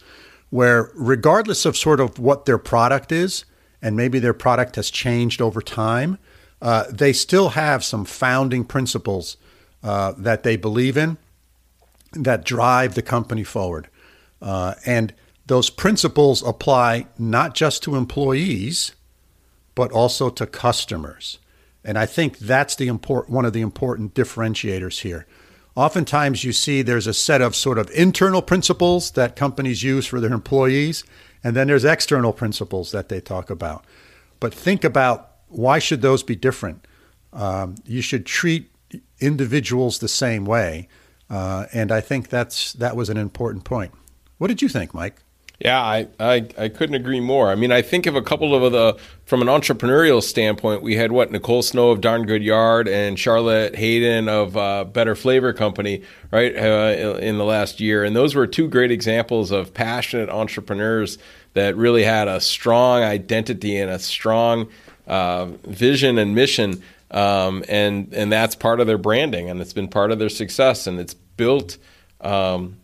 where 0.49 0.91
regardless 0.95 1.67
of 1.67 1.77
sort 1.77 2.01
of 2.01 2.19
what 2.19 2.47
their 2.47 2.57
product 2.57 3.13
is, 3.13 3.45
and 3.83 3.95
maybe 3.95 4.19
their 4.19 4.33
product 4.33 4.77
has 4.77 4.91
changed 4.91 5.43
over 5.43 5.61
time, 5.61 6.17
uh, 6.63 6.85
they 6.89 7.13
still 7.13 7.51
have 7.51 7.85
some 7.85 8.05
founding 8.05 8.65
principles 8.65 9.37
uh, 9.83 10.13
that 10.17 10.45
they 10.45 10.57
believe 10.57 10.97
in 10.97 11.19
that 12.13 12.45
drive 12.45 12.95
the 12.95 13.03
company 13.03 13.43
forward. 13.43 13.89
Uh, 14.41 14.75
and 14.87 15.13
those 15.47 15.71
principles 15.71 16.41
apply 16.43 17.07
not 17.19 17.55
just 17.55 17.83
to 17.83 17.97
employees, 17.97 18.93
but 19.75 19.91
also 19.91 20.31
to 20.31 20.47
customers. 20.47 21.39
And 21.85 21.99
I 21.99 22.07
think 22.07 22.39
that's 22.39 22.77
the 22.77 22.87
import, 22.87 23.29
one 23.29 23.45
of 23.45 23.53
the 23.53 23.61
important 23.61 24.15
differentiators 24.15 25.01
here. 25.01 25.27
Oftentimes, 25.75 26.45
you 26.45 26.53
see 26.53 26.83
there's 26.83 27.09
a 27.09 27.15
set 27.15 27.41
of 27.41 27.57
sort 27.57 27.79
of 27.79 27.91
internal 27.91 28.43
principles 28.43 29.13
that 29.13 29.35
companies 29.35 29.83
use 29.83 30.07
for 30.07 30.21
their 30.21 30.33
employees, 30.33 31.03
and 31.43 31.57
then 31.57 31.67
there's 31.67 31.85
external 31.85 32.33
principles 32.33 32.93
that 32.93 33.09
they 33.09 33.21
talk 33.21 33.51
about. 33.51 33.85
But 34.39 34.55
think 34.55 34.85
about 34.85 35.32
why 35.53 35.79
should 35.79 36.03
those 36.03 36.23
be 36.23 36.37
different? 36.37 36.87
Um, 37.33 37.77
you 37.85 38.03
should 38.03 38.27
treat 38.27 38.71
individuals 39.21 39.99
the 39.99 40.09
same 40.09 40.45
way, 40.45 40.89
uh, 41.31 41.67
and 41.73 41.93
I 41.93 42.01
think 42.01 42.29
that's 42.29 42.73
that 42.75 42.97
was 42.97 43.09
an 43.09 43.17
important 43.17 43.65
point. 43.65 43.93
What 44.39 44.49
did 44.49 44.61
you 44.61 44.69
think, 44.69 44.93
Mike? 44.93 45.23
Yeah, 45.65 45.81
I, 45.81 46.09
I, 46.19 46.49
I 46.59 46.69
couldn't 46.69 46.97
agree 46.97 47.21
more. 47.21 47.49
I 47.49 47.55
mean, 47.55 47.71
I 47.71 47.83
think 47.83 48.07
of 48.07 48.17
a 48.17 48.23
couple 48.23 48.53
of 48.53 48.73
the, 48.73 48.99
from 49.27 49.43
an 49.43 49.47
entrepreneurial 49.47 50.21
standpoint, 50.21 50.83
we 50.83 50.97
had 50.97 51.13
what, 51.13 51.31
Nicole 51.31 51.63
Snow 51.63 51.91
of 51.91 52.01
Darn 52.01 52.27
Good 52.27 52.43
Yarn 52.43 52.89
and 52.89 53.17
Charlotte 53.17 53.77
Hayden 53.77 54.29
of 54.29 54.57
uh, 54.57 54.83
Better 54.83 55.15
Flavor 55.15 55.53
Company, 55.53 56.03
right, 56.33 56.57
uh, 56.57 57.17
in 57.21 57.39
the 57.39 57.45
last 57.45 57.79
year. 57.79 58.03
And 58.03 58.17
those 58.17 58.35
were 58.35 58.49
two 58.49 58.69
great 58.69 58.91
examples 58.91 59.53
of 59.53 59.73
passionate 59.73 60.31
entrepreneurs 60.31 61.17
that 61.53 61.77
really 61.77 62.03
had 62.03 62.27
a 62.27 62.41
strong 62.41 63.05
identity 63.05 63.77
and 63.77 63.89
a 63.89 64.01
strong 64.01 64.69
uh, 65.07 65.47
vision 65.65 66.19
and 66.19 66.35
mission. 66.35 66.83
Um, 67.11 67.63
and, 67.69 68.13
and 68.15 68.33
that's 68.33 68.55
part 68.55 68.81
of 68.81 68.87
their 68.87 68.99
branding, 68.99 69.51
and 69.51 69.61
it's 69.61 69.75
been 69.75 69.89
part 69.89 70.13
of 70.13 70.19
their 70.19 70.31
success, 70.31 70.87
and 70.87 70.99
it's 70.99 71.15
built. 71.15 71.77
Um, 72.21 72.77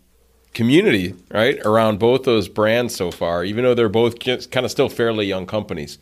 community 0.58 1.14
right 1.30 1.60
around 1.64 2.00
both 2.00 2.24
those 2.24 2.48
brands 2.48 2.92
so 2.92 3.12
far, 3.12 3.44
even 3.44 3.62
though 3.62 3.74
they're 3.74 3.88
both 3.88 4.18
kind 4.18 4.66
of 4.66 4.70
still 4.72 4.88
fairly 4.88 5.24
young 5.24 5.46
companies. 5.46 5.98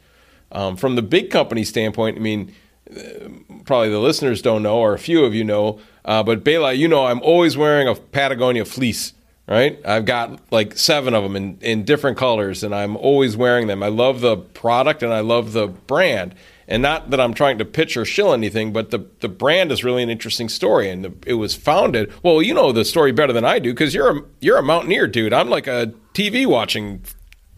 Um, 0.51 0.77
from 0.77 0.95
the 0.95 1.03
big 1.03 1.31
company 1.31 1.63
standpoint, 1.63 2.17
I 2.17 2.21
mean, 2.21 2.55
uh, 2.91 3.29
probably 3.67 3.91
the 3.91 3.99
listeners 3.99 4.41
don't 4.41 4.63
know, 4.63 4.79
or 4.79 4.95
a 4.95 4.99
few 4.99 5.27
of 5.27 5.35
you 5.35 5.45
know, 5.45 5.79
uh, 6.07 6.23
but 6.23 6.43
Bela, 6.43 6.73
you 6.73 6.89
know, 6.89 7.05
I'm 7.05 7.21
always 7.21 7.57
wearing 7.57 7.87
a 7.87 7.95
Patagonia 7.95 8.65
fleece. 8.65 9.13
Right, 9.49 9.79
I've 9.85 10.07
got 10.07 10.41
like 10.51 10.77
seven 10.77 11.15
of 11.15 11.23
them 11.23 11.37
in, 11.37 11.59
in 11.61 11.85
different 11.85 12.19
colors, 12.19 12.65
and 12.65 12.75
I'm 12.75 12.97
always 12.97 13.37
wearing 13.37 13.69
them. 13.69 13.81
I 13.81 13.87
love 13.87 14.21
the 14.21 14.37
product 14.39 15.05
and 15.05 15.13
I 15.15 15.21
love 15.21 15.53
the 15.53 15.69
brand, 15.69 16.35
and 16.67 16.83
not 16.83 17.11
that 17.11 17.21
I'm 17.21 17.33
trying 17.33 17.57
to 17.59 17.65
pitch 17.65 17.97
or 17.97 18.05
shill 18.05 18.33
anything, 18.35 18.73
but 18.73 18.91
the, 18.91 19.07
the 19.21 19.29
brand 19.29 19.71
is 19.71 19.85
really 19.85 20.03
an 20.03 20.11
interesting 20.11 20.49
story, 20.49 20.91
and 20.91 21.05
the, 21.05 21.13
it 21.25 21.35
was 21.35 21.55
founded. 21.55 22.13
Well, 22.25 22.43
you 22.43 22.55
know 22.55 22.73
the 22.73 22.85
story 22.85 23.13
better 23.13 23.33
than 23.33 23.45
I 23.45 23.61
do 23.61 23.71
because 23.73 23.95
you're 23.95 24.19
a 24.19 24.23
you're 24.41 24.59
a 24.59 24.65
mountaineer, 24.65 25.07
dude. 25.07 25.33
I'm 25.33 25.49
like 25.49 25.69
a 25.69 25.93
TV 26.13 26.45
watching, 26.45 27.03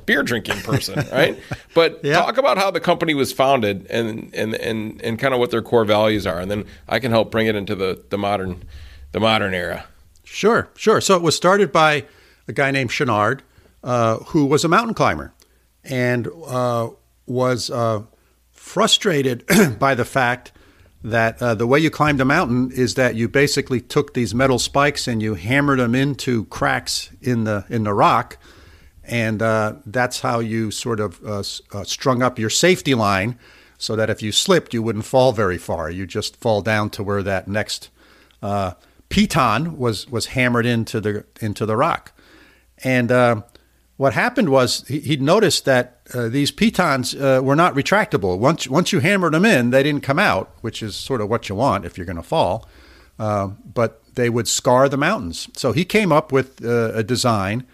beer 0.04 0.22
drinking 0.22 0.60
person, 0.60 1.06
right? 1.12 1.38
But 1.72 2.00
Yeah. 2.04 2.20
talk 2.20 2.36
about 2.36 2.58
how 2.58 2.70
the 2.70 2.80
company 2.80 3.14
was 3.14 3.32
founded 3.32 3.86
and 3.88 4.30
and 4.34 4.54
and 4.56 5.00
and 5.02 5.18
kind 5.18 5.32
of 5.32 5.40
what 5.40 5.50
their 5.50 5.62
core 5.62 5.86
values 5.86 6.26
are, 6.26 6.38
and 6.38 6.50
then 6.50 6.66
I 6.86 6.98
can 6.98 7.12
help 7.12 7.30
bring 7.30 7.46
it 7.46 7.56
into 7.56 7.74
the 7.74 8.04
the 8.10 8.18
modern 8.18 8.64
the 9.12 9.20
modern 9.20 9.54
era. 9.54 9.86
Sure, 10.30 10.68
sure. 10.76 11.00
So 11.00 11.16
it 11.16 11.22
was 11.22 11.34
started 11.34 11.72
by 11.72 12.04
a 12.46 12.52
guy 12.52 12.70
named 12.70 12.90
Chouinard, 12.90 13.40
uh, 13.82 14.18
who 14.18 14.46
was 14.46 14.64
a 14.64 14.68
mountain 14.68 14.94
climber 14.94 15.32
and 15.84 16.28
uh, 16.46 16.90
was 17.26 17.70
uh, 17.70 18.02
frustrated 18.52 19.44
by 19.78 19.94
the 19.94 20.04
fact 20.04 20.52
that 21.02 21.40
uh, 21.40 21.54
the 21.54 21.66
way 21.66 21.78
you 21.78 21.90
climbed 21.90 22.20
a 22.20 22.24
mountain 22.24 22.70
is 22.72 22.94
that 22.94 23.14
you 23.14 23.28
basically 23.28 23.80
took 23.80 24.14
these 24.14 24.34
metal 24.34 24.58
spikes 24.58 25.08
and 25.08 25.22
you 25.22 25.34
hammered 25.34 25.78
them 25.78 25.94
into 25.94 26.44
cracks 26.46 27.10
in 27.22 27.44
the 27.44 27.64
in 27.68 27.84
the 27.84 27.94
rock, 27.94 28.36
and 29.04 29.40
uh, 29.40 29.74
that's 29.86 30.20
how 30.20 30.40
you 30.40 30.70
sort 30.70 30.98
of 31.00 31.24
uh, 31.24 31.42
strung 31.84 32.20
up 32.20 32.38
your 32.38 32.50
safety 32.50 32.94
line, 32.94 33.38
so 33.78 33.94
that 33.94 34.10
if 34.10 34.22
you 34.22 34.32
slipped, 34.32 34.74
you 34.74 34.82
wouldn't 34.82 35.04
fall 35.04 35.32
very 35.32 35.56
far. 35.58 35.88
You 35.88 36.04
just 36.04 36.36
fall 36.36 36.62
down 36.62 36.90
to 36.90 37.02
where 37.04 37.22
that 37.22 37.46
next 37.46 37.90
piton 39.10 39.76
was 39.76 40.08
was 40.08 40.26
hammered 40.26 40.66
into 40.66 41.00
the 41.00 41.24
into 41.40 41.66
the 41.66 41.76
rock, 41.76 42.12
and 42.84 43.10
uh, 43.10 43.42
what 43.98 44.12
happened 44.12 44.48
was 44.48 44.86
he, 44.86 45.00
he 45.00 45.16
noticed 45.16 45.64
that 45.64 46.00
uh, 46.14 46.28
these 46.28 46.50
pitons 46.52 47.14
uh, 47.14 47.40
were 47.42 47.56
not 47.56 47.74
retractable. 47.74 48.38
Once 48.38 48.68
once 48.68 48.92
you 48.92 49.00
hammered 49.00 49.34
them 49.34 49.44
in, 49.44 49.70
they 49.70 49.82
didn't 49.82 50.02
come 50.02 50.18
out, 50.18 50.54
which 50.60 50.82
is 50.82 50.94
sort 50.94 51.20
of 51.20 51.28
what 51.28 51.48
you 51.48 51.56
want 51.56 51.84
if 51.84 51.98
you're 51.98 52.06
going 52.06 52.16
to 52.16 52.22
fall. 52.22 52.68
Um, 53.18 53.58
but 53.74 54.14
they 54.14 54.30
would 54.30 54.46
scar 54.46 54.88
the 54.88 54.96
mountains. 54.96 55.48
So 55.56 55.72
he 55.72 55.84
came 55.84 56.12
up 56.12 56.30
with 56.30 56.64
uh, 56.64 56.92
a 56.94 57.02
design 57.02 57.66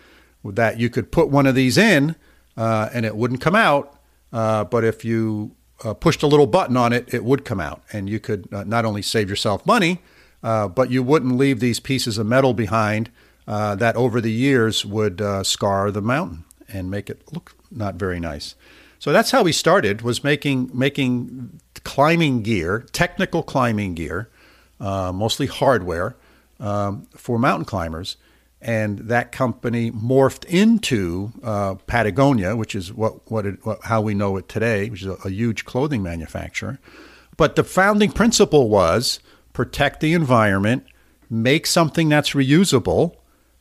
that 0.42 0.80
you 0.80 0.88
could 0.88 1.12
put 1.12 1.28
one 1.28 1.46
of 1.46 1.54
these 1.54 1.76
in 1.76 2.16
uh, 2.56 2.88
and 2.94 3.04
it 3.04 3.14
wouldn't 3.14 3.42
come 3.42 3.54
out. 3.54 4.00
Uh, 4.32 4.64
but 4.64 4.84
if 4.84 5.04
you 5.04 5.54
pushed 6.00 6.22
a 6.22 6.26
little 6.26 6.46
button 6.46 6.78
on 6.78 6.94
it, 6.94 7.12
it 7.12 7.24
would 7.24 7.44
come 7.44 7.60
out, 7.60 7.82
and 7.92 8.08
you 8.08 8.18
could 8.18 8.50
not 8.50 8.86
only 8.86 9.02
save 9.02 9.28
yourself 9.28 9.66
money, 9.66 10.00
uh, 10.44 10.68
but 10.68 10.92
you 10.92 11.02
wouldn't 11.02 11.36
leave 11.36 11.58
these 11.58 11.80
pieces 11.80 12.18
of 12.18 12.26
metal 12.26 12.54
behind 12.54 13.10
that 13.46 13.96
over 13.96 14.20
the 14.20 14.30
years 14.30 14.86
would 14.86 15.20
scar 15.44 15.90
the 15.90 16.00
mountain 16.00 16.44
and 16.68 16.90
make 16.90 17.10
it 17.10 17.22
look 17.32 17.56
not 17.70 17.96
very 17.96 18.20
nice. 18.20 18.54
So 18.98 19.12
that's 19.12 19.32
how 19.32 19.42
we 19.42 19.52
started 19.52 20.02
was 20.02 20.24
making 20.24 20.70
making 20.72 21.60
climbing 21.84 22.42
gear, 22.42 22.86
technical 22.92 23.42
climbing 23.42 23.94
gear, 23.94 24.30
uh, 24.80 25.12
mostly 25.12 25.46
hardware 25.46 26.16
um, 26.58 27.06
for 27.14 27.38
mountain 27.38 27.66
climbers. 27.66 28.16
And 28.62 29.00
that 29.00 29.30
company 29.30 29.90
morphed 29.90 30.46
into 30.46 31.32
uh, 31.42 31.74
Patagonia, 31.86 32.56
which 32.56 32.74
is 32.74 32.94
what, 32.94 33.30
what, 33.30 33.44
it, 33.44 33.58
what, 33.66 33.80
how 33.84 34.00
we 34.00 34.14
know 34.14 34.38
it 34.38 34.48
today, 34.48 34.88
which 34.88 35.02
is 35.02 35.08
a, 35.08 35.18
a 35.26 35.30
huge 35.30 35.66
clothing 35.66 36.02
manufacturer. 36.02 36.78
But 37.36 37.56
the 37.56 37.64
founding 37.64 38.10
principle 38.10 38.70
was 38.70 39.20
protect 39.54 40.00
the 40.00 40.12
environment, 40.12 40.84
make 41.30 41.66
something 41.66 42.10
that's 42.10 42.30
reusable, 42.30 43.16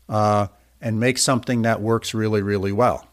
uh, 0.09 0.47
and 0.81 0.99
make 0.99 1.17
something 1.17 1.61
that 1.61 1.81
works 1.81 2.13
really, 2.13 2.41
really 2.41 2.73
well. 2.73 3.07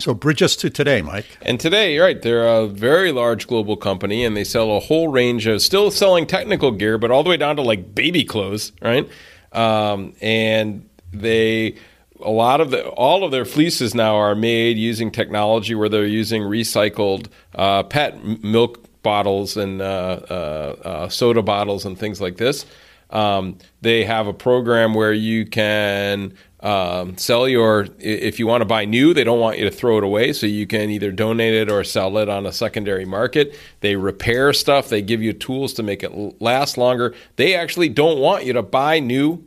So 0.00 0.12
bridge 0.14 0.42
us 0.42 0.56
to 0.56 0.70
today, 0.70 1.00
Mike. 1.00 1.26
And 1.42 1.60
today, 1.60 1.94
you're 1.94 2.04
right, 2.04 2.20
they're 2.20 2.48
a 2.48 2.66
very 2.66 3.12
large 3.12 3.46
global 3.46 3.76
company 3.76 4.24
and 4.24 4.36
they 4.36 4.42
sell 4.42 4.76
a 4.76 4.80
whole 4.80 5.06
range 5.06 5.46
of 5.46 5.62
still 5.62 5.92
selling 5.92 6.26
technical 6.26 6.72
gear, 6.72 6.98
but 6.98 7.12
all 7.12 7.22
the 7.22 7.30
way 7.30 7.36
down 7.36 7.54
to 7.54 7.62
like 7.62 7.94
baby 7.94 8.24
clothes, 8.24 8.72
right? 8.82 9.08
Um, 9.52 10.14
and 10.20 10.88
they 11.12 11.76
a 12.20 12.30
lot 12.30 12.60
of 12.60 12.70
the 12.70 12.88
all 12.88 13.22
of 13.22 13.30
their 13.30 13.44
fleeces 13.44 13.94
now 13.94 14.16
are 14.16 14.34
made 14.34 14.76
using 14.76 15.10
technology 15.12 15.74
where 15.74 15.88
they're 15.88 16.06
using 16.06 16.42
recycled 16.42 17.28
uh, 17.54 17.84
pet 17.84 18.24
milk 18.42 18.84
bottles 19.02 19.56
and 19.56 19.80
uh, 19.82 20.20
uh, 20.28 20.76
uh, 20.84 21.08
soda 21.08 21.42
bottles 21.42 21.84
and 21.84 21.98
things 21.98 22.20
like 22.20 22.36
this. 22.36 22.66
Um, 23.10 23.58
they 23.82 24.04
have 24.04 24.26
a 24.26 24.32
program 24.32 24.94
where 24.94 25.12
you 25.12 25.44
can 25.44 26.32
um, 26.60 27.18
sell 27.18 27.46
your 27.46 27.88
if 27.98 28.38
you 28.38 28.46
want 28.46 28.62
to 28.62 28.64
buy 28.64 28.84
new 28.84 29.12
they 29.12 29.24
don't 29.24 29.40
want 29.40 29.58
you 29.58 29.64
to 29.64 29.70
throw 29.70 29.98
it 29.98 30.04
away. 30.04 30.32
So 30.32 30.46
you 30.46 30.66
can 30.66 30.88
either 30.88 31.12
donate 31.12 31.52
it 31.52 31.70
or 31.70 31.84
sell 31.84 32.16
it 32.18 32.28
on 32.28 32.46
a 32.46 32.52
secondary 32.52 33.04
market. 33.04 33.58
They 33.80 33.96
repair 33.96 34.52
stuff. 34.52 34.88
They 34.88 35.02
give 35.02 35.22
you 35.22 35.32
tools 35.34 35.74
to 35.74 35.82
make 35.82 36.02
it 36.02 36.40
last 36.40 36.78
longer. 36.78 37.14
They 37.36 37.54
actually 37.54 37.90
don't 37.90 38.18
want 38.18 38.46
you 38.46 38.54
to 38.54 38.62
buy 38.62 38.98
new 38.98 39.44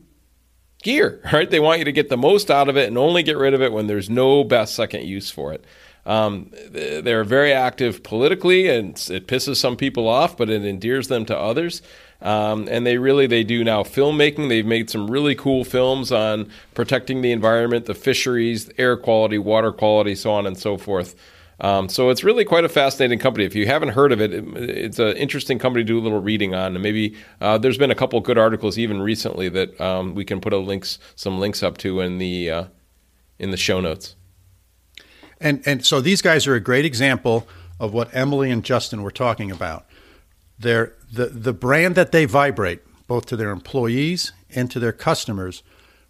gear 0.84 1.20
right? 1.34 1.50
They 1.50 1.60
want 1.60 1.80
you 1.80 1.86
to 1.86 1.92
get 1.92 2.10
the 2.10 2.18
most 2.18 2.52
out 2.52 2.70
of 2.70 2.78
it 2.78 2.88
and 2.88 2.98
only 2.98 3.24
get 3.24 3.38
rid 3.38 3.56
of 3.56 3.62
it 3.62 3.74
when 3.74 3.88
there's 3.88 4.10
no 4.10 4.44
best 4.44 4.76
second 4.76 5.04
use 5.06 5.32
for 5.32 5.52
it 5.52 5.66
um, 6.06 6.52
they're 6.70 7.24
very 7.24 7.52
active 7.52 8.04
politically 8.04 8.68
and 8.70 8.96
it 9.10 9.28
pisses 9.28 9.58
some 9.58 9.76
people 9.76 10.08
off 10.08 10.38
but 10.38 10.50
it 10.50 10.64
endears 10.64 11.08
them 11.08 11.26
to 11.26 11.38
others 11.38 11.82
um, 12.22 12.68
and 12.70 12.86
they 12.86 12.98
really 12.98 13.28
they 13.28 13.44
do 13.44 13.64
now 13.64 13.84
filmmaking. 13.84 14.50
They've 14.50 14.66
made 14.66 14.90
some 14.90 15.10
really 15.10 15.36
cool 15.36 15.64
films 15.64 16.12
on 16.12 16.50
protecting 16.74 17.22
the 17.22 17.32
environment, 17.32 17.86
the 17.86 17.94
fisheries, 17.94 18.70
air 18.78 18.98
quality, 18.98 19.38
water 19.38 19.72
quality, 19.72 20.16
so 20.16 20.32
on 20.32 20.48
and 20.48 20.58
so 20.58 20.78
forth. 20.78 21.16
Um, 21.62 21.88
so 21.88 22.10
it's 22.10 22.24
really 22.24 22.44
quite 22.44 22.66
a 22.66 22.70
fascinating 22.70 23.20
company. 23.20 23.46
If 23.46 23.56
you 23.56 23.66
haven't 23.66 23.90
heard 23.90 24.12
of 24.12 24.22
it, 24.22 24.34
it 24.34 24.44
it's 24.58 25.00
an 25.00 25.16
interesting 25.18 25.60
company 25.60 25.84
to 25.84 25.88
do 25.88 26.00
a 26.00 26.02
little 26.02 26.20
reading 26.20 26.54
on. 26.54 26.76
And 26.76 26.82
maybe 26.82 27.16
uh, 27.40 27.58
there's 27.58 27.78
been 27.78 27.92
a 27.92 27.96
couple 27.96 28.20
good 28.22 28.38
articles 28.38 28.78
even 28.78 29.02
recently 29.02 29.48
that 29.50 29.80
um, 29.80 30.16
we 30.16 30.26
can 30.26 30.42
put 30.42 30.54
links 30.54 31.00
some 31.16 31.40
links 31.40 31.64
up 31.64 31.78
to 31.80 32.02
in 32.02 32.18
the 32.18 32.50
uh, 32.50 32.64
in 33.40 33.52
the 33.52 33.58
show 33.58 33.80
notes. 33.80 34.16
And 35.40 35.62
and 35.66 35.86
so 35.86 36.02
these 36.02 36.22
guys 36.22 36.48
are 36.48 36.56
a 36.56 36.60
great 36.60 36.86
example 36.86 37.48
of 37.80 37.94
what 37.94 38.14
Emily 38.14 38.52
and 38.52 38.64
Justin 38.64 39.04
were 39.04 39.12
talking 39.12 39.52
about. 39.52 39.86
They're 40.58 40.94
the 41.12 41.28
the 41.28 41.54
brand 41.54 41.96
that 41.96 42.12
they 42.12 42.26
vibrate 42.26 42.82
both 43.08 43.26
to 43.28 43.36
their 43.36 43.52
employees 43.52 44.34
and 44.50 44.72
to 44.72 44.80
their 44.80 44.94
customers 44.94 45.64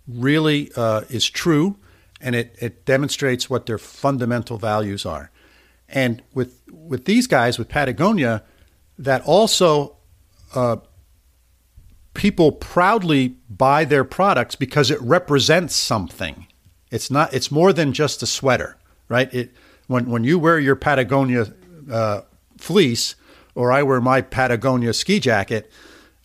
really 0.07 0.71
uh, 0.75 1.01
is 1.09 1.29
true, 1.29 1.77
and 2.21 2.35
it 2.35 2.55
it 2.59 2.85
demonstrates 2.85 3.49
what 3.49 3.65
their 3.65 3.77
fundamental 3.77 4.57
values 4.57 5.05
are. 5.05 5.31
And 5.89 6.21
with 6.33 6.61
with 6.71 7.05
these 7.05 7.27
guys 7.27 7.57
with 7.57 7.69
Patagonia, 7.69 8.43
that 8.97 9.21
also 9.23 9.97
uh, 10.53 10.77
people 12.13 12.51
proudly 12.51 13.35
buy 13.49 13.85
their 13.85 14.03
products 14.03 14.55
because 14.55 14.89
it 14.89 15.01
represents 15.01 15.75
something. 15.75 16.47
It's 16.91 17.11
not. 17.11 17.33
It's 17.33 17.51
more 17.51 17.73
than 17.73 17.93
just 17.93 18.23
a 18.23 18.27
sweater, 18.27 18.77
right? 19.09 19.33
It 19.33 19.51
when 19.87 20.09
when 20.09 20.23
you 20.23 20.39
wear 20.39 20.59
your 20.59 20.75
Patagonia 20.75 21.53
uh, 21.91 22.21
fleece 22.57 23.15
or 23.55 23.71
I 23.71 23.83
wear 23.83 24.01
my 24.01 24.21
Patagonia 24.21 24.93
ski 24.93 25.19
jacket, 25.19 25.71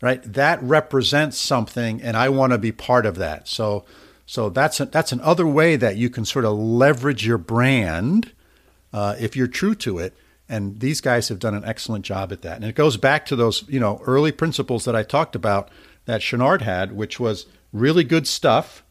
right? 0.03 0.21
That 0.23 0.63
represents 0.63 1.39
something, 1.39 2.03
and 2.03 2.17
I 2.17 2.29
want 2.29 2.53
to 2.53 2.59
be 2.59 2.73
part 2.73 3.07
of 3.07 3.17
that. 3.17 3.49
So, 3.49 3.85
so 4.27 4.51
that's 4.51 4.81
a, 4.81 4.87
that's 4.87 5.13
another 5.13 5.47
way 5.47 5.77
that 5.77 5.97
you 5.97 6.11
can 6.11 6.25
sort 6.25 6.45
of 6.45 6.59
leverage 6.59 7.27
your 7.27 7.39
brand 7.39 8.33
uh, 8.93 9.15
if 9.19 9.37
you're 9.37 9.47
true 9.47 9.75
to 9.77 9.99
it. 9.99 10.15
And 10.49 10.81
these 10.81 11.01
guys 11.01 11.29
have 11.29 11.39
done 11.39 11.55
an 11.55 11.65
excellent 11.65 12.05
job 12.05 12.33
at 12.33 12.43
that. 12.43 12.57
And 12.57 12.65
it 12.65 12.75
goes 12.75 12.97
back 12.97 13.25
to 13.27 13.37
those 13.37 13.65
you 13.69 13.79
know 13.79 14.03
early 14.05 14.33
principles 14.33 14.85
that 14.85 14.97
I 14.97 15.05
talked 15.05 15.37
about 15.37 15.71
that 16.07 16.21
Chouinard 16.21 16.63
had, 16.63 16.93
which 16.93 17.21
was 17.21 17.47
really 17.73 18.03
good 18.03 18.27
stuff. 18.27 18.83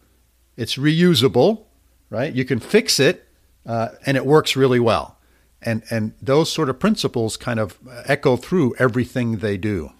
It's 0.56 0.76
reusable, 0.76 1.66
right? 2.10 2.34
You 2.34 2.46
can 2.46 2.60
fix 2.60 3.00
it, 3.00 3.28
uh, 3.66 3.90
and 4.06 4.18
it 4.18 4.26
works 4.26 4.56
really 4.56 4.80
well 4.80 5.20
and 5.62 5.84
and 5.90 6.14
those 6.22 6.52
sort 6.52 6.70
of 6.70 6.80
principles 6.80 7.38
kind 7.38 7.60
of 7.60 7.78
echo 8.06 8.36
through 8.36 8.76
everything 8.80 9.38
they 9.38 9.58
do. 9.58 9.92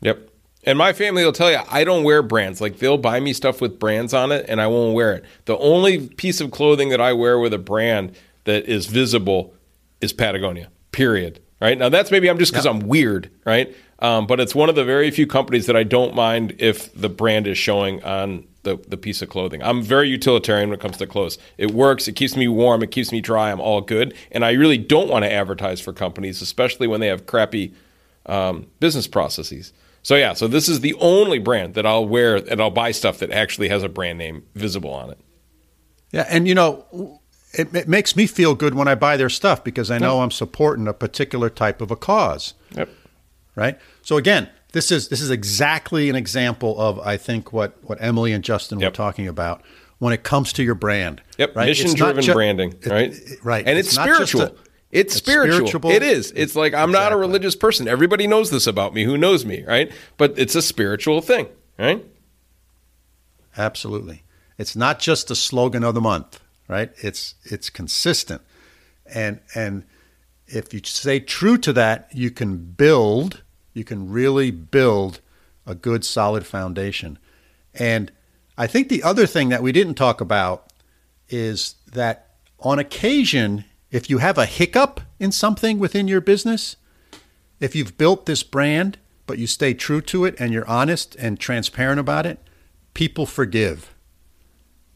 Yep. 0.00 0.30
And 0.64 0.78
my 0.78 0.92
family 0.92 1.24
will 1.24 1.32
tell 1.32 1.50
you 1.50 1.60
I 1.70 1.84
don't 1.84 2.04
wear 2.04 2.22
brands. 2.22 2.60
Like 2.60 2.78
they'll 2.78 2.98
buy 2.98 3.20
me 3.20 3.32
stuff 3.32 3.60
with 3.60 3.78
brands 3.78 4.14
on 4.14 4.32
it 4.32 4.46
and 4.48 4.60
I 4.60 4.66
won't 4.66 4.94
wear 4.94 5.12
it. 5.12 5.24
The 5.44 5.56
only 5.58 6.08
piece 6.08 6.40
of 6.40 6.50
clothing 6.50 6.88
that 6.90 7.00
I 7.00 7.12
wear 7.12 7.38
with 7.38 7.52
a 7.52 7.58
brand 7.58 8.16
that 8.44 8.64
is 8.66 8.86
visible 8.86 9.54
is 10.00 10.12
Patagonia. 10.12 10.70
Period. 10.92 11.40
Right? 11.60 11.78
Now 11.78 11.88
that's 11.88 12.10
maybe 12.10 12.28
I'm 12.28 12.38
just 12.38 12.54
cuz 12.54 12.64
yep. 12.64 12.74
I'm 12.74 12.80
weird, 12.80 13.30
right? 13.44 13.74
Um, 13.98 14.26
but 14.26 14.40
it's 14.40 14.54
one 14.54 14.68
of 14.68 14.74
the 14.74 14.84
very 14.84 15.10
few 15.10 15.26
companies 15.26 15.66
that 15.66 15.76
I 15.76 15.82
don't 15.82 16.14
mind 16.14 16.54
if 16.58 16.92
the 16.94 17.08
brand 17.08 17.46
is 17.46 17.56
showing 17.56 18.02
on 18.04 18.46
the, 18.62 18.76
the 18.88 18.96
piece 18.96 19.22
of 19.22 19.30
clothing. 19.30 19.62
I'm 19.62 19.82
very 19.82 20.08
utilitarian 20.08 20.68
when 20.68 20.78
it 20.78 20.82
comes 20.82 20.98
to 20.98 21.06
clothes. 21.06 21.38
It 21.56 21.70
works, 21.70 22.06
it 22.06 22.12
keeps 22.12 22.36
me 22.36 22.48
warm, 22.48 22.82
it 22.82 22.90
keeps 22.90 23.10
me 23.10 23.20
dry, 23.20 23.50
I'm 23.50 23.60
all 23.60 23.80
good. 23.80 24.14
And 24.30 24.44
I 24.44 24.52
really 24.52 24.76
don't 24.76 25.08
want 25.08 25.24
to 25.24 25.32
advertise 25.32 25.80
for 25.80 25.92
companies, 25.92 26.42
especially 26.42 26.86
when 26.86 27.00
they 27.00 27.06
have 27.06 27.26
crappy 27.26 27.72
um, 28.26 28.66
business 28.80 29.06
processes. 29.06 29.72
So 30.02 30.14
yeah, 30.14 30.34
so 30.34 30.46
this 30.46 30.68
is 30.68 30.80
the 30.80 30.94
only 30.94 31.38
brand 31.38 31.74
that 31.74 31.86
I'll 31.86 32.06
wear 32.06 32.36
and 32.36 32.60
I'll 32.60 32.70
buy 32.70 32.92
stuff 32.92 33.18
that 33.18 33.30
actually 33.30 33.68
has 33.70 33.82
a 33.82 33.88
brand 33.88 34.18
name 34.18 34.44
visible 34.54 34.92
on 34.92 35.10
it. 35.10 35.18
Yeah, 36.12 36.26
and 36.28 36.46
you 36.46 36.54
know, 36.54 37.20
it, 37.52 37.74
it 37.74 37.88
makes 37.88 38.14
me 38.14 38.26
feel 38.26 38.54
good 38.54 38.74
when 38.74 38.88
I 38.88 38.94
buy 38.94 39.16
their 39.16 39.30
stuff 39.30 39.64
because 39.64 39.90
I 39.90 39.98
know 39.98 40.16
yep. 40.16 40.24
I'm 40.24 40.30
supporting 40.30 40.86
a 40.86 40.92
particular 40.92 41.50
type 41.50 41.80
of 41.80 41.90
a 41.90 41.96
cause. 41.96 42.54
Yep. 42.76 42.88
Right. 43.56 43.78
So 44.02 44.16
again, 44.16 44.48
this 44.72 44.92
is 44.92 45.08
this 45.08 45.20
is 45.20 45.30
exactly 45.30 46.08
an 46.10 46.14
example 46.16 46.78
of 46.78 47.00
I 47.00 47.16
think 47.16 47.52
what 47.52 47.82
what 47.82 47.98
Emily 48.00 48.32
and 48.32 48.44
Justin 48.44 48.78
yep. 48.78 48.92
were 48.92 48.94
talking 48.94 49.26
about 49.26 49.62
when 49.98 50.12
it 50.12 50.22
comes 50.22 50.52
to 50.52 50.62
your 50.62 50.74
brand. 50.74 51.22
Yep, 51.38 51.56
right? 51.56 51.66
mission 51.66 51.94
driven 51.94 52.22
ju- 52.22 52.34
branding, 52.34 52.74
right? 52.84 53.12
It, 53.12 53.42
right, 53.42 53.66
and 53.66 53.78
it's, 53.78 53.88
it's 53.88 53.96
spiritual. 53.96 54.42
A, 54.42 54.44
it's, 54.44 54.60
it's 54.90 55.14
spiritual. 55.14 55.66
spiritual. 55.66 55.90
It 55.90 56.02
is. 56.02 56.32
It's 56.36 56.54
like 56.54 56.74
I'm 56.74 56.90
exactly. 56.90 57.04
not 57.04 57.12
a 57.12 57.16
religious 57.16 57.56
person. 57.56 57.88
Everybody 57.88 58.26
knows 58.26 58.50
this 58.50 58.66
about 58.66 58.92
me 58.92 59.04
who 59.04 59.16
knows 59.16 59.44
me, 59.46 59.64
right? 59.64 59.90
But 60.18 60.38
it's 60.38 60.54
a 60.54 60.62
spiritual 60.62 61.22
thing, 61.22 61.48
right? 61.78 62.04
Absolutely. 63.56 64.24
It's 64.58 64.76
not 64.76 64.98
just 64.98 65.28
the 65.28 65.36
slogan 65.36 65.84
of 65.84 65.94
the 65.94 66.00
month, 66.00 66.40
right? 66.68 66.92
It's 66.98 67.34
it's 67.44 67.70
consistent. 67.70 68.42
And 69.06 69.40
and 69.54 69.84
if 70.46 70.74
you 70.74 70.80
stay 70.84 71.20
true 71.20 71.58
to 71.58 71.72
that, 71.72 72.08
you 72.12 72.30
can 72.30 72.58
build 72.58 73.42
you 73.76 73.84
can 73.84 74.10
really 74.10 74.50
build 74.50 75.20
a 75.66 75.74
good, 75.74 76.02
solid 76.04 76.46
foundation. 76.46 77.18
And 77.74 78.10
I 78.56 78.66
think 78.66 78.88
the 78.88 79.02
other 79.02 79.26
thing 79.26 79.50
that 79.50 79.62
we 79.62 79.70
didn't 79.70 79.94
talk 79.94 80.22
about 80.22 80.72
is 81.28 81.74
that 81.92 82.30
on 82.58 82.78
occasion, 82.78 83.64
if 83.90 84.08
you 84.08 84.18
have 84.18 84.38
a 84.38 84.46
hiccup 84.46 85.02
in 85.18 85.30
something 85.30 85.78
within 85.78 86.08
your 86.08 86.22
business, 86.22 86.76
if 87.60 87.76
you've 87.76 87.98
built 87.98 88.24
this 88.24 88.42
brand, 88.42 88.96
but 89.26 89.38
you 89.38 89.46
stay 89.46 89.74
true 89.74 90.00
to 90.00 90.24
it 90.24 90.34
and 90.38 90.54
you're 90.54 90.68
honest 90.68 91.14
and 91.16 91.38
transparent 91.38 92.00
about 92.00 92.24
it, 92.24 92.38
people 92.94 93.26
forgive. 93.26 93.94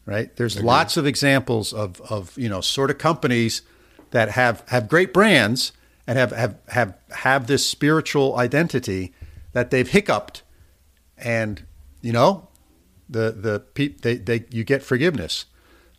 Right? 0.07 0.35
There's 0.35 0.61
lots 0.61 0.97
of 0.97 1.05
examples 1.05 1.71
of, 1.71 2.01
of 2.01 2.35
you 2.35 2.49
know 2.49 2.61
sort 2.61 2.89
of 2.89 2.97
companies 2.97 3.61
that 4.09 4.29
have, 4.29 4.67
have 4.69 4.89
great 4.89 5.13
brands 5.13 5.71
and 6.07 6.17
have, 6.17 6.31
have, 6.31 6.57
have, 6.69 6.97
have 7.11 7.47
this 7.47 7.65
spiritual 7.65 8.37
identity 8.37 9.13
that 9.53 9.71
they've 9.71 9.89
hiccuped 9.89 10.43
and 11.21 11.65
you 12.01 12.11
know, 12.11 12.47
the 13.09 13.31
the 13.31 13.59
pe- 13.59 13.95
they, 14.01 14.15
they 14.15 14.45
you 14.49 14.63
get 14.63 14.83
forgiveness. 14.83 15.45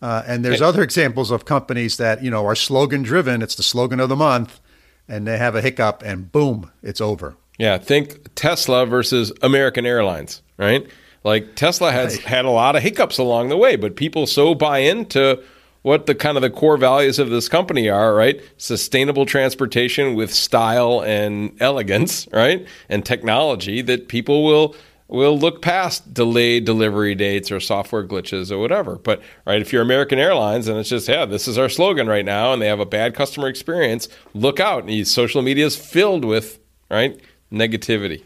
Uh, 0.00 0.24
and 0.26 0.44
there's 0.44 0.60
other 0.60 0.82
examples 0.82 1.30
of 1.30 1.44
companies 1.44 1.96
that 1.96 2.22
you 2.24 2.30
know 2.30 2.44
are 2.44 2.56
slogan 2.56 3.02
driven. 3.02 3.40
It's 3.40 3.54
the 3.54 3.62
slogan 3.62 4.00
of 4.00 4.08
the 4.08 4.16
month, 4.16 4.60
and 5.08 5.26
they 5.26 5.38
have 5.38 5.54
a 5.54 5.62
hiccup, 5.62 6.02
and 6.04 6.30
boom, 6.30 6.70
it's 6.82 7.00
over. 7.00 7.36
Yeah, 7.58 7.78
think 7.78 8.34
Tesla 8.34 8.86
versus 8.86 9.32
American 9.42 9.86
Airlines, 9.86 10.42
right? 10.56 10.86
Like 11.22 11.54
Tesla 11.54 11.92
has 11.92 12.16
right. 12.16 12.24
had 12.24 12.44
a 12.44 12.50
lot 12.50 12.74
of 12.74 12.82
hiccups 12.82 13.18
along 13.18 13.48
the 13.48 13.56
way, 13.56 13.76
but 13.76 13.94
people 13.94 14.26
so 14.26 14.56
buy 14.56 14.78
into 14.78 15.40
what 15.82 16.06
the 16.06 16.14
kind 16.14 16.36
of 16.36 16.42
the 16.42 16.50
core 16.50 16.76
values 16.76 17.18
of 17.18 17.30
this 17.30 17.48
company 17.48 17.88
are, 17.88 18.14
right? 18.14 18.40
Sustainable 18.56 19.26
transportation 19.26 20.14
with 20.14 20.32
style 20.32 21.02
and 21.02 21.56
elegance, 21.60 22.28
right? 22.32 22.66
And 22.88 23.04
technology 23.04 23.82
that 23.82 24.08
people 24.08 24.44
will 24.44 24.74
will 25.08 25.38
look 25.38 25.60
past 25.60 26.14
delayed 26.14 26.64
delivery 26.64 27.14
dates 27.14 27.52
or 27.52 27.60
software 27.60 28.02
glitches 28.02 28.50
or 28.50 28.56
whatever. 28.56 28.96
But 28.96 29.20
right, 29.46 29.60
if 29.60 29.70
you're 29.70 29.82
American 29.82 30.18
Airlines 30.18 30.68
and 30.68 30.78
it's 30.78 30.88
just, 30.88 31.06
yeah, 31.06 31.26
this 31.26 31.46
is 31.46 31.58
our 31.58 31.68
slogan 31.68 32.06
right 32.06 32.24
now, 32.24 32.54
and 32.54 32.62
they 32.62 32.66
have 32.66 32.80
a 32.80 32.86
bad 32.86 33.14
customer 33.14 33.48
experience, 33.48 34.08
look 34.32 34.58
out. 34.58 34.84
And 34.84 35.06
social 35.06 35.42
media 35.42 35.66
is 35.66 35.76
filled 35.76 36.24
with 36.24 36.58
right 36.90 37.20
negativity. 37.52 38.22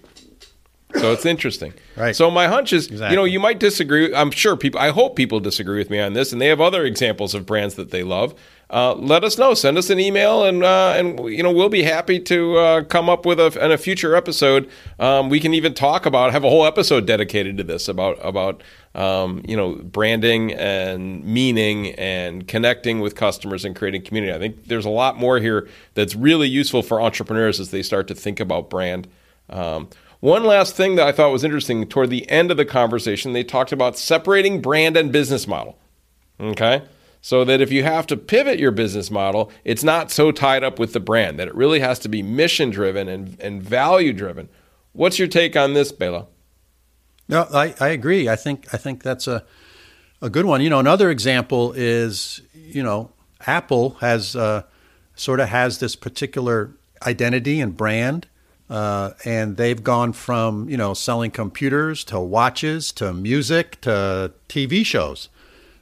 So 0.99 1.13
it's 1.13 1.27
interesting. 1.27 1.75
Right. 1.97 2.15
So 2.15 2.31
my 2.31 2.47
hunch 2.47 2.73
is, 2.73 2.87
exactly. 2.87 3.11
you 3.11 3.17
know, 3.17 3.25
you 3.25 3.41
might 3.41 3.59
disagree. 3.59 4.15
I'm 4.15 4.31
sure 4.31 4.57
people. 4.57 4.81
I 4.81 4.91
hope 4.91 5.17
people 5.17 5.41
disagree 5.41 5.79
with 5.79 5.91
me 5.91 6.01
on 6.01 6.13
this, 6.13 6.33
and 6.33 6.41
they 6.41 6.49
have 6.49 6.61
other 6.61 6.85
examples 6.85 7.35
of 7.35 7.47
brands 7.47 7.75
that 7.75 7.91
they 7.91 8.03
love. 8.03 8.35
Uh, 8.69 8.95
let 8.95 9.23
us 9.23 9.39
know. 9.39 9.55
Send 9.55 9.79
us 9.79 9.91
an 9.91 10.01
email, 10.01 10.45
and 10.45 10.65
uh, 10.65 10.95
and 10.97 11.21
you 11.29 11.43
know 11.43 11.53
we'll 11.53 11.69
be 11.69 11.85
happy 11.85 12.19
to 12.19 12.57
uh, 12.57 12.83
come 12.85 13.09
up 13.09 13.25
with 13.25 13.39
a 13.39 13.65
in 13.65 13.71
a 13.71 13.79
future 13.79 14.17
episode. 14.17 14.69
Um, 14.99 15.29
we 15.29 15.39
can 15.39 15.55
even 15.55 15.73
talk 15.73 16.05
about 16.05 16.33
have 16.33 16.43
a 16.43 16.51
whole 16.51 16.67
episode 16.67 17.07
dedicated 17.07 17.57
to 17.59 17.65
this 17.65 17.87
about 17.87 18.19
about 18.23 18.65
um, 18.97 19.43
you 19.47 19.57
know 19.57 19.77
branding 19.77 20.53
and 20.53 21.25
meaning 21.25 21.93
and 21.93 22.49
connecting 22.49 22.99
with 22.99 23.15
customers 23.15 23.65
and 23.65 23.77
creating 23.77 24.03
community. 24.03 24.33
I 24.33 24.39
think 24.39 24.67
there's 24.67 24.87
a 24.87 24.91
lot 24.91 25.17
more 25.17 25.39
here 25.39 25.69
that's 25.95 26.17
really 26.17 26.49
useful 26.49 26.83
for 26.83 27.01
entrepreneurs 27.01 27.61
as 27.61 27.71
they 27.71 27.83
start 27.83 28.09
to 28.09 28.17
think 28.17 28.41
about 28.41 28.69
brand. 28.69 29.07
Um, 29.49 29.89
one 30.21 30.45
last 30.45 30.75
thing 30.75 30.97
that 30.97 31.07
I 31.07 31.13
thought 31.13 31.33
was 31.33 31.45
interesting 31.45 31.87
toward 31.87 32.11
the 32.11 32.29
end 32.31 32.51
of 32.51 32.57
the 32.57 32.65
conversation, 32.65 33.33
they 33.33 33.45
talked 33.45 33.73
about 33.73 33.99
separating 33.99 34.61
brand 34.61 34.97
and 34.97 35.13
business 35.13 35.47
model. 35.47 35.79
Okay? 36.41 36.83
So 37.21 37.45
that 37.45 37.61
if 37.61 37.73
you 37.73 37.83
have 37.83 38.07
to 38.09 38.17
pivot 38.17 38.59
your 38.59 38.71
business 38.71 39.11
model, 39.11 39.51
it's 39.65 39.83
not 39.83 40.11
so 40.11 40.31
tied 40.31 40.63
up 40.63 40.79
with 40.79 40.93
the 40.93 41.01
brand, 41.01 41.39
that 41.39 41.49
it 41.49 41.55
really 41.55 41.81
has 41.81 41.99
to 42.01 42.09
be 42.09 42.23
mission 42.23 42.71
driven 42.71 43.09
and, 43.09 43.37
and 43.41 43.63
value 43.63 44.13
driven. 44.13 44.49
What's 44.93 45.19
your 45.19 45.29
take 45.29 45.57
on 45.57 45.75
this, 45.75 45.93
Bela? 45.93 46.27
No, 47.29 47.49
I, 47.53 47.75
I 47.81 47.89
agree. 47.89 48.29
I 48.29 48.37
think 48.37 48.73
I 48.73 48.77
think 48.77 49.03
that's 49.03 49.27
a 49.27 49.45
a 50.23 50.31
good 50.31 50.47
one. 50.47 50.61
You 50.61 50.71
know, 50.71 50.79
another 50.79 51.11
example 51.11 51.73
is 51.73 52.41
you 52.55 52.83
know 52.83 53.11
Apple 53.47 53.91
has 54.01 54.37
uh, 54.37 54.63
sort 55.15 55.41
of 55.41 55.49
has 55.49 55.79
this 55.79 55.97
particular 55.97 56.71
identity 57.05 57.61
and 57.61 57.77
brand 57.77 58.27
uh, 58.69 59.11
and 59.25 59.57
they've 59.57 59.83
gone 59.83 60.13
from 60.13 60.69
you 60.69 60.77
know 60.77 60.95
selling 60.95 61.31
computers 61.31 62.05
to 62.05 62.19
watches 62.21 62.93
to 62.93 63.13
music 63.13 63.81
to 63.83 64.33
TV 64.49 64.85
shows. 64.85 65.29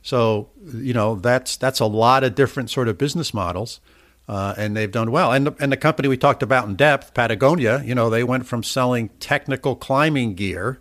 So 0.02 0.50
you 0.72 0.92
know 0.92 1.14
that's 1.14 1.56
that's 1.56 1.80
a 1.80 1.86
lot 1.86 2.24
of 2.24 2.34
different 2.34 2.70
sort 2.70 2.88
of 2.88 2.98
business 2.98 3.32
models, 3.32 3.80
uh, 4.28 4.54
and 4.58 4.76
they've 4.76 4.90
done 4.90 5.10
well. 5.10 5.32
And 5.32 5.46
the, 5.46 5.56
and 5.58 5.72
the 5.72 5.78
company 5.78 6.08
we 6.08 6.18
talked 6.18 6.42
about 6.42 6.68
in 6.68 6.76
depth, 6.76 7.14
Patagonia, 7.14 7.82
you 7.84 7.94
know, 7.94 8.10
they 8.10 8.22
went 8.24 8.46
from 8.46 8.62
selling 8.62 9.08
technical 9.20 9.76
climbing 9.76 10.34
gear, 10.34 10.78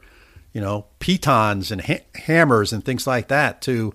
you 0.51 0.60
know, 0.60 0.88
pitons 0.99 1.72
and 1.72 1.82
ha- 1.82 2.06
hammers 2.16 2.74
and 2.74 2.84
things 2.84 3.08
like 3.08 3.30
that, 3.30 3.62
to 3.62 3.93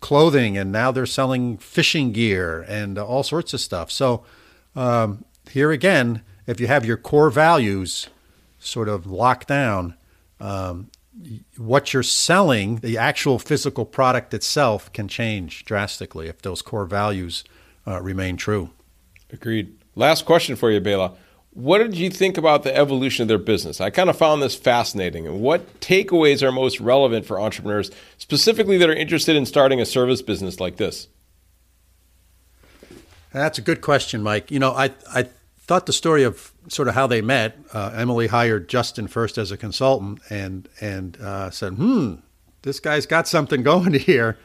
clothing, 0.00 0.56
and 0.56 0.72
now 0.72 0.90
they're 0.90 1.04
selling 1.04 1.58
fishing 1.58 2.12
gear 2.12 2.64
and 2.66 2.96
all 2.96 3.22
sorts 3.22 3.52
of 3.52 3.60
stuff. 3.60 3.90
So 3.90 4.24
um, 4.74 5.26
here 5.50 5.72
again 5.72 6.22
if 6.46 6.60
you 6.60 6.66
have 6.66 6.84
your 6.84 6.96
core 6.96 7.30
values 7.30 8.08
sort 8.58 8.88
of 8.88 9.06
locked 9.06 9.48
down, 9.48 9.94
um, 10.40 10.90
what 11.56 11.92
you're 11.92 12.02
selling, 12.02 12.76
the 12.76 12.96
actual 12.96 13.38
physical 13.38 13.84
product 13.84 14.32
itself, 14.32 14.92
can 14.92 15.08
change 15.08 15.64
drastically 15.64 16.28
if 16.28 16.42
those 16.42 16.62
core 16.62 16.86
values 16.86 17.44
uh, 17.86 18.00
remain 18.00 18.36
true. 18.36 18.70
Agreed. 19.32 19.76
Last 19.94 20.24
question 20.24 20.56
for 20.56 20.70
you, 20.70 20.80
Bela. 20.80 21.14
What 21.52 21.78
did 21.78 21.96
you 21.96 22.10
think 22.10 22.38
about 22.38 22.62
the 22.62 22.74
evolution 22.74 23.22
of 23.22 23.28
their 23.28 23.38
business? 23.38 23.80
I 23.80 23.90
kind 23.90 24.08
of 24.08 24.16
found 24.16 24.40
this 24.40 24.54
fascinating. 24.54 25.26
And 25.26 25.40
what 25.40 25.80
takeaways 25.80 26.42
are 26.42 26.52
most 26.52 26.80
relevant 26.80 27.26
for 27.26 27.40
entrepreneurs, 27.40 27.90
specifically 28.18 28.78
that 28.78 28.88
are 28.88 28.94
interested 28.94 29.34
in 29.34 29.46
starting 29.46 29.80
a 29.80 29.84
service 29.84 30.22
business 30.22 30.60
like 30.60 30.76
this? 30.76 31.08
That's 33.32 33.58
a 33.58 33.62
good 33.62 33.80
question, 33.80 34.22
Mike. 34.22 34.50
You 34.50 34.60
know, 34.60 34.72
I 34.72 34.92
I 35.12 35.28
thought 35.70 35.86
the 35.86 35.92
story 35.92 36.24
of 36.24 36.52
sort 36.66 36.88
of 36.88 36.94
how 36.94 37.06
they 37.06 37.22
met. 37.22 37.56
Uh, 37.72 37.92
Emily 37.94 38.26
hired 38.26 38.68
Justin 38.68 39.06
first 39.06 39.38
as 39.38 39.52
a 39.52 39.56
consultant, 39.56 40.18
and 40.28 40.68
and 40.80 41.16
uh, 41.20 41.48
said, 41.50 41.74
"Hmm, 41.74 42.14
this 42.62 42.80
guy's 42.80 43.06
got 43.06 43.28
something 43.28 43.62
going 43.72 43.94
here," 43.94 44.36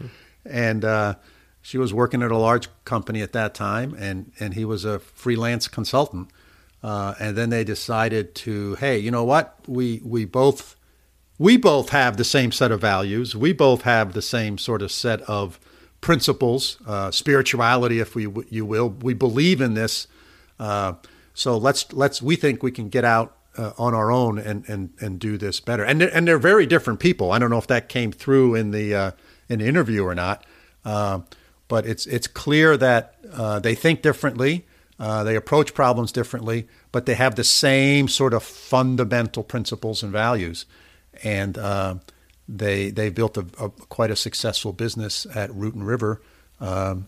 and 0.45 0.86
uh, 0.86 1.15
she 1.63 1.80
was 1.80 1.91
working 1.91 2.21
at 2.21 2.30
a 2.30 2.38
large 2.38 2.67
company 2.84 3.23
at 3.23 3.34
that 3.34 3.55
time, 3.55 3.95
and 3.97 4.34
and 4.39 4.53
he 4.53 4.65
was 4.65 4.86
a 4.86 4.99
freelance 4.99 5.67
consultant. 5.67 6.30
Uh, 6.84 7.15
and 7.19 7.36
then 7.36 7.49
they 7.49 7.63
decided 7.63 8.36
to, 8.36 8.76
hey, 8.76 8.99
you 8.99 9.09
know 9.09 9.23
what? 9.23 9.57
We 9.67 10.01
we 10.05 10.26
both 10.26 10.76
we 11.39 11.57
both 11.57 11.89
have 11.89 12.17
the 12.17 12.23
same 12.23 12.51
set 12.51 12.71
of 12.71 12.82
values. 12.82 13.36
We 13.36 13.51
both 13.51 13.82
have 13.82 14.13
the 14.13 14.21
same 14.21 14.59
sort 14.59 14.84
of 14.84 14.91
set 14.91 15.21
of 15.21 15.59
principles, 16.01 16.78
uh, 16.86 17.09
spirituality, 17.09 17.99
if 17.99 18.13
we 18.13 18.28
you 18.51 18.63
will. 18.63 18.89
We 18.89 19.15
believe 19.15 19.59
in 19.59 19.73
this. 19.73 20.05
Uh, 20.59 20.93
so 21.36 21.57
let's 21.57 21.91
let's 21.93 22.21
we 22.21 22.38
think 22.38 22.63
we 22.63 22.71
can 22.71 22.89
get 22.89 23.03
out 23.03 23.38
uh, 23.57 23.73
on 23.77 23.93
our 23.93 24.09
own 24.11 24.39
and, 24.39 24.67
and 24.67 24.93
and 24.99 25.19
do 25.19 25.38
this 25.38 25.59
better. 25.59 25.83
And 25.83 26.01
they're, 26.01 26.15
and 26.15 26.27
they're 26.27 26.39
very 26.39 26.65
different 26.65 26.99
people. 26.99 27.31
I 27.31 27.39
don't 27.39 27.49
know 27.49 27.57
if 27.57 27.67
that 27.67 27.89
came 27.89 28.11
through 28.11 28.55
in 28.55 28.71
the 28.71 28.95
uh, 28.95 29.11
in 29.49 29.59
the 29.59 29.67
interview 29.67 30.03
or 30.03 30.15
not, 30.15 30.45
uh, 30.86 31.19
but 31.67 31.86
it's 31.86 32.05
it's 32.05 32.25
clear 32.25 32.77
that 32.77 33.15
uh, 33.31 33.59
they 33.59 33.75
think 33.75 34.01
differently. 34.01 34.65
Uh, 34.97 35.25
they 35.25 35.36
approach 35.36 35.73
problems 35.73 36.13
differently, 36.13 36.69
but 36.93 37.05
they 37.05 37.15
have 37.15 37.36
the 37.36 37.43
same 37.43 38.07
sort 38.07 38.33
of 38.33 38.41
fundamental 38.41 39.43
principles 39.43 40.01
and 40.03 40.13
values, 40.13 40.65
and 41.21 41.57
uh, 41.57 41.95
they 42.47 42.91
they 42.91 43.09
built 43.09 43.36
a, 43.36 43.45
a, 43.59 43.69
quite 43.69 44.09
a 44.09 44.15
successful 44.15 44.71
business 44.71 45.27
at 45.36 45.53
Root 45.53 45.75
and 45.75 45.86
River 45.86 46.21
um, 46.61 47.07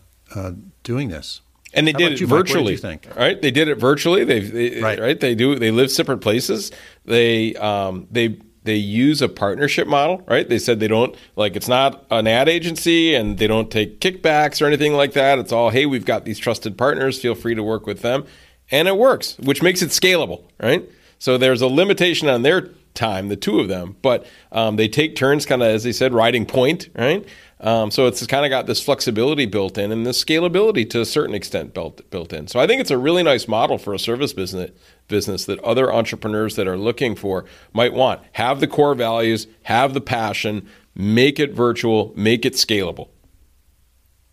doing 0.82 1.08
this. 1.08 1.40
And 1.74 1.86
they 1.86 1.92
How 1.92 1.98
did 1.98 2.12
it 2.12 2.20
you, 2.20 2.26
virtually. 2.26 2.76
think? 2.76 3.06
Right? 3.14 3.40
They 3.40 3.50
did 3.50 3.68
it 3.68 3.76
virtually. 3.76 4.24
They, 4.24 4.40
they 4.40 4.80
right. 4.80 4.98
right. 4.98 5.20
They 5.20 5.34
do. 5.34 5.58
They 5.58 5.70
live 5.70 5.90
separate 5.90 6.18
places. 6.18 6.72
They 7.04 7.54
um, 7.56 8.06
they 8.10 8.38
they 8.64 8.76
use 8.76 9.20
a 9.20 9.28
partnership 9.28 9.86
model. 9.86 10.22
Right? 10.26 10.48
They 10.48 10.58
said 10.58 10.80
they 10.80 10.88
don't 10.88 11.14
like 11.36 11.56
it's 11.56 11.68
not 11.68 12.06
an 12.10 12.26
ad 12.26 12.48
agency 12.48 13.14
and 13.14 13.38
they 13.38 13.46
don't 13.46 13.70
take 13.70 14.00
kickbacks 14.00 14.62
or 14.62 14.66
anything 14.66 14.94
like 14.94 15.12
that. 15.12 15.38
It's 15.38 15.52
all 15.52 15.70
hey, 15.70 15.84
we've 15.86 16.06
got 16.06 16.24
these 16.24 16.38
trusted 16.38 16.78
partners. 16.78 17.20
Feel 17.20 17.34
free 17.34 17.54
to 17.54 17.62
work 17.62 17.86
with 17.86 18.00
them, 18.00 18.24
and 18.70 18.88
it 18.88 18.96
works, 18.96 19.36
which 19.38 19.62
makes 19.62 19.82
it 19.82 19.90
scalable. 19.90 20.44
Right? 20.60 20.88
So 21.18 21.36
there's 21.36 21.60
a 21.60 21.66
limitation 21.66 22.28
on 22.28 22.42
their 22.42 22.70
time, 22.94 23.28
the 23.28 23.36
two 23.36 23.60
of 23.60 23.68
them, 23.68 23.96
but 24.02 24.26
um, 24.52 24.76
they 24.76 24.88
take 24.88 25.16
turns, 25.16 25.46
kind 25.46 25.62
of 25.62 25.68
as 25.68 25.84
they 25.84 25.92
said, 25.92 26.14
riding 26.14 26.46
point. 26.46 26.88
Right? 26.94 27.26
Um, 27.60 27.90
so 27.90 28.06
it's 28.06 28.24
kind 28.26 28.44
of 28.44 28.50
got 28.50 28.66
this 28.66 28.80
flexibility 28.80 29.44
built 29.44 29.78
in 29.78 29.90
and 29.90 30.06
this 30.06 30.22
scalability 30.22 30.88
to 30.90 31.00
a 31.00 31.04
certain 31.04 31.34
extent 31.34 31.74
built 31.74 32.08
built 32.10 32.32
in. 32.32 32.46
So 32.46 32.60
I 32.60 32.66
think 32.66 32.80
it's 32.80 32.90
a 32.90 32.98
really 32.98 33.22
nice 33.22 33.48
model 33.48 33.78
for 33.78 33.92
a 33.92 33.98
service 33.98 34.32
business 34.32 34.70
business 35.08 35.44
that 35.46 35.58
other 35.60 35.92
entrepreneurs 35.92 36.54
that 36.56 36.68
are 36.68 36.76
looking 36.76 37.16
for 37.16 37.46
might 37.72 37.92
want. 37.92 38.20
Have 38.32 38.60
the 38.60 38.68
core 38.68 38.94
values, 38.94 39.48
have 39.64 39.92
the 39.92 40.00
passion, 40.00 40.68
make 40.94 41.40
it 41.40 41.52
virtual, 41.52 42.12
make 42.14 42.44
it 42.44 42.52
scalable. 42.52 43.08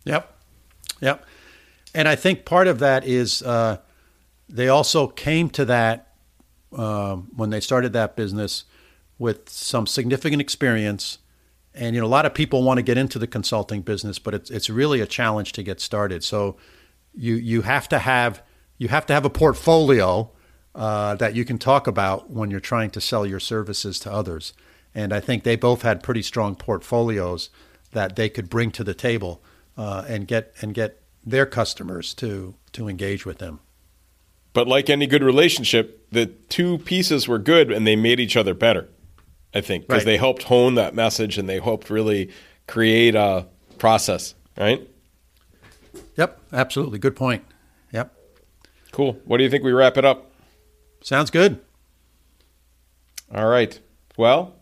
Yep, 0.03 0.31
yep. 1.01 1.25
And 1.95 2.07
I 2.07 2.15
think 2.15 2.45
part 2.45 2.67
of 2.67 2.77
that 2.79 3.07
is 3.07 3.41
uh, 3.41 3.77
they 4.47 4.67
also 4.67 5.07
came 5.07 5.49
to 5.51 5.65
that 5.65 6.13
um, 6.73 7.31
when 7.35 7.49
they 7.49 7.59
started 7.59 7.93
that 7.93 8.15
business 8.15 8.65
with 9.17 9.49
some 9.49 9.87
significant 9.87 10.41
experience 10.41 11.19
and 11.75 11.95
you 11.95 12.01
know, 12.01 12.07
a 12.07 12.09
lot 12.09 12.25
of 12.25 12.33
people 12.33 12.63
want 12.63 12.77
to 12.77 12.83
get 12.83 12.97
into 12.97 13.19
the 13.19 13.27
consulting 13.27 13.81
business, 13.81 14.19
but 14.19 14.33
it's 14.33 14.49
it's 14.49 14.69
really 14.69 15.01
a 15.01 15.05
challenge 15.05 15.51
to 15.53 15.63
get 15.63 15.79
started. 15.79 16.23
So 16.23 16.57
you 17.13 17.35
you 17.35 17.61
have 17.61 17.87
to 17.89 17.99
have 17.99 18.41
you 18.77 18.87
have 18.87 19.05
to 19.07 19.13
have 19.13 19.25
a 19.25 19.29
portfolio 19.29 20.31
uh, 20.73 21.15
that 21.15 21.35
you 21.35 21.45
can 21.45 21.57
talk 21.57 21.87
about 21.87 22.29
when 22.29 22.51
you're 22.51 22.59
trying 22.59 22.89
to 22.91 23.01
sell 23.01 23.25
your 23.25 23.39
services 23.39 23.99
to 23.99 24.11
others. 24.11 24.53
And 24.93 25.13
I 25.13 25.19
think 25.19 25.43
they 25.43 25.55
both 25.55 25.81
had 25.81 26.03
pretty 26.03 26.21
strong 26.21 26.55
portfolios 26.55 27.49
that 27.91 28.15
they 28.15 28.29
could 28.29 28.49
bring 28.49 28.71
to 28.71 28.83
the 28.83 28.93
table 28.93 29.41
uh, 29.77 30.05
and 30.07 30.27
get 30.27 30.53
and 30.61 30.73
get 30.73 31.01
their 31.25 31.45
customers 31.45 32.13
to 32.15 32.55
to 32.73 32.87
engage 32.87 33.25
with 33.25 33.39
them. 33.39 33.59
But 34.53 34.67
like 34.67 34.89
any 34.89 35.05
good 35.05 35.23
relationship, 35.23 36.07
the 36.11 36.27
two 36.27 36.77
pieces 36.79 37.27
were 37.27 37.39
good 37.39 37.71
and 37.71 37.85
they 37.85 37.97
made 37.97 38.21
each 38.21 38.37
other 38.37 38.53
better. 38.53 38.87
I 39.55 39.61
think, 39.61 39.87
because 39.87 40.01
Right. 40.01 40.05
they 40.11 40.17
helped 40.17 40.43
hone 40.43 40.75
that 40.75 40.93
message 40.93 41.37
and 41.37 41.47
they 41.49 41.59
helped 41.59 41.89
really 41.89 42.29
create 42.67 43.15
a 43.15 43.47
process, 43.79 44.35
right? 44.57 44.85
Yep, 46.17 46.39
absolutely. 46.53 46.99
Good 46.99 47.15
point. 47.15 47.43
Yep. 47.93 48.13
Cool. 48.91 49.17
What 49.25 49.37
do 49.37 49.43
you 49.43 49.49
think 49.49 49.63
we 49.63 49.71
wrap 49.71 49.97
it 49.97 50.03
up? 50.05 50.29
Sounds 51.01 51.29
good. 51.31 51.59
All 53.33 53.47
right. 53.47 53.79
Well, 54.17 54.55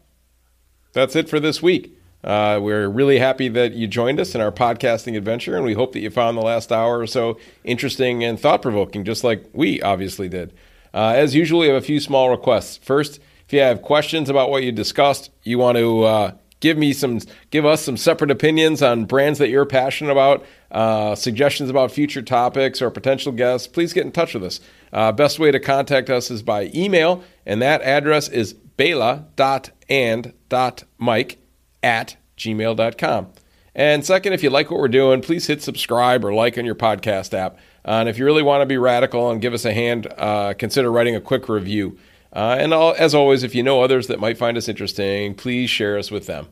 that's 0.94 1.16
it 1.16 1.28
for 1.30 1.40
this 1.40 1.62
week. 1.62 1.98
Uh, 2.24 2.58
we're 2.62 2.88
really 2.88 3.20
happy 3.20 3.50
that 3.50 3.74
you 3.74 3.86
joined 3.86 4.20
us 4.20 4.34
in 4.34 4.40
our 4.42 4.52
podcasting 4.52 5.18
adventure, 5.18 5.56
and 5.58 5.66
we 5.66 5.74
hope 5.74 5.92
that 5.92 6.00
you 6.00 6.10
found 6.10 6.38
the 6.38 6.42
last 6.42 6.72
hour 6.72 7.00
or 7.00 7.08
so 7.08 7.38
interesting 7.66 8.24
and 8.24 8.40
thought 8.40 8.62
provoking, 8.62 9.04
just 9.04 9.24
like 9.24 9.44
we 9.54 9.82
obviously 9.82 10.30
did. 10.30 10.54
Uh, 10.94 11.14
as 11.16 11.36
usual, 11.36 11.60
we 11.62 11.68
have 11.68 11.76
a 11.76 11.82
few 11.82 12.00
small 12.00 12.30
requests. 12.30 12.78
First, 12.78 13.20
if 13.46 13.54
you 13.54 13.60
have 13.60 13.82
questions 13.82 14.30
about 14.30 14.50
what 14.50 14.64
you 14.64 14.72
discussed, 14.72 15.32
you 15.44 15.58
want 15.58 15.78
to 15.78 16.04
uh, 16.04 16.32
give 16.60 16.78
me 16.78 16.94
some, 16.94 17.20
give 17.52 17.66
us 17.66 17.82
some 17.82 17.98
separate 17.98 18.32
opinions 18.32 18.82
on 18.82 19.04
brands 19.06 19.38
that 19.40 19.50
you're 19.50 19.66
passionate 19.66 20.12
about, 20.12 20.46
uh, 20.72 21.14
suggestions 21.14 21.70
about 21.70 21.92
future 21.92 22.22
topics 22.22 22.82
or 22.82 22.90
potential 22.90 23.34
guests, 23.34 23.68
please 23.68 23.92
get 23.92 24.06
in 24.06 24.12
touch 24.12 24.34
with 24.34 24.44
us. 24.44 24.62
Uh, 24.94 25.12
best 25.12 25.40
way 25.40 25.52
to 25.52 25.60
contact 25.60 26.10
us 26.10 26.32
is 26.32 26.42
by 26.42 26.72
email, 26.74 27.22
and 27.46 27.62
that 27.62 27.82
address 27.82 28.30
is 28.30 28.54
bela.and.mike 28.54 29.28
at 31.84 32.18
gmail.com. 32.38 33.28
And 33.76 34.06
second, 34.06 34.34
if 34.34 34.44
you 34.44 34.50
like 34.50 34.70
what 34.70 34.80
we're 34.80 34.88
doing, 34.88 35.22
please 35.22 35.48
hit 35.48 35.62
subscribe 35.62 36.24
or 36.24 36.34
like 36.34 36.58
on 36.58 36.66
your 36.66 36.76
podcast 36.76 37.34
app. 37.34 37.58
Uh, 37.86 38.00
and 38.00 38.08
if 38.08 38.18
you 38.18 38.26
really 38.26 38.44
want 38.44 38.62
to 38.62 38.66
be 38.66 38.78
radical 38.78 39.32
and 39.32 39.42
give 39.42 39.54
us 39.54 39.66
a 39.66 39.74
hand, 39.74 40.08
uh, 40.18 40.54
consider 40.54 40.92
writing 40.92 41.16
a 41.16 41.22
quick 41.22 41.50
review. 41.50 41.98
Uh, 42.34 42.58
and 42.60 42.74
all, 42.74 42.96
as 42.98 43.14
always, 43.14 43.44
if 43.44 43.54
you 43.54 43.62
know 43.62 43.82
others 43.82 44.08
that 44.08 44.20
might 44.20 44.38
find 44.38 44.58
us 44.58 44.68
interesting, 44.68 45.36
please 45.36 45.70
share 45.70 45.98
us 45.98 46.10
with 46.10 46.26
them. 46.26 46.48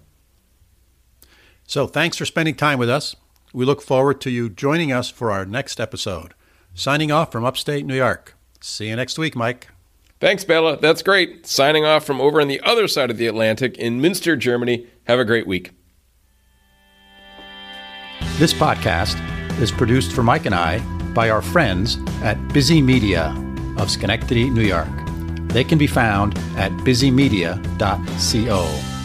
So 1.65 1.87
thanks 1.87 2.17
for 2.17 2.25
spending 2.25 2.55
time 2.55 2.77
with 2.77 2.89
us. 2.89 3.15
We 3.53 3.65
look 3.65 3.81
forward 3.81 4.21
to 4.21 4.29
you 4.29 4.49
joining 4.49 4.91
us 4.91 5.09
for 5.09 5.31
our 5.31 5.45
next 5.45 5.79
episode. 5.79 6.33
Signing 6.73 7.11
off 7.11 7.31
from 7.31 7.43
upstate 7.43 7.85
New 7.85 7.95
York. 7.95 8.35
See 8.61 8.89
you 8.89 8.95
next 8.95 9.17
week, 9.17 9.35
Mike. 9.35 9.69
Thanks, 10.19 10.43
Bela. 10.45 10.77
That's 10.77 11.01
great. 11.01 11.47
Signing 11.47 11.83
off 11.83 12.05
from 12.05 12.21
over 12.21 12.39
on 12.39 12.47
the 12.47 12.61
other 12.61 12.87
side 12.87 13.09
of 13.09 13.17
the 13.17 13.25
Atlantic 13.25 13.77
in 13.77 13.99
Münster, 13.99 14.37
Germany. 14.37 14.85
Have 15.05 15.17
a 15.17 15.25
great 15.25 15.47
week. 15.47 15.71
This 18.37 18.53
podcast 18.53 19.19
is 19.59 19.71
produced 19.71 20.11
for 20.11 20.21
Mike 20.21 20.45
and 20.45 20.55
I 20.55 20.79
by 21.13 21.29
our 21.29 21.41
friends 21.41 21.97
at 22.21 22.37
Bizi 22.49 22.83
Media 22.83 23.35
of 23.77 23.89
Schenectady, 23.89 24.49
New 24.49 24.61
York. 24.61 25.10
They 25.53 25.63
can 25.63 25.77
be 25.77 25.87
found 25.87 26.37
at 26.55 26.71
bizimedia.co. 26.71 29.00